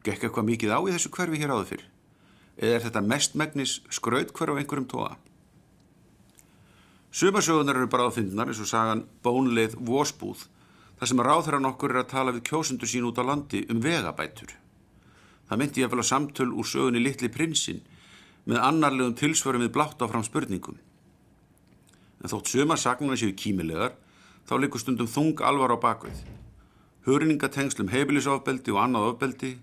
Gekk 0.05 0.29
eitthvað 0.29 0.51
mikið 0.51 0.77
á 0.77 0.81
í 0.85 0.93
þessu 0.93 1.15
hverfi 1.17 1.41
hér 1.41 1.57
áður 1.57 1.73
fyrr? 1.73 1.89
Eða 2.61 2.77
er 2.77 2.85
þetta 2.85 3.05
mestmægnis 3.15 3.79
skraut 3.89 4.37
hver 4.37 4.53
á 4.53 4.61
einhverjum 4.61 4.91
tóa? 4.93 5.17
Sumasögunar 7.11 7.77
eru 7.77 7.89
bara 7.89 8.09
áfindnar 8.11 8.51
eins 8.51 8.61
og 8.61 8.69
sagan 8.69 9.07
Bónleið 9.25 9.79
Vósbúð 9.81 10.45
þar 10.99 11.09
sem 11.09 11.23
ráðherran 11.25 11.69
okkur 11.71 11.95
er 11.95 12.03
að 12.03 12.11
tala 12.11 12.35
við 12.37 12.45
kjósundur 12.51 12.91
sín 12.91 13.07
út 13.09 13.17
á 13.17 13.25
landi 13.25 13.63
um 13.73 13.81
vegabætur. 13.81 14.53
Það 15.49 15.61
myndi 15.63 15.81
ég 15.81 15.89
að 15.89 16.03
að 16.03 16.11
samtöl 16.11 16.51
úr 16.53 16.69
sögunni 16.69 17.01
Littli 17.01 17.31
prinsinn 17.33 17.81
með 18.45 18.61
annarlegum 18.61 19.17
tilsvörum 19.17 19.65
við 19.65 19.73
blátt 19.73 20.05
áfram 20.05 20.27
spurningum. 20.27 20.77
En 22.21 22.29
þótt 22.29 22.53
sumasagnuna 22.53 23.17
séu 23.17 23.33
kímilegar 23.33 23.97
þá 24.49 24.55
likur 24.61 24.83
stundum 24.83 25.09
þung 25.09 25.41
alvar 25.41 25.73
á 25.73 25.79
bakvið. 25.81 26.21
Hörningatengslum 27.09 27.89
heimilisofbeldi 27.89 28.75
og 28.75 28.83
annað 28.83 29.09
ofbeldi, 29.15 29.55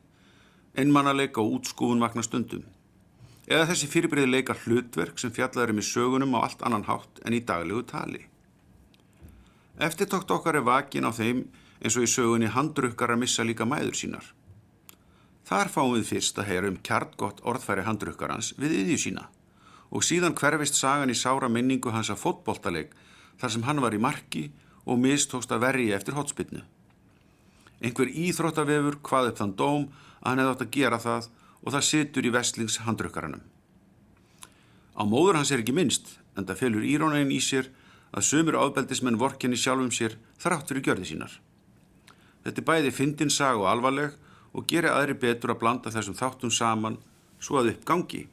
einmannaleika 0.73 1.43
og 1.43 1.59
útskúfun 1.59 2.01
vakna 2.01 2.25
stundum. 2.25 2.65
Eða 3.45 3.67
þessi 3.69 3.89
fyrirbreyði 3.91 4.31
leika 4.31 4.55
hlutverk 4.63 5.19
sem 5.21 5.33
fjallaður 5.33 5.75
um 5.75 5.81
í 5.81 5.85
sögunum 5.85 6.33
á 6.37 6.39
allt 6.47 6.63
annan 6.65 6.87
hátt 6.87 7.21
en 7.25 7.35
í 7.37 7.43
daglegu 7.45 7.83
tali. 7.85 8.23
Eftirtókt 9.77 10.31
okkar 10.33 10.57
er 10.57 10.65
vakin 10.65 11.05
á 11.05 11.11
þeim 11.13 11.43
eins 11.83 11.97
og 11.99 12.07
í 12.07 12.09
sögunni 12.09 12.49
handrukkar 12.49 13.13
að 13.13 13.21
missa 13.21 13.45
líka 13.45 13.67
mæður 13.69 13.99
sínar. 13.99 14.27
Þar 15.45 15.69
fáum 15.69 15.93
við 15.93 16.07
fyrst 16.09 16.39
að 16.41 16.49
heyra 16.49 16.71
um 16.71 16.81
kjartgott 16.81 17.43
orðfæri 17.45 17.85
handrukkarans 17.85 18.55
við 18.57 18.79
yðju 18.79 19.01
sína 19.03 19.27
og 19.93 20.03
síðan 20.03 20.33
hverfist 20.33 20.79
sagan 20.79 21.13
í 21.13 21.17
sára 21.17 21.49
minningu 21.51 21.93
hans 21.93 22.09
að 22.09 22.23
fótboltaleg 22.23 22.95
þar 23.37 23.53
sem 23.53 23.65
hann 23.67 23.81
var 23.83 23.93
í 23.93 24.01
marki 24.01 24.47
og 24.89 24.97
mistókst 25.03 25.53
að 25.53 25.67
verja 25.67 25.99
eftir 25.99 26.17
hotspinnu. 26.17 26.63
Einhver 27.83 28.09
íþróttavefur 28.09 28.97
hvað 29.05 29.29
upp 29.29 29.41
þann 29.41 29.57
dóm 29.59 29.85
að 29.85 30.29
hann 30.29 30.41
hefði 30.41 30.55
átt 30.55 30.65
að 30.65 30.75
gera 30.79 30.99
það 31.03 31.29
og 31.65 31.73
það 31.73 31.87
situr 31.89 32.27
í 32.27 32.33
vestlings 32.33 32.77
handrukkaranum. 32.85 33.41
Á 34.95 35.03
móður 35.03 35.41
hans 35.41 35.51
er 35.51 35.63
ekki 35.63 35.75
minnst 35.75 36.13
en 36.37 36.45
það 36.45 36.61
felur 36.61 36.85
írónægin 36.85 37.33
í 37.33 37.41
sér 37.43 37.71
að 38.15 38.27
sömur 38.29 38.59
áðbeldismenn 38.61 39.19
vorkenni 39.19 39.57
sjálfum 39.59 39.91
sér 39.91 40.15
þrátt 40.39 40.69
fyrir 40.69 40.85
gjörði 40.85 41.09
sínar. 41.09 41.33
Þetta 42.45 42.61
er 42.61 42.67
bæði 42.69 42.93
fyndinsaga 42.93 43.59
og 43.59 43.67
alvarleg 43.71 44.15
og 44.55 44.67
gera 44.69 44.93
aðri 44.95 45.17
betur 45.19 45.51
að 45.51 45.61
blanda 45.63 45.91
þessum 45.91 46.15
þáttum 46.15 46.53
saman 46.53 46.99
svo 47.41 47.59
að 47.59 47.73
upp 47.73 47.85
gangi. 47.89 48.23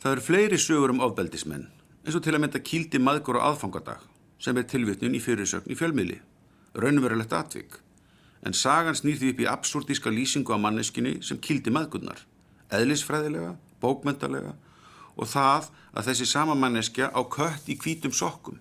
Það 0.00 0.12
eru 0.12 0.24
fleiri 0.24 0.60
sögur 0.60 0.92
um 0.94 1.02
ofbeldismenn, 1.04 1.68
eins 2.04 2.16
og 2.16 2.24
til 2.24 2.34
að 2.36 2.44
mynda 2.44 2.60
kýldi 2.60 3.00
maðgur 3.00 3.40
á 3.40 3.48
aðfangadag, 3.50 4.00
sem 4.38 4.56
er 4.60 4.68
tilvittnun 4.68 5.16
í 5.16 5.20
fyrirsögn 5.24 5.72
í 5.72 5.76
fjölmiðli, 5.78 6.18
raunverulegt 6.76 7.32
atvik, 7.32 7.78
en 8.44 8.56
sagan 8.56 8.96
snýr 8.96 9.16
því 9.20 9.30
upp 9.32 9.40
í 9.40 9.48
absúrdíska 9.50 10.12
lýsingu 10.12 10.52
á 10.52 10.58
manneskinni 10.60 11.16
sem 11.24 11.40
kýldi 11.40 11.72
maðgurnar, 11.72 12.20
eðlisfræðilega, 12.72 13.54
bókmyndalega 13.80 14.52
og 15.16 15.30
það 15.30 15.70
að 15.94 16.10
þessi 16.10 16.28
sama 16.28 16.56
manneskja 16.58 17.10
á 17.14 17.20
kött 17.24 17.68
í 17.70 17.78
kvítum 17.78 18.12
sokkum. 18.12 18.58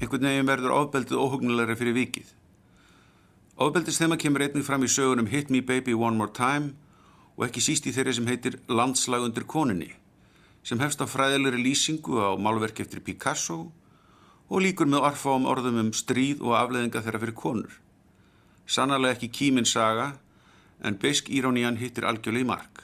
Einhvern 0.00 0.28
veginn 0.28 0.48
verður 0.48 0.76
ofbeldið 0.76 1.20
óhugnulegra 1.20 1.76
fyrir 1.76 1.96
vikið. 1.96 2.32
Ofbeldis 3.56 4.00
þema 4.00 4.18
kemur 4.20 4.44
einnig 4.44 4.66
fram 4.66 4.84
í 4.84 4.90
sögunum 4.92 5.30
Hit 5.32 5.50
Me 5.50 5.62
Baby 5.64 5.94
One 5.96 6.16
More 6.20 6.32
Time 6.32 6.74
og 7.36 7.46
ekki 7.48 7.64
síst 7.64 7.88
í 7.88 7.94
þeirri 7.96 8.16
sem 8.16 8.28
heitir 8.28 8.60
Landslag 8.68 9.24
undir 9.24 9.48
koninni 9.48 9.94
sem 10.66 10.80
hefst 10.82 10.98
á 10.98 11.06
fræðilegri 11.06 11.62
lýsingu 11.62 12.18
á 12.18 12.34
málverk 12.34 12.80
eftir 12.82 12.98
Picasso 13.06 13.68
og 14.50 14.62
líkur 14.62 14.88
með 14.90 15.04
orðfáum 15.08 15.46
orðum 15.46 15.78
um 15.84 15.90
stríð 15.94 16.42
og 16.42 16.56
afleðinga 16.58 17.02
þeirra 17.04 17.22
fyrir 17.22 17.36
konur. 17.38 17.76
Sannarlega 18.66 19.14
ekki 19.16 19.28
kíminn 19.30 19.68
saga 19.68 20.12
en 20.82 20.98
beisk 20.98 21.30
írónían 21.30 21.78
hittir 21.80 22.04
algjörlega 22.04 22.44
í 22.44 22.48
mark. 22.48 22.82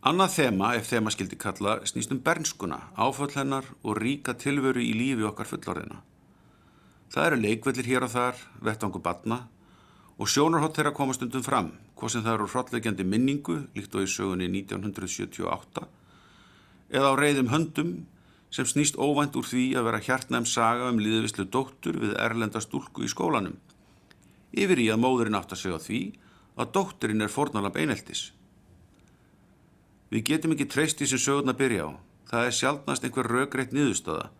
Annað 0.00 0.34
þema, 0.36 0.74
ef 0.76 0.86
þema 0.88 1.12
skildi 1.12 1.36
kalla, 1.36 1.74
snýst 1.84 2.12
um 2.14 2.20
bernskuna, 2.24 2.78
áföll 2.96 3.34
hennar 3.34 3.66
og 3.82 3.98
ríka 4.00 4.32
tilveru 4.32 4.80
í 4.80 4.94
lífi 4.96 5.26
okkar 5.28 5.48
fullorðina. 5.48 5.98
Það 7.12 7.26
eru 7.26 7.40
leikvellir 7.42 7.88
hér 7.90 8.06
og 8.06 8.12
þar, 8.14 8.38
vettangu 8.64 9.02
batna 9.04 9.42
og 10.20 10.28
sjónarhótt 10.28 10.76
þeirra 10.76 10.92
komast 10.96 11.24
undum 11.24 11.44
fram, 11.44 11.70
hvað 11.96 12.12
sem 12.14 12.24
það 12.24 12.34
eru 12.36 12.48
hrottlegjandi 12.52 13.04
minningu, 13.08 13.56
líkt 13.76 13.96
á 13.96 14.04
í 14.04 14.08
sögunni 14.08 14.48
1978, 14.52 15.86
eða 16.92 17.12
á 17.12 17.14
reyðum 17.16 17.52
höndum 17.52 17.94
sem 18.50 18.66
snýst 18.66 18.98
óvænt 18.98 19.36
úr 19.38 19.46
því 19.46 19.64
að 19.78 19.86
vera 19.88 20.02
hjartnæm 20.06 20.46
saga 20.46 20.90
um 20.90 20.98
liðvislu 21.02 21.46
dóttur 21.46 22.00
við 22.02 22.16
erlenda 22.18 22.60
stúlku 22.62 23.06
í 23.06 23.10
skólanum. 23.10 23.56
Yfir 24.50 24.82
í 24.82 24.88
að 24.90 25.02
móðurinn 25.04 25.38
átt 25.38 25.54
að 25.54 25.62
segja 25.62 25.80
því 25.84 26.00
að 26.58 26.72
dótturinn 26.74 27.22
er 27.22 27.30
fornalamb 27.30 27.78
eineltis. 27.78 28.30
Við 30.10 30.26
getum 30.32 30.56
ekki 30.56 30.66
treyst 30.66 30.98
því 30.98 31.12
sem 31.12 31.22
sögurna 31.22 31.54
byrja 31.54 31.86
á. 31.86 31.90
Það 32.30 32.46
er 32.46 32.56
sjálfnast 32.58 33.06
einhver 33.06 33.30
röggreitt 33.30 33.74
niðurstöða 33.74 34.30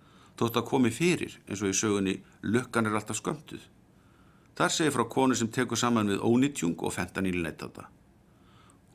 þótt 0.41 0.57
að 0.57 0.69
komi 0.71 0.91
fyrir 0.95 1.37
eins 1.47 1.63
og 1.63 1.71
í 1.71 1.77
sögunni 1.77 2.17
lukkan 2.43 2.89
er 2.89 2.97
alltaf 2.97 3.19
skömmtuð. 3.21 3.63
Þar 4.57 4.75
segir 4.75 4.95
frá 4.95 5.05
konu 5.13 5.37
sem 5.37 5.51
tekur 5.53 5.79
saman 5.79 6.11
við 6.11 6.25
ónitjung 6.25 6.81
og 6.81 6.95
fentaníli 6.97 7.43
neytata. 7.45 7.87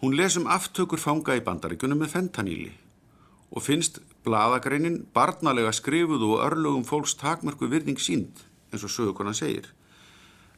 Hún 0.01 0.17
lesum 0.17 0.49
aftökur 0.51 1.01
fanga 1.01 1.37
í 1.37 1.43
bandaríkunum 1.45 2.01
með 2.01 2.15
fentaníli 2.17 2.73
og 3.55 3.63
finnst 3.63 4.01
bladagreinin 4.25 5.03
barnalega 5.13 5.71
skrifuð 5.75 6.23
og 6.27 6.41
örlögum 6.47 6.85
fólks 6.87 7.15
takmörku 7.21 7.69
virðing 7.71 8.01
sínd 8.01 8.43
eins 8.71 8.83
og 8.83 8.91
sögurkonan 8.91 9.37
segir. 9.37 9.69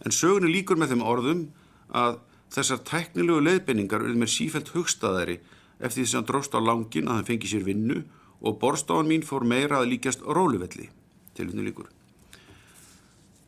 En 0.06 0.14
sögunni 0.16 0.52
líkur 0.52 0.80
með 0.80 0.96
þeim 0.96 1.06
orðum 1.06 1.44
að 1.92 2.20
þessar 2.54 2.82
tæknilegu 2.88 3.44
leiðbenningar 3.44 4.06
eru 4.06 4.18
mér 4.18 4.32
sífælt 4.32 4.72
hugstaðari 4.76 5.40
eftir 5.80 6.04
því 6.04 6.08
sem 6.12 6.26
dróst 6.26 6.56
á 6.58 6.60
langin 6.64 7.10
að 7.10 7.20
hann 7.20 7.28
fengi 7.28 7.52
sér 7.52 7.68
vinnu 7.68 8.02
og 8.42 8.60
borstofan 8.62 9.10
mín 9.10 9.26
fór 9.26 9.46
meira 9.46 9.82
að 9.82 9.92
líkjast 9.94 10.26
róluvelli, 10.26 10.90
tilvitinu 11.38 11.66
líkur. 11.68 11.90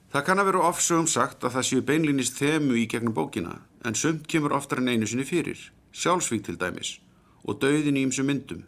Það 0.10 0.26
kann 0.26 0.42
að 0.42 0.48
vera 0.50 0.70
ofsögum 0.72 1.08
sagt 1.10 1.44
að 1.46 1.56
það 1.58 1.68
séu 1.68 1.86
beinlýnist 1.86 2.40
þemu 2.42 2.80
í 2.82 2.88
gegnum 2.90 3.14
bókina, 3.14 3.60
en 3.86 3.98
sumt 3.98 4.26
kemur 4.28 4.56
oftar 4.58 4.82
en 4.82 4.90
einu 4.90 5.06
sinni 5.06 5.26
fyrir, 5.26 5.60
sjálfsvík 5.94 6.48
til 6.48 6.58
dæmis, 6.58 6.96
og 7.46 7.60
dauðin 7.62 8.00
í 8.00 8.08
ymsu 8.08 8.26
myndum. 8.26 8.64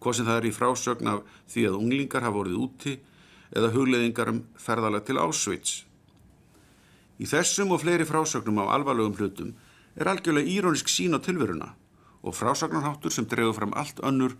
Hvað 0.00 0.16
sem 0.16 0.28
það 0.28 0.38
er 0.40 0.48
í 0.48 0.56
frásögn 0.56 1.10
af 1.12 1.22
því 1.52 1.66
að 1.68 1.78
unglingar 1.78 2.24
hafa 2.24 2.38
vorið 2.38 2.60
úti 2.64 2.96
eða 3.50 3.72
hugleðingar 3.74 4.30
um 4.32 4.42
ferðalega 4.56 5.06
til 5.10 5.18
ásveits. 5.20 5.74
Í 7.20 7.28
þessum 7.28 7.74
og 7.74 7.82
fleiri 7.82 8.06
frásögnum 8.08 8.62
af 8.62 8.72
alvarlegum 8.78 9.18
hlutum 9.18 9.52
er 10.00 10.08
algjörlega 10.08 10.48
írónisk 10.48 10.88
sín 10.88 11.12
á 11.12 11.20
tilveruna 11.20 11.74
og 12.22 12.36
frásagnarháttur 12.36 13.12
sem 13.12 13.26
drefur 13.28 13.58
fram 13.58 13.76
allt 13.76 14.00
önnur 14.00 14.36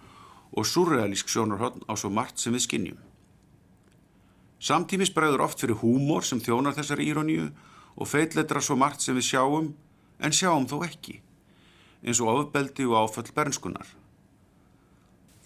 og 0.56 0.66
surrealísk 0.66 1.28
sjónarhóttn 1.28 1.84
á 1.84 1.92
svo 1.96 2.10
margt 2.10 2.40
sem 2.40 2.54
við 2.56 2.64
skinnjum. 2.66 2.98
Samtímis 4.60 5.12
bregður 5.12 5.46
oft 5.46 5.60
fyrir 5.60 5.78
húmor 5.80 6.24
sem 6.26 6.40
þjónar 6.40 6.76
þessari 6.76 7.08
íróníu 7.08 7.48
og 7.96 8.08
feilletra 8.08 8.60
svo 8.60 8.76
margt 8.76 9.04
sem 9.04 9.16
við 9.16 9.30
sjáum 9.30 9.72
en 10.20 10.36
sjáum 10.36 10.68
þó 10.68 10.82
ekki, 10.84 11.20
eins 12.04 12.20
og 12.20 12.32
ofbeldi 12.34 12.84
og 12.88 12.98
áföll 13.00 13.32
bernskunar. 13.36 13.88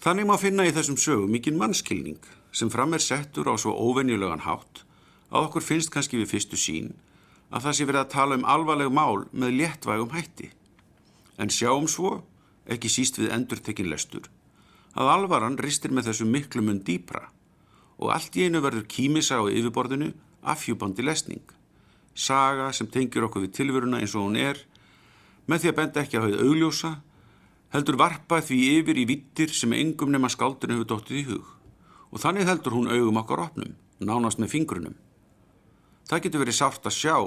Þannig 0.05 0.27
má 0.29 0.35
finna 0.37 0.67
í 0.67 0.69
þessum 0.69 0.99
sögum 1.01 1.31
mikinn 1.33 1.55
mannskilning 1.57 2.19
sem 2.53 2.69
fram 2.69 2.91
er 2.93 3.01
settur 3.01 3.47
á 3.49 3.57
svo 3.57 3.71
óvenjulegan 3.73 4.43
hátt 4.45 4.83
að 5.31 5.47
okkur 5.47 5.63
finnst 5.65 5.89
kannski 5.95 6.19
við 6.19 6.29
fyrstu 6.29 6.59
sín 6.61 6.91
að 7.49 7.63
það 7.65 7.73
sé 7.77 7.87
verið 7.89 8.01
að 8.03 8.11
tala 8.13 8.37
um 8.37 8.45
alvarleg 8.45 8.91
mál 8.93 9.23
með 9.33 9.55
léttvægum 9.59 10.13
hætti. 10.13 10.51
En 11.41 11.49
sjáum 11.49 11.87
svo, 11.89 12.19
ekki 12.69 12.91
síst 12.93 13.17
við 13.17 13.33
endurtekinn 13.33 13.89
lestur, 13.89 14.29
að 14.93 15.09
alvaran 15.15 15.57
ristir 15.57 15.89
með 15.89 16.11
þessu 16.11 16.29
miklu 16.29 16.61
mun 16.61 16.83
dýpra 16.85 17.25
og 17.97 18.13
allt 18.13 18.37
í 18.37 18.45
einu 18.45 18.61
verður 18.61 18.85
kímisa 18.85 19.41
á 19.41 19.49
yfirborðinu 19.49 20.11
afhjúbandi 20.45 21.01
lesning. 21.01 21.41
Saga 22.13 22.69
sem 22.77 22.93
tengir 22.93 23.25
okkur 23.25 23.47
við 23.47 23.57
tilveruna 23.57 24.05
eins 24.05 24.13
og 24.13 24.29
hún 24.29 24.37
er, 24.37 24.61
með 25.49 25.65
því 25.65 25.73
að 25.73 25.77
benda 25.81 26.05
ekki 26.05 26.21
að 26.21 26.27
hauða 26.27 26.45
augljósa, 26.45 26.93
heldur 27.73 27.97
varpa 27.99 28.41
því 28.43 28.59
yfir 28.79 28.99
í 29.01 29.07
vittir 29.09 29.53
sem 29.53 29.73
engum 29.73 30.11
nema 30.13 30.29
skaldinu 30.31 30.77
hefur 30.77 30.91
dóttið 30.91 31.21
í 31.21 31.25
hug. 31.31 31.47
Og 32.11 32.21
þannig 32.23 32.47
heldur 32.49 32.75
hún 32.77 32.91
augum 32.91 33.19
okkar 33.21 33.47
opnum, 33.47 33.73
nánast 33.99 34.39
með 34.39 34.53
fingrunum. 34.53 34.95
Það 36.05 36.23
getur 36.25 36.43
verið 36.43 36.59
sárt 36.59 36.85
að 36.85 36.97
sjá, 36.99 37.17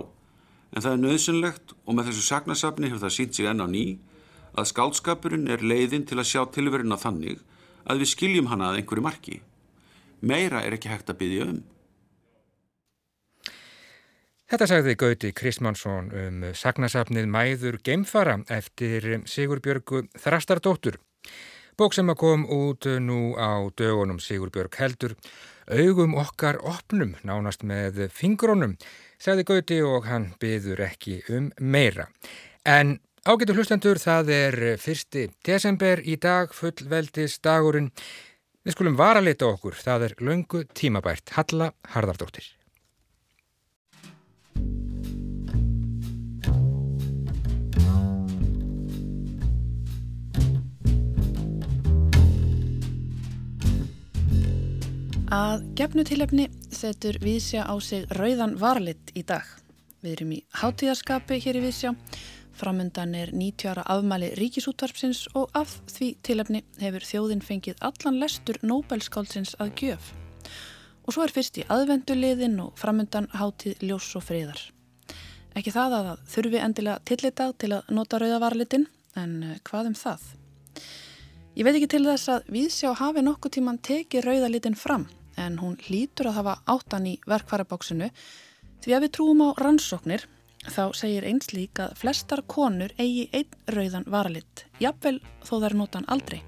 en 0.72 0.84
það 0.84 0.92
er 0.92 1.02
nöðsynlegt 1.02 1.74
og 1.84 1.96
með 1.96 2.10
þessu 2.10 2.26
sagnasafni 2.28 2.90
hefur 2.90 3.04
það 3.06 3.16
sínt 3.16 3.38
sig 3.38 3.48
enn 3.50 3.64
á 3.64 3.66
ný 3.68 3.84
að 4.58 4.70
skaldskapurinn 4.72 5.48
er 5.50 5.64
leiðin 5.64 6.06
til 6.08 6.18
að 6.18 6.30
sjá 6.30 6.42
tilveruna 6.54 6.98
þannig 7.00 7.42
að 7.88 8.02
við 8.02 8.12
skiljum 8.12 8.50
hana 8.52 8.70
að 8.70 8.80
einhverju 8.80 9.04
marki. 9.04 9.40
Meira 10.20 10.62
er 10.66 10.76
ekki 10.76 10.90
hægt 10.92 11.10
að 11.12 11.20
byggja 11.22 11.48
um. 11.52 11.60
Þetta 14.48 14.64
sagði 14.64 14.94
Gauti 14.96 15.28
Kristmannsson 15.36 16.06
um 16.16 16.44
sagnasafnið 16.56 17.26
Mæður 17.28 17.76
Geimfara 17.84 18.38
eftir 18.48 19.04
Sigurbjörgu 19.28 20.06
Þrastardóttur. 20.16 20.96
Bók 21.76 21.92
sem 21.92 22.08
að 22.08 22.16
kom 22.22 22.46
út 22.48 22.88
nú 23.04 23.34
á 23.36 23.68
dögunum 23.76 24.16
Sigurbjörg 24.16 24.78
heldur. 24.80 25.18
Augum 25.68 26.16
okkar 26.16 26.56
opnum, 26.64 27.12
nánast 27.28 27.60
með 27.60 28.06
fingrónum, 28.08 28.78
sagði 29.20 29.44
Gauti 29.50 29.80
og 29.84 30.08
hann 30.08 30.30
byður 30.40 30.80
ekki 30.88 31.20
um 31.28 31.52
meira. 31.60 32.08
En 32.64 32.96
Ágætu 33.28 33.52
hlustendur, 33.52 34.00
það 34.00 34.30
er 34.32 34.56
fyrsti 34.80 35.26
desember 35.44 36.00
í 36.00 36.16
dag, 36.16 36.54
fullveldis 36.56 37.36
dagurinn. 37.44 37.90
Við 38.64 38.78
skulum 38.78 38.96
vara 38.96 39.20
leta 39.20 39.52
okkur, 39.52 39.76
það 39.76 40.08
er 40.08 40.16
laungu 40.24 40.64
tímabært. 40.72 41.36
Halla 41.36 41.74
Harðardóttir. 41.92 42.57
Að 55.28 55.66
gefnu 55.76 56.06
tilefni 56.08 56.46
setur 56.72 57.18
Vísja 57.20 57.66
á 57.68 57.76
sig 57.84 58.06
rauðan 58.16 58.54
varlitt 58.56 59.10
í 59.12 59.20
dag. 59.28 59.44
Við 60.00 60.12
erum 60.14 60.30
í 60.32 60.38
hátíðarskapi 60.56 61.36
hér 61.44 61.58
í 61.58 61.64
Vísja. 61.66 61.90
Framundan 62.56 63.12
er 63.12 63.34
90 63.36 63.68
ára 63.68 63.84
afmæli 63.92 64.30
ríkisútvarpsins 64.38 65.26
og 65.36 65.52
af 65.52 65.74
því 65.92 66.08
tilefni 66.24 66.62
hefur 66.80 67.04
þjóðin 67.04 67.44
fengið 67.44 67.84
allan 67.84 68.16
lestur 68.22 68.56
Nobelskáldsins 68.62 69.52
að 69.60 69.74
gjöf. 69.82 70.08
Og 71.04 71.12
svo 71.12 71.26
er 71.26 71.36
fyrst 71.36 71.60
í 71.60 71.66
aðvenduliðin 71.68 72.56
og 72.64 72.72
framundan 72.80 73.28
hátíð 73.36 73.84
ljós 73.84 74.08
og 74.16 74.24
friðar. 74.30 74.64
Ekki 75.52 75.76
það 75.76 75.98
að 75.98 76.08
það 76.08 76.24
þurfi 76.38 76.64
endilega 76.64 77.04
tillitað 77.04 77.54
til 77.60 77.72
að 77.76 77.92
nota 77.92 78.22
rauðavarlitin, 78.24 78.88
en 79.20 79.38
eh, 79.44 79.60
hvað 79.68 79.92
um 79.92 80.00
það? 80.06 80.26
Ég 81.58 81.68
veit 81.68 81.74
ekki 81.74 81.92
til 81.98 82.04
þess 82.06 82.32
að 82.32 82.52
Vísjá 82.54 82.96
hafi 82.96 83.28
nokkuð 83.28 83.58
tíman 83.58 83.84
tekið 83.84 84.24
rauðalitin 84.24 84.78
fram 84.78 85.08
en 85.38 85.58
hún 85.62 85.78
hlýtur 85.86 86.30
að 86.30 86.40
hafa 86.40 86.56
áttan 86.74 87.06
í 87.08 87.14
verkvarabóksinu 87.28 88.10
því 88.84 88.94
að 88.94 89.06
við 89.06 89.14
trúum 89.16 89.46
á 89.46 89.48
rannsóknir 89.62 90.26
þá 90.66 90.84
segir 90.96 91.26
eins 91.28 91.52
lík 91.54 91.80
að 91.82 91.96
flestar 92.00 92.42
konur 92.50 92.92
eigi 92.98 93.28
einn 93.32 93.74
rauðan 93.74 94.06
varalitt, 94.10 94.66
jafnvel 94.82 95.18
þó 95.46 95.54
þær 95.64 95.76
notan 95.78 96.08
aldrei. 96.08 96.42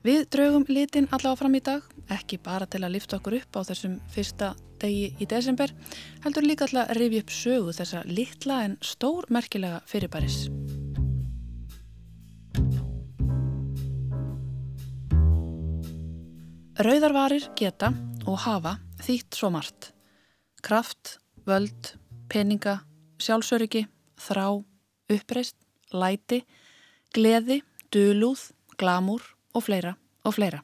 Við 0.00 0.26
draugum 0.32 0.64
litin 0.68 1.10
allavega 1.12 1.42
fram 1.42 1.56
í 1.58 1.60
dag, 1.60 1.84
ekki 2.08 2.40
bara 2.40 2.66
til 2.66 2.82
að 2.84 2.94
lifta 2.96 3.18
okkur 3.20 3.36
upp 3.42 3.60
á 3.60 3.68
þessum 3.68 3.98
fyrsta 4.14 4.54
degi 4.80 5.10
í 5.20 5.28
desember, 5.28 5.74
heldur 6.24 6.48
líka 6.48 6.70
til 6.70 6.80
að 6.80 6.94
rifja 6.96 7.24
upp 7.26 7.34
sögu 7.36 7.76
þessa 7.76 8.04
litla 8.08 8.62
en 8.64 8.78
stór 8.80 9.28
merkilega 9.28 9.84
fyrirbæris. 9.90 10.46
Rauðarvarir 16.80 17.44
geta 17.60 17.90
og 18.24 18.38
hafa 18.40 18.78
þýtt 19.04 19.36
svo 19.36 19.50
margt. 19.52 19.90
Kraft, 20.64 21.18
völd, 21.44 21.90
peninga, 22.32 22.78
sjálfsöryggi, 23.20 23.82
þrá, 24.16 24.46
uppreist, 25.12 25.58
læti, 25.92 26.38
gleði, 27.12 27.58
dölúð, 27.92 28.46
glamúr 28.80 29.26
og 29.52 29.66
fleira 29.66 29.92
og 30.24 30.38
fleira. 30.38 30.62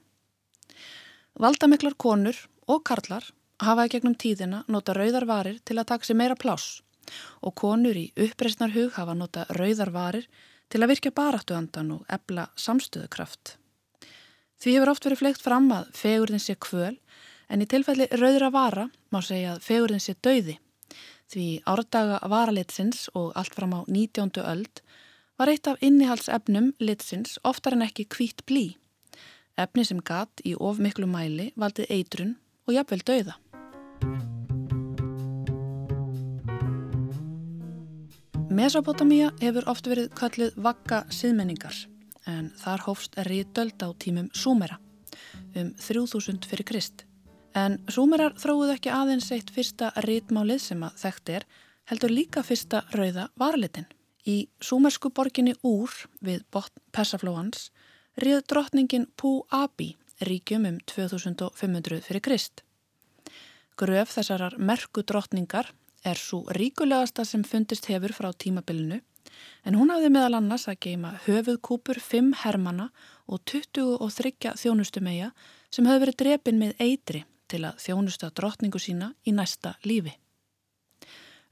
Valdamiklar 1.37 1.99
konur 2.01 2.41
og 2.65 2.81
karlar 2.89 3.29
hafa 3.61 3.85
í 3.85 3.93
gegnum 3.93 4.17
tíðina 4.17 4.63
nota 4.73 4.97
rauðarvarir 4.97 5.61
til 5.69 5.77
að 5.77 5.91
taka 5.93 6.09
sér 6.09 6.21
meira 6.23 6.39
pláss 6.41 6.81
og 7.45 7.59
konur 7.61 7.93
í 7.93 8.07
uppreistnarhug 8.17 8.97
hafa 8.97 9.13
nota 9.13 9.45
rauðarvarir 9.53 10.25
til 10.73 10.81
að 10.81 10.95
virka 10.95 11.13
baráttuandan 11.13 11.93
og 12.01 12.09
ebla 12.09 12.49
samstöðukraft. 12.57 13.59
Því 14.57 14.77
hefur 14.77 14.91
oft 14.93 15.05
verið 15.05 15.21
fleikt 15.21 15.43
fram 15.45 15.67
að 15.75 15.91
fegurðin 15.97 16.43
sé 16.43 16.57
kvöl 16.57 16.95
en 17.53 17.63
í 17.63 17.69
tilfelli 17.69 18.09
rauðra 18.17 18.49
vara 18.55 18.87
má 19.13 19.21
segja 19.23 19.55
að 19.55 19.67
fegurðin 19.67 20.03
sé 20.03 20.17
dauði. 20.25 20.57
Því 21.31 21.47
árdaga 21.69 22.21
varalitsins 22.31 23.09
og 23.19 23.35
allt 23.37 23.55
fram 23.55 23.75
á 23.77 23.81
19. 23.85 24.31
öld 24.47 24.83
var 25.37 25.53
eitt 25.53 25.69
af 25.69 25.83
innihaldsefnum 25.85 26.73
litsins 26.81 27.37
oftar 27.45 27.77
en 27.77 27.85
ekki 27.85 28.07
kvít 28.09 28.47
blí. 28.49 28.77
Efni 29.61 29.85
sem 29.85 30.01
gatt 30.01 30.41
í 30.45 30.55
of 30.57 30.81
miklu 30.81 31.09
mæli 31.11 31.51
valdið 31.57 31.93
eitrun 31.93 32.37
og 32.67 32.77
jafnvel 32.77 33.05
dauða. 33.05 33.37
Mesopotamía 38.57 39.35
hefur 39.43 39.67
oft 39.69 39.91
verið 39.91 40.09
kallið 40.17 40.57
vakka 40.65 41.03
síðmenningar 41.13 41.77
en 42.27 42.51
þar 42.59 42.85
hófst 42.89 43.17
rítöld 43.29 43.79
á 43.83 43.89
tímum 43.99 44.31
Súmera 44.35 44.81
um 45.57 45.73
3000 45.81 46.45
fyrir 46.47 46.67
Krist. 46.69 47.05
En 47.57 47.79
Súmerar 47.89 48.35
þróuð 48.37 48.75
ekki 48.75 48.93
aðeins 48.93 49.31
eitt 49.33 49.51
fyrsta 49.55 49.93
rítmálið 50.05 50.61
sem 50.61 50.83
að 50.85 50.99
þekkt 51.01 51.33
er, 51.39 51.47
heldur 51.89 52.13
líka 52.13 52.43
fyrsta 52.45 52.83
rauða 52.93 53.31
varlitin. 53.41 53.87
Í 54.27 54.49
súmersku 54.61 55.13
borginni 55.15 55.55
Úr 55.65 55.93
við 56.21 56.43
botn 56.53 56.83
Persaflóans 56.93 57.71
ríð 58.21 58.43
drottningin 58.51 59.07
Pú 59.17 59.47
Abi 59.55 59.95
ríkjum 60.21 60.67
um 60.67 60.79
2500 60.85 62.01
fyrir 62.05 62.25
Krist. 62.25 62.63
Gröf 63.77 64.15
þessarar 64.17 64.57
merku 64.59 65.05
drottningar 65.05 65.73
er 66.05 66.17
svo 66.17 66.45
ríkulegasta 66.57 67.25
sem 67.25 67.45
fundist 67.45 67.89
hefur 67.91 68.15
frá 68.17 68.31
tímabilinu 68.33 69.03
en 69.65 69.77
hún 69.79 69.91
hafði 69.93 70.11
meðal 70.15 70.39
annars 70.39 70.67
að 70.71 70.81
geima 70.87 71.15
höfuðkúpur 71.27 72.01
5 72.03 72.33
hermana 72.45 72.91
og 73.27 73.43
23 73.51 74.55
þjónustumeja 74.63 75.33
sem 75.71 75.89
höfðu 75.89 76.05
verið 76.05 76.21
drepin 76.23 76.61
með 76.61 76.77
eitri 76.83 77.25
til 77.51 77.65
að 77.67 77.81
þjónusta 77.83 78.31
drottningu 78.35 78.81
sína 78.83 79.13
í 79.27 79.35
næsta 79.35 79.77
lífi. 79.87 80.15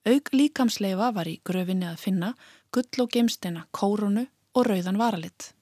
Aug 0.04 0.30
líkamsleifa 0.36 1.10
var 1.16 1.28
í 1.30 1.38
gröfinni 1.48 1.86
að 1.88 2.00
finna 2.02 2.34
gull 2.74 3.04
og 3.04 3.12
geimsteina, 3.14 3.66
kórunu 3.72 4.26
og 4.54 4.66
rauðan 4.68 4.98
varalitt. 5.00 5.52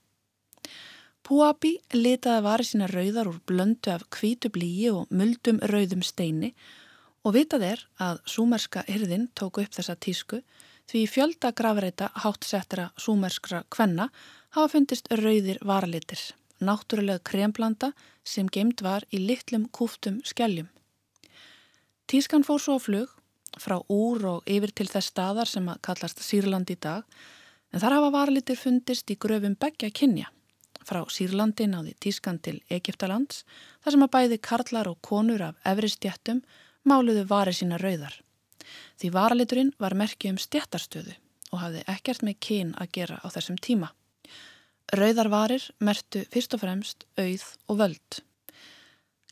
Púabi 1.23 1.77
litaði 1.95 2.43
vari 2.43 2.65
sína 2.67 2.89
rauðar 2.91 3.31
úr 3.31 3.39
blöndu 3.47 3.93
af 3.93 4.09
kvítu 4.11 4.51
blíi 4.51 4.91
og 4.91 5.13
muldum 5.15 5.61
rauðum 5.71 6.03
steini 6.03 6.51
og 7.23 7.37
vitað 7.37 7.67
er 7.69 7.85
að 8.03 8.19
súmerska 8.27 8.83
hyrðin 8.89 9.29
tóku 9.39 9.63
upp 9.63 9.77
þessa 9.77 9.95
tísku 9.95 10.41
því 10.93 11.07
fjölda 11.09 11.55
grafreita 11.57 12.11
hátsettara 12.21 12.91
súmerskra 13.01 13.63
kvenna 13.73 14.11
hafa 14.53 14.69
fundist 14.75 15.07
rauðir 15.09 15.63
varalitir, 15.65 16.21
náttúrulega 16.61 17.23
kremblanda 17.25 17.95
sem 18.25 18.51
gemd 18.53 18.83
var 18.85 19.07
í 19.09 19.23
litlum 19.23 19.71
kúftum 19.73 20.19
skelljum. 20.29 20.69
Tískan 22.07 22.45
fór 22.45 22.61
svo 22.61 22.77
á 22.77 22.81
flug 22.85 23.15
frá 23.57 23.79
úr 23.89 24.27
og 24.29 24.49
yfir 24.49 24.75
til 24.77 24.89
þess 24.91 25.09
staðar 25.15 25.49
sem 25.49 25.69
að 25.69 25.81
kallast 25.89 26.21
Sýrland 26.21 26.69
í 26.73 26.77
dag 26.77 27.09
en 27.73 27.81
þar 27.81 27.97
hafa 27.97 28.11
varalitir 28.13 28.61
fundist 28.61 29.09
í 29.09 29.17
gröfum 29.17 29.57
begja 29.57 29.89
kynja. 29.89 30.29
Frá 30.85 31.07
Sýrlandi 31.09 31.71
náði 31.73 31.95
tískan 32.05 32.41
til 32.45 32.59
Egiptalands 32.69 33.47
þar 33.81 33.97
sem 33.97 34.05
að 34.05 34.13
bæði 34.19 34.41
karlar 34.45 34.93
og 34.93 35.01
konur 35.01 35.47
af 35.49 35.73
efristjættum 35.73 36.45
máluðu 36.85 37.25
vari 37.33 37.57
sína 37.57 37.81
rauðar. 37.81 38.13
Því 39.01 39.13
varaliturinn 39.15 39.73
var 39.83 39.97
merkið 39.99 40.35
um 40.35 40.41
stjættarstöðu 40.41 41.15
og 41.53 41.61
hafði 41.61 41.85
ekkert 41.93 42.25
með 42.27 42.39
kyn 42.47 42.75
að 42.81 42.93
gera 42.97 43.19
á 43.21 43.27
þessum 43.35 43.59
tíma. 43.61 43.93
Rauðarvarir 44.93 45.65
mertu 45.81 46.25
fyrst 46.33 46.55
og 46.57 46.63
fremst 46.65 47.07
auð 47.21 47.45
og 47.69 47.81
völd. 47.81 48.23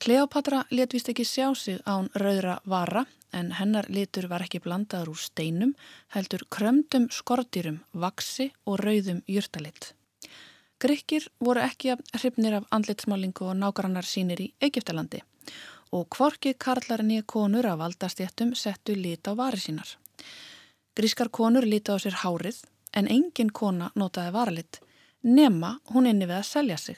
Kleopatra 0.00 0.62
letvist 0.72 1.10
ekki 1.12 1.26
sjá 1.28 1.50
sig 1.54 1.80
án 1.84 2.08
rauðra 2.16 2.60
vara 2.64 3.04
en 3.36 3.52
hennar 3.58 3.86
litur 3.92 4.30
var 4.30 4.42
ekki 4.42 4.62
blandaður 4.64 5.12
úr 5.12 5.20
steinum, 5.20 5.74
heldur 6.14 6.46
krömdum 6.50 7.10
skortýrum, 7.12 7.82
vaksi 7.92 8.48
og 8.66 8.80
rauðum 8.80 9.20
júrtalitt. 9.28 9.92
Grykkir 10.80 11.28
voru 11.38 11.60
ekki 11.60 11.92
hrifnir 12.16 12.56
af 12.56 12.70
andlitsmálingu 12.72 13.50
og 13.52 13.58
nágrannar 13.60 14.08
sínir 14.08 14.40
í 14.40 14.48
Egiptalandi 14.64 15.20
og 15.92 16.06
kvorki 16.14 16.54
karlar 16.54 17.02
nýja 17.02 17.24
konur 17.26 17.66
af 17.66 17.78
valdastjættum 17.78 18.54
settu 18.54 18.94
lit 18.94 19.26
á 19.26 19.34
vari 19.34 19.58
sínar. 19.58 19.96
Grískar 20.96 21.30
konur 21.30 21.66
liti 21.66 21.90
á 21.90 21.98
sér 21.98 22.16
hárið 22.22 22.62
en 22.94 23.08
engin 23.08 23.50
kona 23.50 23.90
notaði 23.94 24.32
varalitt 24.34 24.80
nema 25.22 25.78
hún 25.92 26.08
inni 26.10 26.26
við 26.26 26.40
að 26.40 26.48
selja 26.48 26.78
sig. 26.78 26.96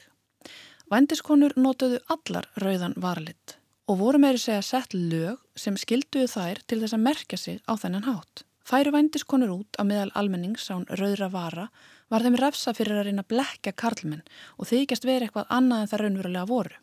Vændiskonur 0.91 1.53
notaðu 1.57 1.99
allar 2.13 2.49
rauðan 2.61 2.95
varalitt 2.97 3.57
og 3.87 3.99
voru 3.99 4.19
meiri 4.21 4.39
segja 4.39 4.61
sett 4.63 4.93
lög 4.95 5.39
sem 5.59 5.75
skilduðu 5.77 6.29
þær 6.31 6.61
til 6.67 6.79
þess 6.81 6.95
að 6.95 7.05
merkja 7.07 7.37
sig 7.37 7.59
á 7.67 7.73
þennan 7.75 8.07
hátt. 8.07 8.43
Færu 8.63 8.93
vændiskonur 8.95 9.51
út 9.51 9.75
á 9.75 9.83
meðal 9.83 10.11
almennings 10.15 10.69
án 10.71 10.85
rauðra 10.87 11.27
vara 11.31 11.67
var 12.09 12.23
þeim 12.23 12.37
refsa 12.39 12.73
fyrir 12.77 13.01
að 13.01 13.09
reyna 13.09 13.25
blekja 13.27 13.73
karlmenn 13.75 14.23
og 14.57 14.69
þykjast 14.69 15.07
verið 15.07 15.27
eitthvað 15.27 15.51
annað 15.51 15.83
en 15.83 15.91
það 15.91 16.03
raunverulega 16.03 16.47
voru. 16.47 16.77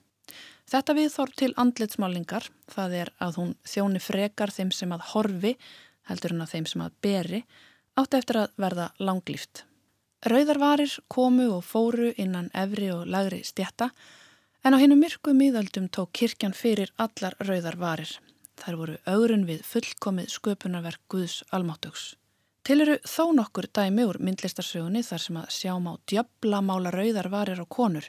Þetta 0.71 0.95
viðþór 0.95 1.31
til 1.35 1.51
andlitsmálingar, 1.59 2.45
það 2.71 2.93
er 3.01 3.09
að 3.19 3.39
hún 3.41 3.49
þjóni 3.67 3.99
frekar 4.03 4.53
þeim 4.55 4.69
sem 4.71 4.93
að 4.95 5.07
horfi, 5.11 5.57
heldur 6.07 6.37
hún 6.37 6.45
að 6.45 6.53
þeim 6.53 6.67
sem 6.71 6.85
að 6.85 6.93
beri, 7.03 7.41
átti 7.99 8.19
eftir 8.21 8.39
að 8.45 8.53
verða 8.63 8.87
langlýft. 9.03 9.65
Rauðarvarir 10.31 10.95
komu 11.11 11.49
og 11.57 11.65
fóru 11.67 12.13
innan 12.15 12.53
efri 12.55 12.93
og 12.95 13.09
lagri 13.11 13.41
stjætta, 13.43 13.89
en 14.63 14.77
á 14.77 14.79
hennu 14.79 14.95
myrku 15.01 15.35
miðaldum 15.35 15.89
tók 15.91 16.13
kirkjan 16.21 16.55
fyrir 16.55 16.93
allar 17.03 17.35
rauðarvarir. 17.43 18.13
Þær 18.61 18.79
voru 18.79 18.97
augrun 19.11 19.47
við 19.49 19.65
fullkomið 19.67 20.31
sköpunarverk 20.37 21.03
Guðs 21.11 21.41
almáttugs. 21.51 22.13
Til 22.63 22.83
eru 22.85 22.99
þó 23.09 23.33
nokkur 23.35 23.67
dæmi 23.75 24.05
úr 24.07 24.21
myndlistarsögunni 24.23 25.03
þar 25.03 25.25
sem 25.25 25.41
að 25.41 25.51
sjá 25.57 25.73
má 25.83 25.95
djöbla 26.07 26.61
mála 26.63 26.93
rauðarvarir 26.95 27.59
á 27.59 27.67
konur, 27.67 28.07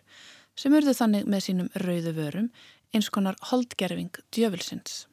sem 0.55 0.73
urðu 0.73 0.93
þannig 0.97 1.29
með 1.29 1.45
sínum 1.45 1.69
rauðu 1.83 2.13
vörum 2.17 2.49
eins 2.95 3.09
konar 3.09 3.37
holdgerfing 3.51 4.11
djöfulsins. 4.35 5.05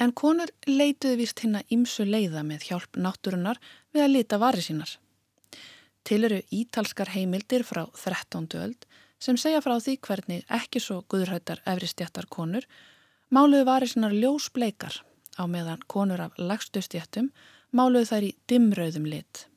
En 0.00 0.12
konur 0.16 0.50
leituði 0.66 1.20
vist 1.20 1.42
hinn 1.44 1.58
að 1.58 1.74
ímsu 1.76 2.06
leiða 2.08 2.42
með 2.46 2.70
hjálp 2.70 2.96
náttúrunar 2.96 3.60
við 3.92 4.04
að 4.04 4.14
lita 4.14 4.38
vari 4.40 4.64
sínar. 4.64 4.96
Til 6.04 6.22
eru 6.24 6.40
ítalskar 6.50 7.12
heimildir 7.12 7.66
frá 7.68 7.84
13. 7.92 8.48
öld 8.62 8.86
sem 9.20 9.36
segja 9.36 9.60
frá 9.60 9.76
því 9.76 9.98
hvernig 10.06 10.46
ekki 10.48 10.80
svo 10.80 11.02
guðrættar 11.12 11.60
efri 11.68 11.90
stjættar 11.90 12.30
konur 12.32 12.64
máluðu 13.30 13.66
varir 13.68 13.92
sinnar 13.92 14.16
ljósbleikar 14.16 15.02
á 15.36 15.44
meðan 15.44 15.84
konur 15.86 16.24
af 16.24 16.40
lagstu 16.40 16.80
stjættum 16.82 17.28
máluðu 17.76 18.08
þær 18.10 18.28
í 18.30 18.34
dimröðum 18.48 19.06
lit. 19.12 19.49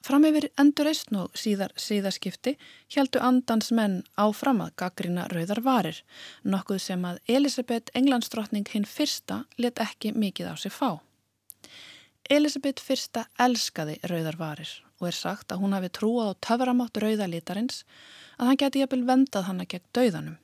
Fram 0.00 0.24
yfir 0.24 0.46
endurreistn 0.56 1.18
og 1.20 1.34
síðar 1.36 1.74
síðaskipti 1.76 2.54
heldu 2.94 3.20
andans 3.20 3.68
menn 3.76 3.98
áfram 4.16 4.62
að 4.64 4.72
gaggrina 4.80 5.26
rauðar 5.28 5.60
varir, 5.66 5.98
nokkuð 6.42 6.80
sem 6.86 7.04
að 7.04 7.20
Elisabeth 7.28 7.92
Englandsdrottning 7.98 8.64
hinn 8.72 8.88
fyrsta 8.88 9.42
let 9.60 9.82
ekki 9.84 10.14
mikið 10.16 10.52
á 10.52 10.54
sig 10.56 10.72
fá. 10.72 11.02
Elisabeth 12.30 12.80
fyrsta 12.80 13.26
elskaði 13.44 13.98
rauðar 14.08 14.40
varir 14.40 14.72
og 15.00 15.10
er 15.10 15.16
sagt 15.16 15.52
að 15.52 15.64
hún 15.64 15.76
hafi 15.76 15.90
trúað 15.92 16.32
á 16.32 16.40
töframátt 16.48 17.00
rauðalítarins 17.02 17.84
að 18.38 18.50
hann 18.50 18.60
geti 18.62 18.80
jafnvel 18.80 19.04
vendað 19.08 19.48
hanna 19.50 19.66
gegn 19.68 19.88
dauðanum. 19.96 20.36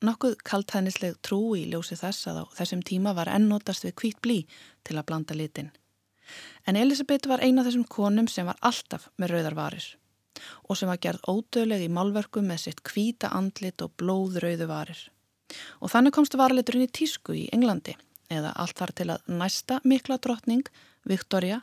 Nokkuð 0.00 0.38
kaltæðnisleg 0.48 1.18
trú 1.22 1.52
í 1.60 1.66
ljósi 1.70 1.98
þess 2.00 2.26
að 2.30 2.42
á 2.42 2.44
þessum 2.58 2.82
tíma 2.82 3.12
var 3.14 3.30
ennótast 3.30 3.84
við 3.86 3.98
kvít 4.00 4.22
blí 4.24 4.38
til 4.82 4.96
að 4.96 5.06
blanda 5.10 5.36
litin. 5.36 5.70
En 6.68 6.76
Elisabeth 6.76 7.28
var 7.28 7.42
eina 7.44 7.64
þessum 7.66 7.86
konum 7.88 8.28
sem 8.28 8.46
var 8.46 8.58
alltaf 8.60 9.08
með 9.16 9.36
rauðarvarir 9.36 9.88
og 10.68 10.78
sem 10.78 10.88
var 10.90 11.00
gerð 11.02 11.26
ódöðleg 11.28 11.84
í 11.84 11.90
málverku 11.92 12.42
með 12.44 12.62
sitt 12.64 12.82
kvíta 12.86 13.32
andlit 13.36 13.82
og 13.84 13.92
blóðrauðu 14.00 14.68
varir. 14.70 15.00
Og 15.82 15.90
þannig 15.92 16.14
komst 16.14 16.36
varaliturinn 16.38 16.86
í 16.86 16.92
tísku 16.94 17.34
í 17.36 17.48
Englandi 17.54 17.96
eða 18.30 18.54
allt 18.62 18.78
þar 18.78 18.94
til 18.94 19.08
að 19.10 19.30
næsta 19.40 19.80
mikla 19.84 20.20
drottning, 20.22 20.66
Victoria, 21.04 21.60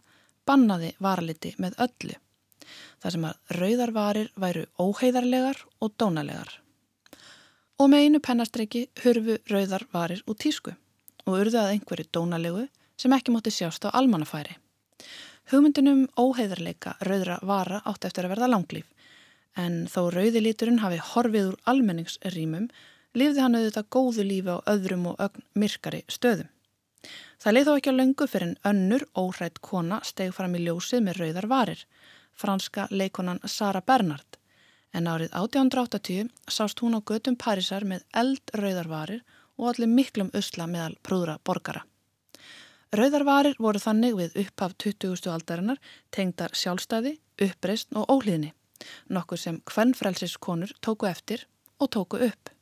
bannaði 0.47 0.93
varaliti 1.03 1.53
með 1.61 1.78
öllu. 1.88 2.18
Það 2.99 3.13
sem 3.15 3.28
að 3.30 3.59
rauðarvarir 3.61 4.32
væru 4.36 4.65
óheiðarlegar 4.82 5.61
og 5.80 5.93
dónalegar. 5.95 6.49
Og 7.78 7.91
með 7.93 8.07
einu 8.07 8.22
pennastriki 8.26 8.88
hurfu 9.03 9.38
rauðarvarir 9.47 10.24
út 10.28 10.41
tísku 10.43 10.74
og 11.28 11.39
urðu 11.39 11.61
að 11.61 11.76
einhverju 11.76 12.09
dónalegu 12.11 12.65
sem 12.98 13.14
ekki 13.14 13.34
mótti 13.34 13.54
sjást 13.54 13.86
á 13.86 13.93
almannafæri. 13.93 14.58
Hugmyndunum 15.52 16.08
óheiðarleika 16.20 16.98
rauðra 17.08 17.39
vara 17.45 17.82
átt 17.86 18.06
eftir 18.10 18.28
að 18.28 18.36
verða 18.36 18.52
langlýf, 18.52 18.88
en 19.56 19.86
þó 19.88 20.10
rauðilíturinn 20.14 20.82
hafi 20.84 21.00
horfið 21.14 21.54
úr 21.54 21.58
almenningsrýmum, 21.72 22.68
lifði 23.18 23.43
hann 23.43 23.58
auðvitað 23.58 23.89
góðu 23.95 24.26
lífi 24.28 24.54
á 24.54 24.58
öðrum 24.74 25.08
og 25.14 25.24
ögn 25.24 25.45
myrkari 25.56 26.04
stöðum. 26.12 26.50
Það 27.38 27.54
leið 27.54 27.68
þó 27.70 27.74
ekki 27.78 27.93
á 27.93 28.00
löngu 28.00 28.28
fyrir 28.28 28.48
en 28.50 28.60
önnur 28.72 29.06
óhrætt 29.16 29.62
kona 29.62 30.02
steg 30.04 30.34
fram 30.36 30.58
í 30.58 30.64
ljósið 30.66 31.04
með 31.06 31.22
rauðar 31.22 31.50
varir, 31.52 31.84
franska 32.34 32.88
leikonan 32.91 33.41
Sara 33.45 33.82
Bernhardt, 33.82 34.39
en 34.93 35.08
árið 35.08 35.32
1880 35.32 36.32
sást 36.50 36.82
hún 36.82 36.98
á 36.98 37.02
götum 37.02 37.38
Parísar 37.38 37.86
með 37.86 38.04
eld 38.14 38.54
rauðarvarir 38.54 39.22
og 39.58 39.72
allir 39.72 39.93
miklum 39.93 40.34
usla 40.38 40.68
meðal 40.68 40.98
prúðra 41.06 41.38
borgara. 41.45 41.86
Rauðarvarir 42.96 43.58
voru 43.60 43.80
þannig 43.84 44.14
við 44.16 44.36
upphaf 44.46 44.72
20. 44.80 45.28
aldarinnar 45.28 45.80
tengdar 46.16 46.54
sjálfstæði, 46.56 47.18
uppreist 47.44 47.90
og 47.92 48.06
óhlýðni, 48.08 48.54
nokkuð 49.12 49.40
sem 49.42 49.58
hvernfrælsiskonur 49.68 50.72
tóku 50.80 51.10
eftir 51.10 51.44
og 51.84 51.90
tóku 51.92 52.22
upp. 52.24 52.54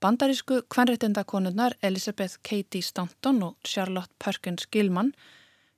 Bandarísku 0.00 0.62
hvernréttindakonurnar 0.72 1.76
Elizabeth 1.84 2.38
Katie 2.40 2.82
Stanton 2.82 3.42
og 3.44 3.56
Charlotte 3.68 4.16
Perkins 4.18 4.64
Gilman 4.72 5.12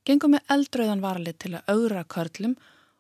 gengum 0.07 0.37
með 0.37 0.47
eldröðan 0.55 1.03
varalið 1.03 1.39
til 1.43 1.51
að 1.59 1.73
augra 1.75 2.05
körlum 2.05 2.55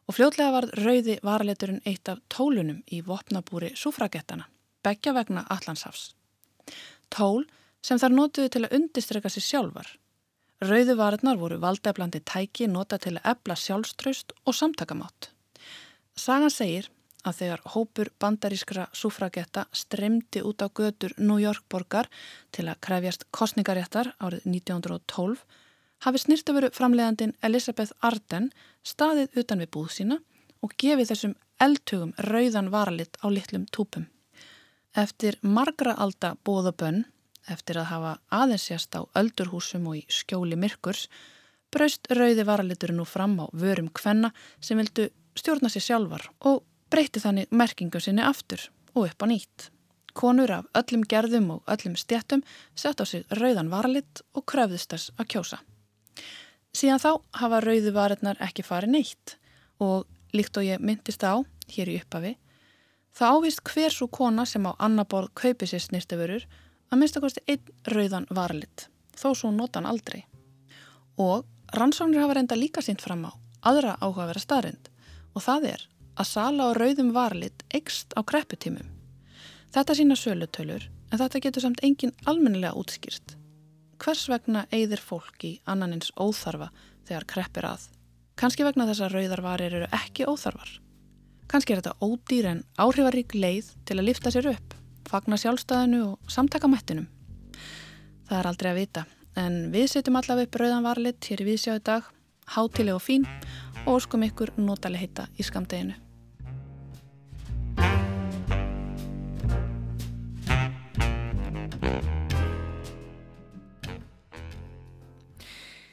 og 0.06 0.16
fljótlega 0.18 0.54
varð 0.56 0.74
rauði 0.82 1.16
varaliturinn 1.22 1.84
eitt 1.86 2.10
af 2.10 2.18
tólunum 2.26 2.80
í 2.90 3.04
vopnabúri 3.06 3.70
súfragettana, 3.78 4.48
begja 4.82 5.14
vegna 5.14 5.46
Allandsafs. 5.46 6.16
Tól 7.06 7.46
sem 7.86 8.02
þar 8.02 8.18
notuðu 8.18 8.50
til 8.50 8.64
að 8.66 8.76
undistreka 8.80 9.30
sér 9.30 9.46
sjálfar 9.46 9.94
Rauðu 10.64 10.94
varðnar 10.96 11.36
voru 11.36 11.58
valdeflandi 11.60 12.22
tæki 12.24 12.64
nota 12.72 12.96
til 12.96 13.18
að 13.18 13.26
ebla 13.34 13.56
sjálfströst 13.60 14.32
og 14.48 14.54
samtakamátt. 14.56 15.28
Sagan 16.16 16.52
segir 16.52 16.88
að 17.28 17.40
þegar 17.40 17.62
hópur 17.74 18.10
bandarískra 18.22 18.86
sufragetta 18.96 19.66
stremdi 19.76 20.40
út 20.40 20.64
á 20.64 20.72
götur 20.72 21.12
New 21.18 21.36
York 21.42 21.66
borgar 21.68 22.08
til 22.56 22.64
að 22.70 22.80
krefjast 22.86 23.26
kostningaréttar 23.36 24.14
árið 24.16 24.46
1912 24.48 25.42
hafi 26.06 26.22
snirtafuru 26.22 26.70
framleiðandin 26.72 27.34
Elisabeth 27.44 27.92
Arden 28.00 28.48
staðið 28.80 29.36
utan 29.42 29.60
við 29.60 29.72
búð 29.76 29.90
sína 29.92 30.20
og 30.64 30.72
gefið 30.80 31.10
þessum 31.12 31.34
eldtugum 31.60 32.14
rauðan 32.16 32.72
varalit 32.72 33.20
á 33.20 33.26
litlum 33.28 33.66
túpum. 33.68 34.08
Eftir 34.96 35.36
margra 35.42 35.92
alda 36.00 36.32
bóðabönn 36.48 37.04
eftir 37.52 37.80
að 37.80 37.90
hafa 37.90 38.12
aðeinsjast 38.34 38.96
á 38.98 39.00
öldurhúsum 39.18 39.86
og 39.90 40.00
í 40.00 40.04
skjóli 40.12 40.58
myrkurs, 40.58 41.06
braust 41.72 42.08
rauði 42.10 42.46
varaliturinn 42.46 43.00
nú 43.00 43.06
fram 43.08 43.36
á 43.42 43.46
vörum 43.52 43.90
kvenna 43.92 44.32
sem 44.60 44.78
vildu 44.78 45.08
stjórna 45.36 45.70
sér 45.72 45.84
sjálfar 45.88 46.28
og 46.48 46.64
breyti 46.90 47.20
þannig 47.20 47.50
merkingu 47.50 48.00
sinni 48.00 48.24
aftur 48.24 48.68
og 48.94 49.08
upp 49.08 49.24
á 49.24 49.26
nýtt. 49.28 49.70
Konur 50.16 50.50
af 50.50 50.68
öllum 50.80 51.04
gerðum 51.04 51.50
og 51.58 51.64
öllum 51.68 51.96
stjættum 52.00 52.42
sett 52.74 53.00
á 53.00 53.04
sig 53.04 53.26
rauðan 53.28 53.70
varalit 53.70 54.22
og 54.32 54.46
kröfðist 54.48 54.94
þess 54.94 55.12
að 55.18 55.28
kjósa. 55.34 55.58
Síðan 56.72 57.02
þá 57.02 57.10
hafa 57.40 57.60
rauði 57.64 57.92
varirnar 57.92 58.40
ekki 58.40 58.64
farið 58.64 58.94
neitt 58.96 59.36
og 59.80 60.06
líkt 60.36 60.56
og 60.56 60.64
ég 60.64 60.80
myndist 60.80 61.24
á, 61.24 61.40
hér 61.68 61.92
í 61.92 61.98
upphafi, 62.00 62.36
það 63.16 63.36
ávist 63.36 63.62
hver 63.64 63.92
svo 63.92 64.08
kona 64.12 64.46
sem 64.48 64.64
á 64.68 64.72
annaborð 64.78 65.32
kaupi 65.36 65.68
sér 65.68 65.84
snirtefurur 65.84 66.46
að 66.90 67.00
minnstakosti 67.00 67.42
einn 67.50 67.72
rauðan 67.90 68.28
varlit, 68.30 68.88
þó 69.16 69.32
svo 69.34 69.50
nota 69.54 69.80
hann 69.80 69.90
aldrei. 69.90 70.24
Og 71.18 71.46
rannsóknir 71.74 72.22
hafa 72.22 72.36
reynda 72.38 72.58
líka 72.58 72.82
sínt 72.84 73.02
fram 73.02 73.24
á 73.26 73.32
aðra 73.66 73.96
áhugavera 74.00 74.42
staðrind 74.42 74.90
og 75.34 75.42
það 75.44 75.70
er 75.72 75.86
að 76.16 76.30
sala 76.30 76.68
á 76.70 76.76
rauðum 76.76 77.10
varlit 77.16 77.64
eikst 77.74 78.14
á 78.14 78.20
krepputímum. 78.22 78.86
Þetta 79.74 79.96
sína 79.98 80.16
sölutölur 80.16 80.86
en 81.10 81.20
þetta 81.20 81.42
getur 81.42 81.66
samt 81.66 81.82
engin 81.84 82.14
almennilega 82.24 82.76
útskýrt. 82.78 83.36
Hvers 84.00 84.26
vegna 84.30 84.66
eigðir 84.70 85.02
fólk 85.02 85.44
í 85.44 85.52
annanins 85.68 86.12
óþarfa 86.16 86.70
þegar 87.08 87.28
kreppir 87.32 87.68
að? 87.68 87.90
Kanski 88.36 88.64
vegna 88.66 88.86
þess 88.88 89.04
að 89.06 89.16
rauðarvarir 89.16 89.76
eru 89.80 89.90
ekki 89.96 90.26
óþarfar. 90.28 90.72
Kanski 91.48 91.72
er 91.72 91.80
þetta 91.80 91.96
ódýr 92.04 92.50
en 92.52 92.64
áhrifarík 92.76 93.36
leið 93.36 93.70
til 93.88 93.96
að 93.98 94.08
lifta 94.10 94.32
sér 94.34 94.50
upp 94.52 94.76
fagna 95.10 95.38
sjálfstæðinu 95.40 96.02
og 96.12 96.32
samtakamættinum. 96.32 97.06
Það 98.26 98.38
er 98.40 98.50
aldrei 98.50 98.70
að 98.72 98.80
vita, 98.80 99.04
en 99.38 99.60
við 99.74 99.90
setjum 99.92 100.18
allaveg 100.20 100.58
rauðan 100.58 100.86
varlit 100.86 101.30
hér 101.30 101.44
í 101.44 101.50
viðsjáðu 101.52 101.84
dag, 101.86 102.08
hátileg 102.56 102.98
og 102.98 103.04
fín 103.04 103.28
og 103.84 104.00
óskum 104.00 104.26
ykkur 104.26 104.56
notaleg 104.58 105.06
heita 105.06 105.30
í 105.38 105.46
skamdeginu. 105.46 105.94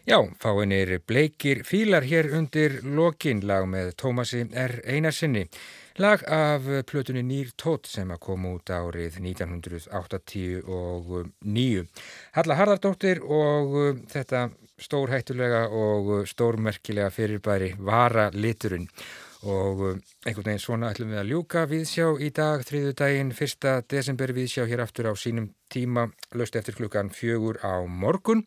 Já, 0.03 0.19
fáinir 0.35 0.99
bleikir 1.07 1.61
fílar 1.63 2.03
hér 2.03 2.33
undir 2.35 2.81
lokinlag 2.83 3.63
með 3.71 3.93
Tómasi 3.95 4.41
R. 4.51 4.81
Einarsinni. 4.83 5.45
Lag 6.01 6.23
af 6.25 6.65
plötunni 6.89 7.21
Nýr 7.21 7.51
Tótt 7.53 7.85
sem 7.85 8.09
að 8.09 8.17
koma 8.25 8.57
út 8.57 8.65
árið 8.73 9.21
1989. 9.21 11.85
Halla 12.33 12.57
Harðardóttir 12.57 13.21
og 13.21 13.77
uh, 13.77 13.93
þetta 14.09 14.49
stórhættulega 14.81 15.69
og 15.69 16.09
uh, 16.09 16.25
stórmerkilega 16.25 17.13
fyrirbæri 17.13 17.77
vara 17.77 18.33
liturinn. 18.33 18.89
Og 19.45 19.85
uh, 19.85 19.93
einhvern 20.25 20.49
veginn 20.49 20.65
svona 20.65 20.89
ætlum 20.95 21.13
við 21.13 21.21
að 21.21 21.29
ljúka 21.29 21.69
viðsjá 21.69 22.09
í 22.17 22.33
dag, 22.41 22.65
þriðu 22.65 22.97
daginn, 22.97 23.29
fyrsta 23.37 23.85
desember 23.85 24.33
viðsjá 24.33 24.65
hér 24.65 24.81
aftur 24.87 25.13
á 25.13 25.15
sínum 25.15 25.53
tíma, 25.69 26.09
löst 26.33 26.57
eftir 26.57 26.73
klukkan 26.81 27.13
fjögur 27.13 27.61
á 27.61 27.85
morgun. 27.85 28.41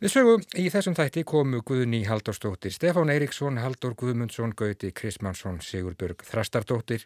Við 0.00 0.12
sögum 0.14 0.44
í 0.56 0.62
þessum 0.72 0.94
þætti 0.96 1.22
komu 1.28 1.58
Guðni 1.68 1.98
Halldórsdóttir, 2.08 2.72
Stefán 2.72 3.10
Eiríksson, 3.12 3.58
Halldór 3.60 3.92
Guðmundsson, 4.00 4.54
Gauti 4.56 4.94
Krismansson, 4.96 5.58
Sigurburg 5.60 6.24
Þrastardóttir 6.24 7.04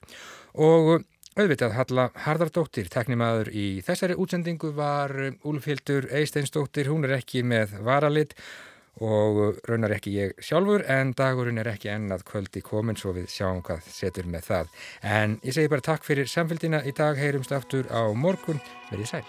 og 0.55 1.03
auðvitað 1.35 1.75
Halla 1.75 2.07
Harðardóttir. 2.23 2.87
Teknimaður 2.95 3.51
í 3.51 3.67
þessari 3.83 4.15
útsendingu 4.15 4.71
var 4.79 5.11
Úlfhildur 5.43 6.07
Eisteinsdóttir, 6.21 6.87
hún 6.87 7.03
er 7.09 7.19
ekki 7.19 7.43
með 7.43 7.81
varalit 7.83 8.39
og 9.03 9.59
raunar 9.67 9.99
ekki 9.99 10.15
ég 10.15 10.39
sjálfur 10.39 10.87
en 10.87 11.17
dagurinn 11.19 11.59
er 11.59 11.75
ekki 11.75 11.91
ennað 11.91 12.23
kvöldi 12.31 12.63
komin 12.63 12.95
svo 12.95 13.19
við 13.19 13.27
sjáum 13.35 13.65
hvað 13.67 13.89
setur 13.91 14.31
með 14.31 14.53
það. 14.53 14.77
En 15.03 15.41
ég 15.43 15.59
segi 15.59 15.73
bara 15.73 15.91
takk 15.91 16.07
fyrir 16.07 16.31
samfélgina 16.31 16.87
í 16.87 16.95
dag, 16.95 17.19
heyrumst 17.19 17.59
aftur 17.59 17.91
á 17.91 18.07
morgun, 18.15 18.63
verið 18.93 19.17
sæl. 19.17 19.27